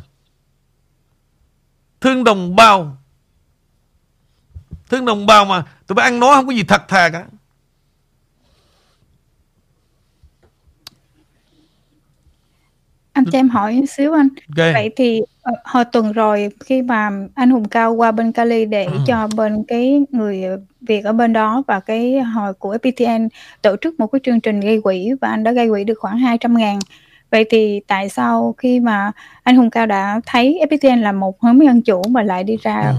Thương 2.01 2.25
đồng 2.25 2.57
bào. 2.57 2.97
Thương 4.89 5.05
đồng 5.05 5.27
bào 5.27 5.45
mà 5.45 5.65
Tụi 5.87 5.95
bay 5.95 6.05
ăn 6.05 6.21
nói 6.21 6.35
không 6.35 6.47
có 6.47 6.53
gì 6.53 6.63
thật 6.63 6.83
thà 6.89 7.09
cả. 7.09 7.27
Anh 13.13 13.25
cho 13.25 13.39
em 13.39 13.49
hỏi 13.49 13.75
một 13.75 13.85
xíu 13.89 14.13
anh. 14.13 14.29
Ok 14.57 14.73
Vậy 14.75 14.91
thì 14.97 15.21
ờ, 15.43 15.53
hồi 15.65 15.85
tuần 15.85 16.13
rồi 16.13 16.49
khi 16.65 16.83
mà 16.83 17.11
anh 17.35 17.51
Hùng 17.51 17.69
Cao 17.69 17.93
qua 17.95 18.13
bên 18.13 18.33
Cali 18.33 18.65
để 18.65 18.85
Ừ. 18.85 18.99
cho 19.07 19.29
bên 19.37 19.65
cái 19.69 20.01
người 20.11 20.43
Việt 20.81 21.05
ở 21.05 21.13
bên 21.13 21.33
đó 21.33 21.63
và 21.67 21.81
cái 21.81 22.21
hồi 22.21 22.55
của 22.55 22.75
FPTN 22.83 23.29
tổ 23.63 23.77
chức 23.81 24.01
một 24.01 24.07
cái 24.07 24.21
chương 24.25 24.41
trình 24.41 24.61
gây 24.61 24.81
quỹ 24.81 25.11
và 25.21 25.29
anh 25.29 25.45
đã 25.45 25.53
gây 25.53 25.69
quỹ 25.69 25.85
được 25.85 25.95
khoảng 25.99 26.19
200 26.19 26.57
ngàn. 26.59 26.79
Vậy 27.31 27.45
thì 27.51 27.81
tại 27.87 28.09
sao 28.09 28.55
khi 28.59 28.81
mà 28.81 29.13
anh 29.43 29.57
Hùng 29.57 29.71
Cao 29.71 29.87
đã 29.87 30.21
thấy 30.27 30.61
FPTN 30.71 31.01
là 31.03 31.13
một 31.13 31.41
hướng 31.41 31.65
dân 31.65 31.83
chủ 31.83 32.03
mà 32.11 32.23
lại 32.23 32.45
đi 32.45 32.57
ra 32.63 32.83
Ừ. 32.91 32.95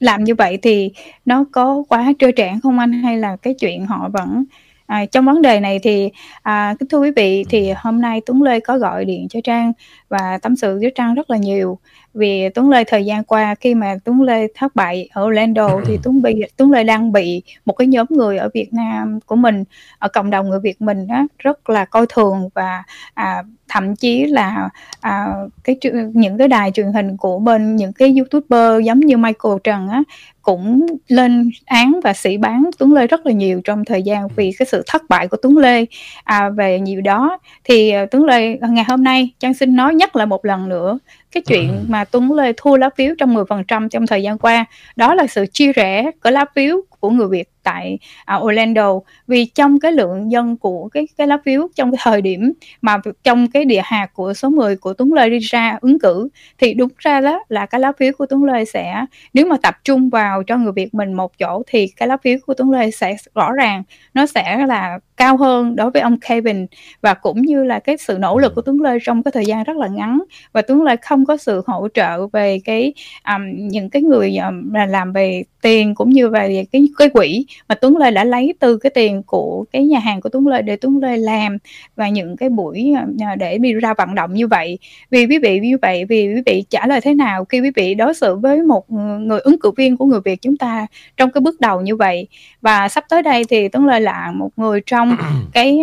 làm 0.00 0.24
như 0.24 0.34
vậy 0.34 0.58
thì 0.62 0.90
nó 1.24 1.44
có 1.52 1.82
quá 1.88 2.12
trơ 2.18 2.30
trẽn 2.36 2.60
không 2.60 2.78
anh 2.78 2.92
hay 2.92 3.16
là 3.18 3.36
cái 3.36 3.54
chuyện 3.54 3.86
họ 3.86 4.08
vẫn 4.12 4.44
à, 4.88 5.04
trong 5.04 5.24
vấn 5.24 5.42
đề 5.42 5.60
này 5.60 5.78
thì 5.82 6.10
à, 6.42 6.74
kính 6.78 6.88
thưa 6.88 6.98
quý 6.98 7.10
vị 7.16 7.44
thì 7.48 7.72
hôm 7.76 8.00
nay 8.00 8.20
Tuấn 8.26 8.42
Lê 8.42 8.60
có 8.60 8.78
gọi 8.78 9.04
điện 9.04 9.26
cho 9.30 9.40
Trang 9.44 9.72
và 10.08 10.38
tâm 10.42 10.56
sự 10.56 10.78
với 10.80 10.92
Trang 10.94 11.14
rất 11.14 11.30
là 11.30 11.36
nhiều. 11.36 11.78
Vì 12.14 12.48
Tuấn 12.48 12.70
Lê 12.70 12.84
thời 12.84 13.04
gian 13.04 13.24
qua 13.24 13.54
khi 13.54 13.74
mà 13.74 13.96
Tuấn 14.04 14.22
Lê 14.22 14.46
thất 14.54 14.76
bại 14.76 15.08
ở 15.12 15.24
Orlando 15.26 15.80
thì 15.86 15.98
Tuấn 16.02 16.22
bị 16.22 16.42
Tuấn 16.56 16.70
Lê 16.70 16.84
đang 16.84 17.12
bị 17.12 17.42
một 17.64 17.72
cái 17.72 17.86
nhóm 17.86 18.06
người 18.10 18.38
ở 18.38 18.48
Việt 18.54 18.72
Nam 18.72 19.20
của 19.26 19.36
mình 19.36 19.64
ở 19.98 20.08
cộng 20.08 20.30
đồng 20.30 20.48
người 20.48 20.60
Việt 20.60 20.82
mình 20.82 21.06
á, 21.08 21.26
rất 21.38 21.70
là 21.70 21.84
coi 21.84 22.06
thường 22.08 22.48
và 22.54 22.82
à, 23.14 23.42
thậm 23.68 23.96
chí 23.96 24.26
là 24.26 24.68
à, 25.00 25.26
cái 25.64 25.76
những 26.12 26.38
cái 26.38 26.48
đài 26.48 26.70
truyền 26.70 26.92
hình 26.92 27.16
của 27.16 27.38
bên 27.38 27.76
những 27.76 27.92
cái 27.92 28.14
youtuber 28.18 28.84
giống 28.84 29.00
như 29.00 29.16
Michael 29.16 29.54
Trần 29.64 29.88
á 29.88 30.02
cũng 30.48 30.86
lên 31.08 31.50
án 31.66 32.00
và 32.04 32.12
sĩ 32.12 32.36
bán 32.36 32.70
Tuấn 32.78 32.92
Lê 32.92 33.06
rất 33.06 33.26
là 33.26 33.32
nhiều 33.32 33.60
trong 33.64 33.84
thời 33.84 34.02
gian 34.02 34.28
vì 34.36 34.52
cái 34.58 34.66
sự 34.66 34.82
thất 34.86 35.02
bại 35.08 35.28
của 35.28 35.36
Tuấn 35.42 35.56
Lê. 35.56 35.84
À, 36.24 36.50
về 36.50 36.80
nhiều 36.80 37.00
đó 37.00 37.38
thì 37.64 37.90
à, 37.90 38.06
Tuấn 38.10 38.24
Lê 38.24 38.56
ngày 38.56 38.84
hôm 38.88 39.04
nay 39.04 39.30
Trang 39.40 39.54
xin 39.54 39.76
nói 39.76 39.94
nhắc 39.94 40.16
lại 40.16 40.26
một 40.26 40.44
lần 40.44 40.68
nữa 40.68 40.98
cái 41.32 41.42
chuyện 41.46 41.84
mà 41.88 42.04
Tuấn 42.04 42.32
Lê 42.32 42.52
thua 42.56 42.76
lá 42.76 42.90
phiếu 42.96 43.14
trong 43.18 43.34
10% 43.34 43.88
trong 43.88 44.06
thời 44.06 44.22
gian 44.22 44.38
qua. 44.38 44.64
Đó 44.96 45.14
là 45.14 45.26
sự 45.26 45.46
chia 45.52 45.72
rẽ 45.72 46.10
của 46.22 46.30
lá 46.30 46.44
phiếu 46.54 46.80
của 47.00 47.10
người 47.10 47.28
Việt 47.28 47.48
tại 47.68 47.98
uh, 48.36 48.44
Orlando. 48.44 49.00
Vì 49.26 49.44
trong 49.44 49.80
cái 49.80 49.92
lượng 49.92 50.32
dân 50.32 50.56
của 50.56 50.88
cái 50.88 51.08
cái 51.16 51.26
lá 51.26 51.38
phiếu 51.44 51.68
trong 51.76 51.92
cái 51.92 52.00
thời 52.02 52.22
điểm 52.22 52.52
mà 52.82 52.96
trong 53.24 53.50
cái 53.50 53.64
địa 53.64 53.80
hạt 53.84 54.10
của 54.14 54.34
số 54.34 54.48
10 54.48 54.76
của 54.76 54.94
Tuấn 54.94 55.12
Lê 55.12 55.30
đi 55.30 55.38
ra 55.38 55.78
ứng 55.80 55.98
cử 55.98 56.28
thì 56.58 56.74
đúng 56.74 56.90
ra 56.98 57.20
đó 57.20 57.40
là 57.48 57.66
cái 57.66 57.80
lá 57.80 57.92
phiếu 57.98 58.12
của 58.18 58.26
Tuấn 58.26 58.44
Lê 58.44 58.64
sẽ 58.64 59.04
nếu 59.34 59.46
mà 59.46 59.56
tập 59.62 59.74
trung 59.84 60.10
vào 60.10 60.42
cho 60.42 60.56
người 60.56 60.72
Việt 60.72 60.94
mình 60.94 61.12
một 61.12 61.38
chỗ 61.38 61.62
thì 61.66 61.88
cái 61.96 62.08
lá 62.08 62.16
phiếu 62.16 62.38
của 62.46 62.54
Tuấn 62.54 62.70
Lê 62.70 62.90
sẽ 62.90 63.16
rõ 63.34 63.52
ràng 63.52 63.82
nó 64.14 64.26
sẽ 64.26 64.66
là 64.66 64.98
cao 65.18 65.36
hơn 65.36 65.76
đối 65.76 65.90
với 65.90 66.02
ông 66.02 66.16
Kevin. 66.20 66.66
Và 67.02 67.14
cũng 67.14 67.42
như 67.42 67.64
là 67.64 67.78
cái 67.78 67.96
sự 67.96 68.18
nỗ 68.18 68.38
lực 68.38 68.54
của 68.54 68.62
Tuấn 68.62 68.82
Lê 68.82 68.98
trong 69.02 69.22
cái 69.22 69.32
thời 69.32 69.44
gian 69.44 69.64
rất 69.64 69.76
là 69.76 69.88
ngắn 69.88 70.22
và 70.52 70.62
Tuấn 70.62 70.82
Lê 70.82 70.96
không 70.96 71.26
có 71.26 71.36
sự 71.36 71.62
hỗ 71.66 71.88
trợ 71.94 72.26
về 72.26 72.58
cái 72.64 72.92
um, 73.34 73.42
những 73.56 73.90
cái 73.90 74.02
người 74.02 74.36
um, 74.36 74.72
là 74.72 74.86
làm 74.86 75.12
về 75.12 75.44
tiền 75.62 75.94
cũng 75.94 76.10
như 76.10 76.28
về 76.28 76.64
cái 76.72 76.88
cái 76.98 77.08
quỹ 77.08 77.46
mà 77.68 77.74
Tuấn 77.74 77.96
Lê 77.96 78.10
đã 78.10 78.24
lấy 78.24 78.54
từ 78.58 78.76
cái 78.76 78.90
tiền 78.90 79.22
của 79.22 79.64
cái 79.72 79.84
nhà 79.84 79.98
hàng 79.98 80.20
của 80.20 80.28
Tuấn 80.28 80.46
Lê 80.46 80.62
để 80.62 80.76
Tuấn 80.76 80.98
Lê 81.02 81.16
làm. 81.16 81.58
Và 81.96 82.08
những 82.08 82.36
cái 82.36 82.48
buổi 82.48 82.92
uh, 83.02 83.38
để 83.38 83.58
đi 83.58 83.72
ra 83.72 83.94
vận 83.94 84.14
động 84.14 84.34
như 84.34 84.46
vậy. 84.46 84.78
Vì 85.10 85.26
quý 85.26 85.38
vị 85.38 85.60
như 85.60 85.78
vậy 85.82 86.04
vì 86.04 86.34
quý 86.34 86.42
vị 86.46 86.64
trả 86.70 86.86
lời 86.86 87.00
thế 87.00 87.14
nào? 87.14 87.44
Khi 87.44 87.60
quý 87.60 87.70
vị 87.76 87.94
đối 87.94 88.14
xử 88.14 88.36
với 88.36 88.62
một 88.62 88.90
người 89.20 89.40
ứng 89.40 89.58
cử 89.60 89.70
viên 89.76 89.96
của 89.96 90.04
người 90.04 90.20
Việt 90.24 90.42
chúng 90.42 90.56
ta 90.56 90.86
trong 91.16 91.30
cái 91.30 91.40
bước 91.40 91.60
đầu 91.60 91.80
như 91.80 91.96
vậy. 91.96 92.28
Và 92.60 92.88
sắp 92.88 93.04
tới 93.08 93.22
đây 93.22 93.44
thì 93.44 93.68
Tuấn 93.68 93.86
Lê 93.86 94.00
là 94.00 94.32
một 94.34 94.50
người 94.56 94.80
trong 94.86 95.07
cái 95.52 95.78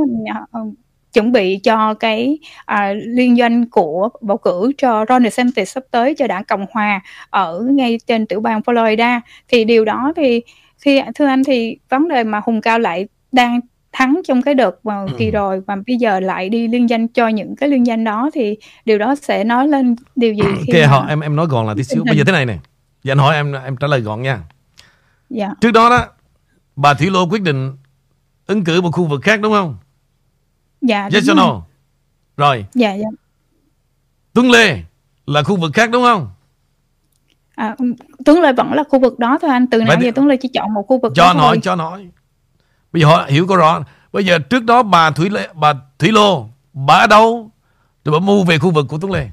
uh, 0.61 0.73
chuẩn 1.13 1.31
bị 1.31 1.57
cho 1.57 1.93
cái 1.93 2.37
à, 2.65 2.93
liên 2.93 3.35
doanh 3.35 3.69
của 3.69 4.09
bầu 4.21 4.37
cử 4.37 4.71
cho 4.77 5.05
Ron 5.09 5.23
DeSantis 5.23 5.71
sắp 5.71 5.83
tới 5.91 6.15
cho 6.15 6.27
đảng 6.27 6.43
Cộng 6.43 6.65
hòa 6.71 7.01
ở 7.29 7.61
ngay 7.71 7.99
trên 8.07 8.25
tiểu 8.25 8.39
bang 8.39 8.61
Florida. 8.61 9.19
Thì 9.47 9.63
điều 9.63 9.85
đó 9.85 10.13
thì 10.15 10.41
khi 10.77 11.01
thưa 11.15 11.25
anh 11.25 11.43
thì 11.43 11.77
vấn 11.89 12.07
đề 12.07 12.23
mà 12.23 12.41
Hùng 12.45 12.61
Cao 12.61 12.79
lại 12.79 13.07
đang 13.31 13.59
thắng 13.91 14.21
trong 14.27 14.41
cái 14.41 14.53
đợt 14.53 14.85
mà 14.85 15.05
kỳ 15.17 15.31
rồi 15.31 15.61
và 15.67 15.75
bây 15.87 15.97
giờ 15.97 16.19
lại 16.19 16.49
đi 16.49 16.67
liên 16.67 16.89
danh 16.89 17.07
cho 17.07 17.27
những 17.27 17.55
cái 17.55 17.69
liên 17.69 17.85
danh 17.85 18.03
đó 18.03 18.29
thì 18.33 18.57
điều 18.85 18.97
đó 18.97 19.15
sẽ 19.15 19.43
nói 19.43 19.67
lên 19.67 19.95
điều 20.15 20.33
gì 20.33 20.43
khi 20.67 20.73
Ok 20.73 20.81
mà- 20.81 20.87
họ 20.87 21.05
em 21.09 21.19
em 21.19 21.35
nói 21.35 21.47
gọn 21.49 21.67
là 21.67 21.73
tí 21.77 21.83
xíu. 21.83 22.03
Bây 22.03 22.17
giờ 22.17 22.23
thế 22.27 22.31
này 22.31 22.45
nè. 22.45 22.57
Giờ 23.03 23.11
anh 23.11 23.17
hỏi 23.17 23.35
em 23.35 23.53
em 23.65 23.75
trả 23.77 23.87
lời 23.87 24.01
gọn 24.01 24.21
nha. 24.21 24.39
Dạ. 25.29 25.49
Trước 25.61 25.71
đó 25.71 25.89
đó 25.89 26.05
Bà 26.75 26.93
Thủy 26.93 27.09
Lô 27.09 27.27
quyết 27.29 27.41
định 27.41 27.71
ứng 28.47 28.63
cử 28.63 28.81
một 28.81 28.91
khu 28.91 29.05
vực 29.05 29.21
khác 29.23 29.41
đúng 29.41 29.53
không? 29.53 29.77
dạ 30.81 31.09
Yes 31.13 31.27
đúng 31.27 31.33
or 31.33 31.37
no? 31.37 31.61
Rồi. 32.37 32.65
Dạ 32.73 32.93
dạ. 32.93 33.07
Tuấn 34.33 34.51
Lê 34.51 34.79
là 35.27 35.43
khu 35.43 35.55
vực 35.55 35.71
khác 35.73 35.89
đúng 35.91 36.03
không? 36.03 36.29
à, 37.55 37.75
Tuấn 38.25 38.41
Lê 38.41 38.53
vẫn 38.53 38.73
là 38.73 38.83
khu 38.89 38.99
vực 38.99 39.19
đó 39.19 39.37
thôi 39.41 39.51
anh. 39.51 39.67
Từ 39.67 39.81
nãy 39.81 39.97
giờ 40.01 40.11
Tuấn 40.15 40.27
Lê 40.27 40.37
chỉ 40.37 40.47
chọn 40.47 40.73
một 40.73 40.83
khu 40.87 40.99
vực 40.99 41.13
Cho 41.15 41.33
thôi. 41.33 41.59
cho 41.63 41.75
hỏi. 41.75 42.07
Bây 42.91 43.01
giờ 43.01 43.07
họ 43.07 43.25
hiểu 43.29 43.47
có 43.47 43.55
rõ. 43.55 43.83
Bây 44.13 44.25
giờ 44.25 44.39
trước 44.39 44.63
đó 44.63 44.83
bà 44.83 45.11
Thủy 45.11 45.29
Lê 45.29 45.47
Bà 45.53 45.73
Thủy 45.99 46.11
Lô 46.11 46.47
Bà 46.73 46.93
ở 46.95 47.07
đâu? 47.07 47.51
Rồi 48.05 48.19
bà 48.19 48.25
mua 48.25 48.43
về 48.43 48.57
khu 48.59 48.71
vực 48.71 48.85
của 48.89 48.97
Tuấn 49.01 49.11
Lê. 49.11 49.29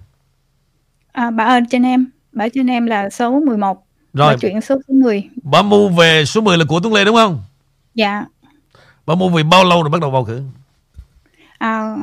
À, 1.13 1.31
bà 1.31 1.45
ơn 1.45 1.67
trên 1.71 1.83
em. 1.83 2.11
Bà 2.33 2.49
trên 2.55 2.67
em 2.67 2.87
là 2.87 3.11
số 3.11 3.41
11 3.41 3.87
Rồi 4.13 4.33
bà 4.33 4.37
chuyển 4.37 4.61
số 4.61 4.79
số 4.89 4.95
10 4.95 5.23
bà 5.43 5.63
mua 5.63 5.89
về 5.89 6.25
số 6.25 6.41
10 6.41 6.59
là 6.59 6.65
của 6.69 6.81
Tuấn 6.81 6.95
Lê 6.95 7.05
đúng 7.05 7.17
không? 7.17 7.43
dạ 7.95 8.25
Bà 9.07 9.15
mua 9.15 9.29
về 9.29 9.43
bao 9.43 9.65
lâu 9.65 9.83
rồi 9.83 9.91
bắt 9.91 10.01
đầu 10.01 10.11
bầu 10.11 10.25
cử? 10.25 10.43
à, 11.59 11.97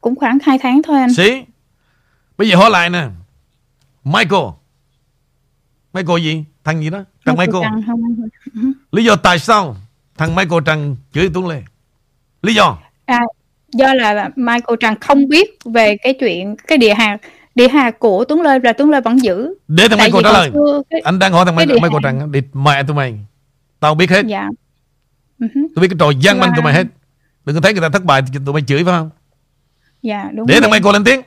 cũng 0.00 0.16
khoảng 0.16 0.38
2 0.42 0.58
tháng 0.58 0.82
thôi 0.82 1.00
anh 1.00 1.14
Xí 1.14 1.42
Bây 2.38 2.48
giờ 2.48 2.56
hỏi 2.56 2.70
lại 2.70 2.90
nè 2.90 3.06
Michael 4.04 4.42
Michael 5.94 6.20
gì? 6.22 6.44
Thằng 6.64 6.80
gì 6.82 6.90
đó? 6.90 7.04
Thằng 7.26 7.36
Michael 7.36 7.62
Trần 7.62 7.82
anh? 7.86 8.72
Lý 8.92 9.04
do 9.04 9.16
tại 9.16 9.38
sao 9.38 9.76
thằng 10.16 10.34
Michael 10.34 10.62
Trần 10.66 10.96
chửi 11.12 11.30
Tuấn 11.34 11.46
Lê? 11.48 11.62
Lý 12.42 12.54
do? 12.54 12.78
à, 13.04 13.20
do 13.72 13.94
là, 13.94 14.12
là 14.12 14.30
Michael 14.36 14.76
Trần 14.80 14.94
không 15.00 15.28
biết 15.28 15.58
về 15.64 15.96
cái 16.02 16.14
chuyện 16.20 16.56
cái 16.66 16.78
địa 16.78 16.94
hạt 16.94 17.18
địa 17.54 17.68
hạt 17.68 17.98
của 17.98 18.24
Tuấn 18.24 18.42
Lê 18.42 18.58
và 18.58 18.72
Tuấn 18.72 18.90
Lê 18.90 19.00
vẫn 19.00 19.22
giữ 19.22 19.54
Để 19.68 19.88
thằng 19.88 19.98
tại 19.98 20.08
Michael 20.08 20.24
trả 20.24 20.32
lời. 20.32 20.50
xưa 20.54 20.82
cái, 20.90 21.00
Anh 21.00 21.18
đang 21.18 21.32
hỏi 21.32 21.44
thằng 21.44 21.56
Michael, 21.56 21.78
Michael 21.82 22.02
Trần 22.02 22.32
đi 22.32 22.40
mẹ 22.52 22.82
tụi 22.82 22.96
mày. 22.96 23.18
Tao 23.80 23.94
biết 23.94 24.10
hết 24.10 24.26
dạ 24.26 24.48
uh-huh. 25.40 25.66
Tôi 25.74 25.82
biết 25.82 25.88
cái 25.88 25.96
trò 25.98 26.10
gian 26.20 26.40
manh 26.40 26.50
Wow. 26.50 26.54
tụi 26.56 26.64
mày 26.64 26.74
hết. 26.74 26.86
Đừng 27.44 27.54
có 27.54 27.60
thấy 27.60 27.72
người 27.72 27.82
ta 27.82 27.88
thất 27.88 28.04
bại 28.04 28.22
thì 28.22 28.38
tụi 28.46 28.52
mày 28.52 28.62
chửi 28.66 28.84
phải 28.84 28.92
không? 28.98 29.10
Dạ 30.02 30.30
đúng 30.34 30.46
Để 30.46 30.60
thằng 30.60 30.70
mày 30.70 30.80
còn 30.80 30.92
lên 30.92 31.04
tiếng. 31.04 31.20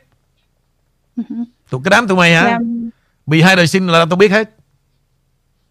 Uh-huh. 1.17 1.45
Tụi 1.69 1.81
cái 1.83 1.89
đám 1.89 2.07
tụi 2.07 2.17
mày 2.17 2.35
hả? 2.35 2.43
Dạ, 2.43 2.59
Bị 3.25 3.41
hai 3.41 3.55
đời 3.55 3.67
sinh 3.67 3.87
là 3.87 4.05
tao 4.05 4.17
biết 4.17 4.31
hết. 4.31 4.55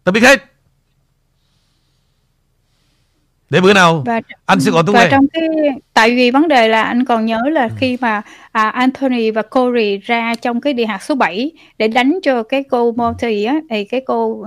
Tao 0.05 0.12
biết 0.12 0.22
hết. 0.22 0.45
Để 3.51 3.61
bữa 3.61 3.74
nào 3.74 4.03
và 4.07 4.20
Anh 4.47 4.61
sẽ 4.61 4.70
gọi 4.70 4.82
Tuấn 4.86 4.97
và 4.97 5.09
trong 5.11 5.26
cái 5.32 5.43
tại 5.95 6.16
vì 6.16 6.30
vấn 6.30 6.49
đề 6.49 6.68
là 6.68 6.82
anh 6.82 7.05
còn 7.05 7.26
nhớ 7.26 7.41
là 7.53 7.68
khi 7.76 7.97
mà 8.01 8.22
à, 8.53 8.68
Anthony 8.68 9.30
và 9.30 9.43
Corey 9.43 9.99
ra 9.99 10.34
trong 10.34 10.61
cái 10.61 10.72
địa 10.72 10.86
hạt 10.86 11.03
số 11.03 11.14
7 11.14 11.51
để 11.78 11.88
đánh 11.88 12.18
cho 12.22 12.43
cái 12.43 12.62
cô 12.62 12.93
Monty 12.93 13.45
á 13.45 13.61
thì 13.70 13.84
cái 13.84 14.01
cô 14.07 14.45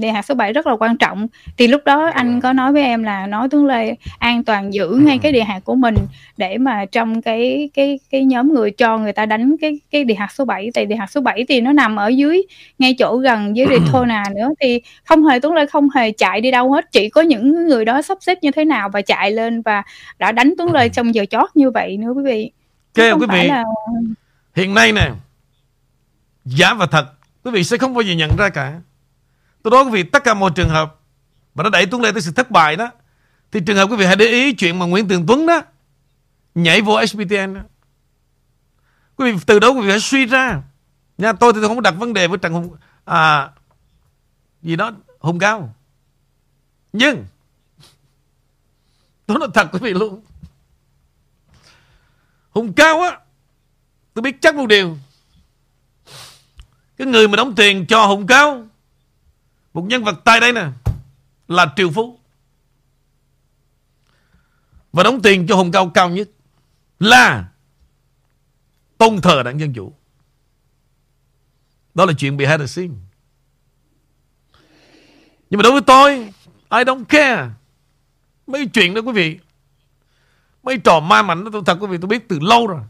địa 0.00 0.08
hạt 0.08 0.22
số 0.22 0.34
7 0.34 0.52
rất 0.52 0.66
là 0.66 0.76
quan 0.76 0.96
trọng. 0.96 1.26
Thì 1.56 1.66
lúc 1.66 1.84
đó 1.84 2.10
anh 2.14 2.40
có 2.40 2.52
nói 2.52 2.72
với 2.72 2.82
em 2.82 3.02
là 3.02 3.26
nói 3.26 3.48
Tuấn 3.50 3.66
Lê 3.66 3.94
an 4.18 4.44
toàn 4.44 4.74
giữ 4.74 4.88
ngay 4.88 5.18
cái 5.18 5.32
địa 5.32 5.44
hạt 5.44 5.60
của 5.64 5.74
mình 5.74 5.94
để 6.36 6.58
mà 6.58 6.84
trong 6.84 7.22
cái 7.22 7.70
cái 7.74 7.98
cái 8.10 8.24
nhóm 8.24 8.54
người 8.54 8.70
cho 8.70 8.98
người 8.98 9.12
ta 9.12 9.26
đánh 9.26 9.56
cái 9.60 9.80
cái 9.90 10.04
địa 10.04 10.14
hạt 10.14 10.32
số 10.32 10.44
7 10.44 10.70
tại 10.74 10.86
địa 10.86 10.96
hạt 10.96 11.10
số 11.10 11.20
7 11.20 11.44
thì 11.48 11.60
nó 11.60 11.72
nằm 11.72 11.96
ở 11.96 12.08
dưới 12.08 12.42
ngay 12.78 12.94
chỗ 12.98 13.16
gần 13.16 13.54
với 13.56 13.66
Daytona 13.70 14.24
nữa. 14.36 14.48
Thì 14.60 14.80
không 15.04 15.24
hề 15.24 15.40
Tuấn 15.40 15.54
Lê 15.54 15.66
không 15.66 15.88
hề 15.90 16.12
chạy 16.12 16.40
đi 16.40 16.50
đâu 16.50 16.72
hết. 16.72 16.92
Chỉ 16.92 17.08
có 17.08 17.20
những 17.20 17.66
người 17.68 17.84
đó 17.84 18.02
sắp 18.02 18.18
xếp 18.20 18.38
như 18.42 18.50
thế 18.50 18.64
nào 18.64 18.88
và 18.88 19.02
chạy 19.02 19.30
lên 19.30 19.62
và 19.62 19.82
đã 20.18 20.32
đánh 20.32 20.54
Tuấn 20.58 20.72
Lê 20.72 20.88
trong 20.88 21.14
giờ 21.14 21.24
chót 21.30 21.50
như 21.54 21.70
vậy 21.70 21.96
nữa 21.96 22.12
quý 22.16 22.22
vị. 22.24 22.50
Chứ 22.94 23.10
không 23.10 23.20
quý 23.20 23.26
vị 23.32 23.48
là 23.48 23.64
Hiện 24.54 24.74
nay 24.74 24.92
nè 24.92 25.10
Giả 26.44 26.74
và 26.74 26.86
thật 26.86 27.06
Quý 27.44 27.50
vị 27.50 27.64
sẽ 27.64 27.76
không 27.76 27.94
bao 27.94 28.02
giờ 28.02 28.14
nhận 28.14 28.30
ra 28.38 28.48
cả 28.48 28.72
Tôi 29.64 29.70
nói 29.70 29.84
quý 29.84 29.90
vị 29.90 30.02
tất 30.02 30.24
cả 30.24 30.34
mọi 30.34 30.50
trường 30.54 30.68
hợp 30.68 30.96
Mà 31.54 31.62
nó 31.62 31.70
đẩy 31.70 31.86
Tuấn 31.86 32.02
Lê 32.02 32.12
tới 32.12 32.22
sự 32.22 32.32
thất 32.32 32.50
bại 32.50 32.76
đó 32.76 32.90
Thì 33.52 33.60
trường 33.66 33.76
hợp 33.76 33.86
quý 33.90 33.96
vị 33.96 34.06
hãy 34.06 34.16
để 34.16 34.26
ý 34.26 34.52
chuyện 34.52 34.78
mà 34.78 34.86
Nguyễn 34.86 35.08
Tường 35.08 35.26
Tuấn 35.26 35.46
đó 35.46 35.62
Nhảy 36.54 36.80
vô 36.80 37.06
sptn 37.06 37.54
đó. 37.54 37.60
Quý 39.16 39.32
vị 39.32 39.38
từ 39.46 39.58
đó 39.58 39.68
quý 39.68 39.80
vị 39.80 39.88
phải 39.88 40.00
suy 40.00 40.26
ra. 40.26 40.62
Nha 41.18 41.32
tôi 41.32 41.52
thì 41.52 41.58
tôi 41.60 41.68
không 41.68 41.82
đặt 41.82 41.90
vấn 41.90 42.12
đề 42.12 42.28
với 42.28 42.38
Trần 42.38 42.52
Hùng 42.52 42.76
à, 43.04 43.50
Gì 44.62 44.76
đó 44.76 44.92
Hùng 45.18 45.38
Cao. 45.38 45.74
Nhưng 46.92 47.26
Tôi 49.26 49.38
nói 49.38 49.48
thật 49.54 49.68
quý 49.72 49.78
vị 49.82 49.90
luôn. 49.90 50.22
Hùng 52.50 52.72
Cao 52.72 53.00
á 53.00 53.18
Tôi 54.14 54.22
biết 54.22 54.36
chắc 54.40 54.54
một 54.54 54.66
điều. 54.66 54.98
Cái 56.96 57.06
người 57.06 57.28
mà 57.28 57.36
đóng 57.36 57.54
tiền 57.54 57.86
cho 57.86 58.06
Hùng 58.06 58.26
Cao 58.26 58.66
một 59.74 59.82
nhân 59.82 60.04
vật 60.04 60.20
tại 60.24 60.40
đây 60.40 60.52
nè, 60.52 60.66
Là 61.48 61.72
Triều 61.76 61.90
Phú 61.90 62.18
Và 64.92 65.02
đóng 65.02 65.22
tiền 65.22 65.46
cho 65.46 65.56
Hùng 65.56 65.72
Cao 65.72 65.90
cao 65.94 66.10
nhất 66.10 66.28
Là 66.98 67.48
Tôn 68.98 69.20
thờ 69.20 69.42
đảng 69.42 69.60
Dân 69.60 69.72
Chủ. 69.72 69.92
Đó 71.94 72.04
là 72.04 72.12
chuyện 72.18 72.36
behind 72.36 72.60
the 72.60 72.66
scene 72.66 72.94
Nhưng 75.50 75.58
mà 75.58 75.62
đối 75.62 75.72
với 75.72 75.82
tôi, 75.86 76.18
I 76.70 76.84
don't 76.84 77.04
care. 77.04 77.50
Mấy 78.46 78.66
chuyện 78.66 78.94
đó 78.94 79.00
quý 79.00 79.12
vị, 79.12 79.38
Mấy 80.62 80.78
trò 80.78 81.00
ma 81.00 81.22
mảnh 81.22 81.44
đó 81.44 81.50
tôi 81.52 81.62
thật 81.66 81.78
quý 81.80 81.86
vị, 81.86 81.98
tôi 82.00 82.08
biết 82.08 82.28
từ 82.28 82.38
lâu 82.40 82.66
rồi. 82.66 82.80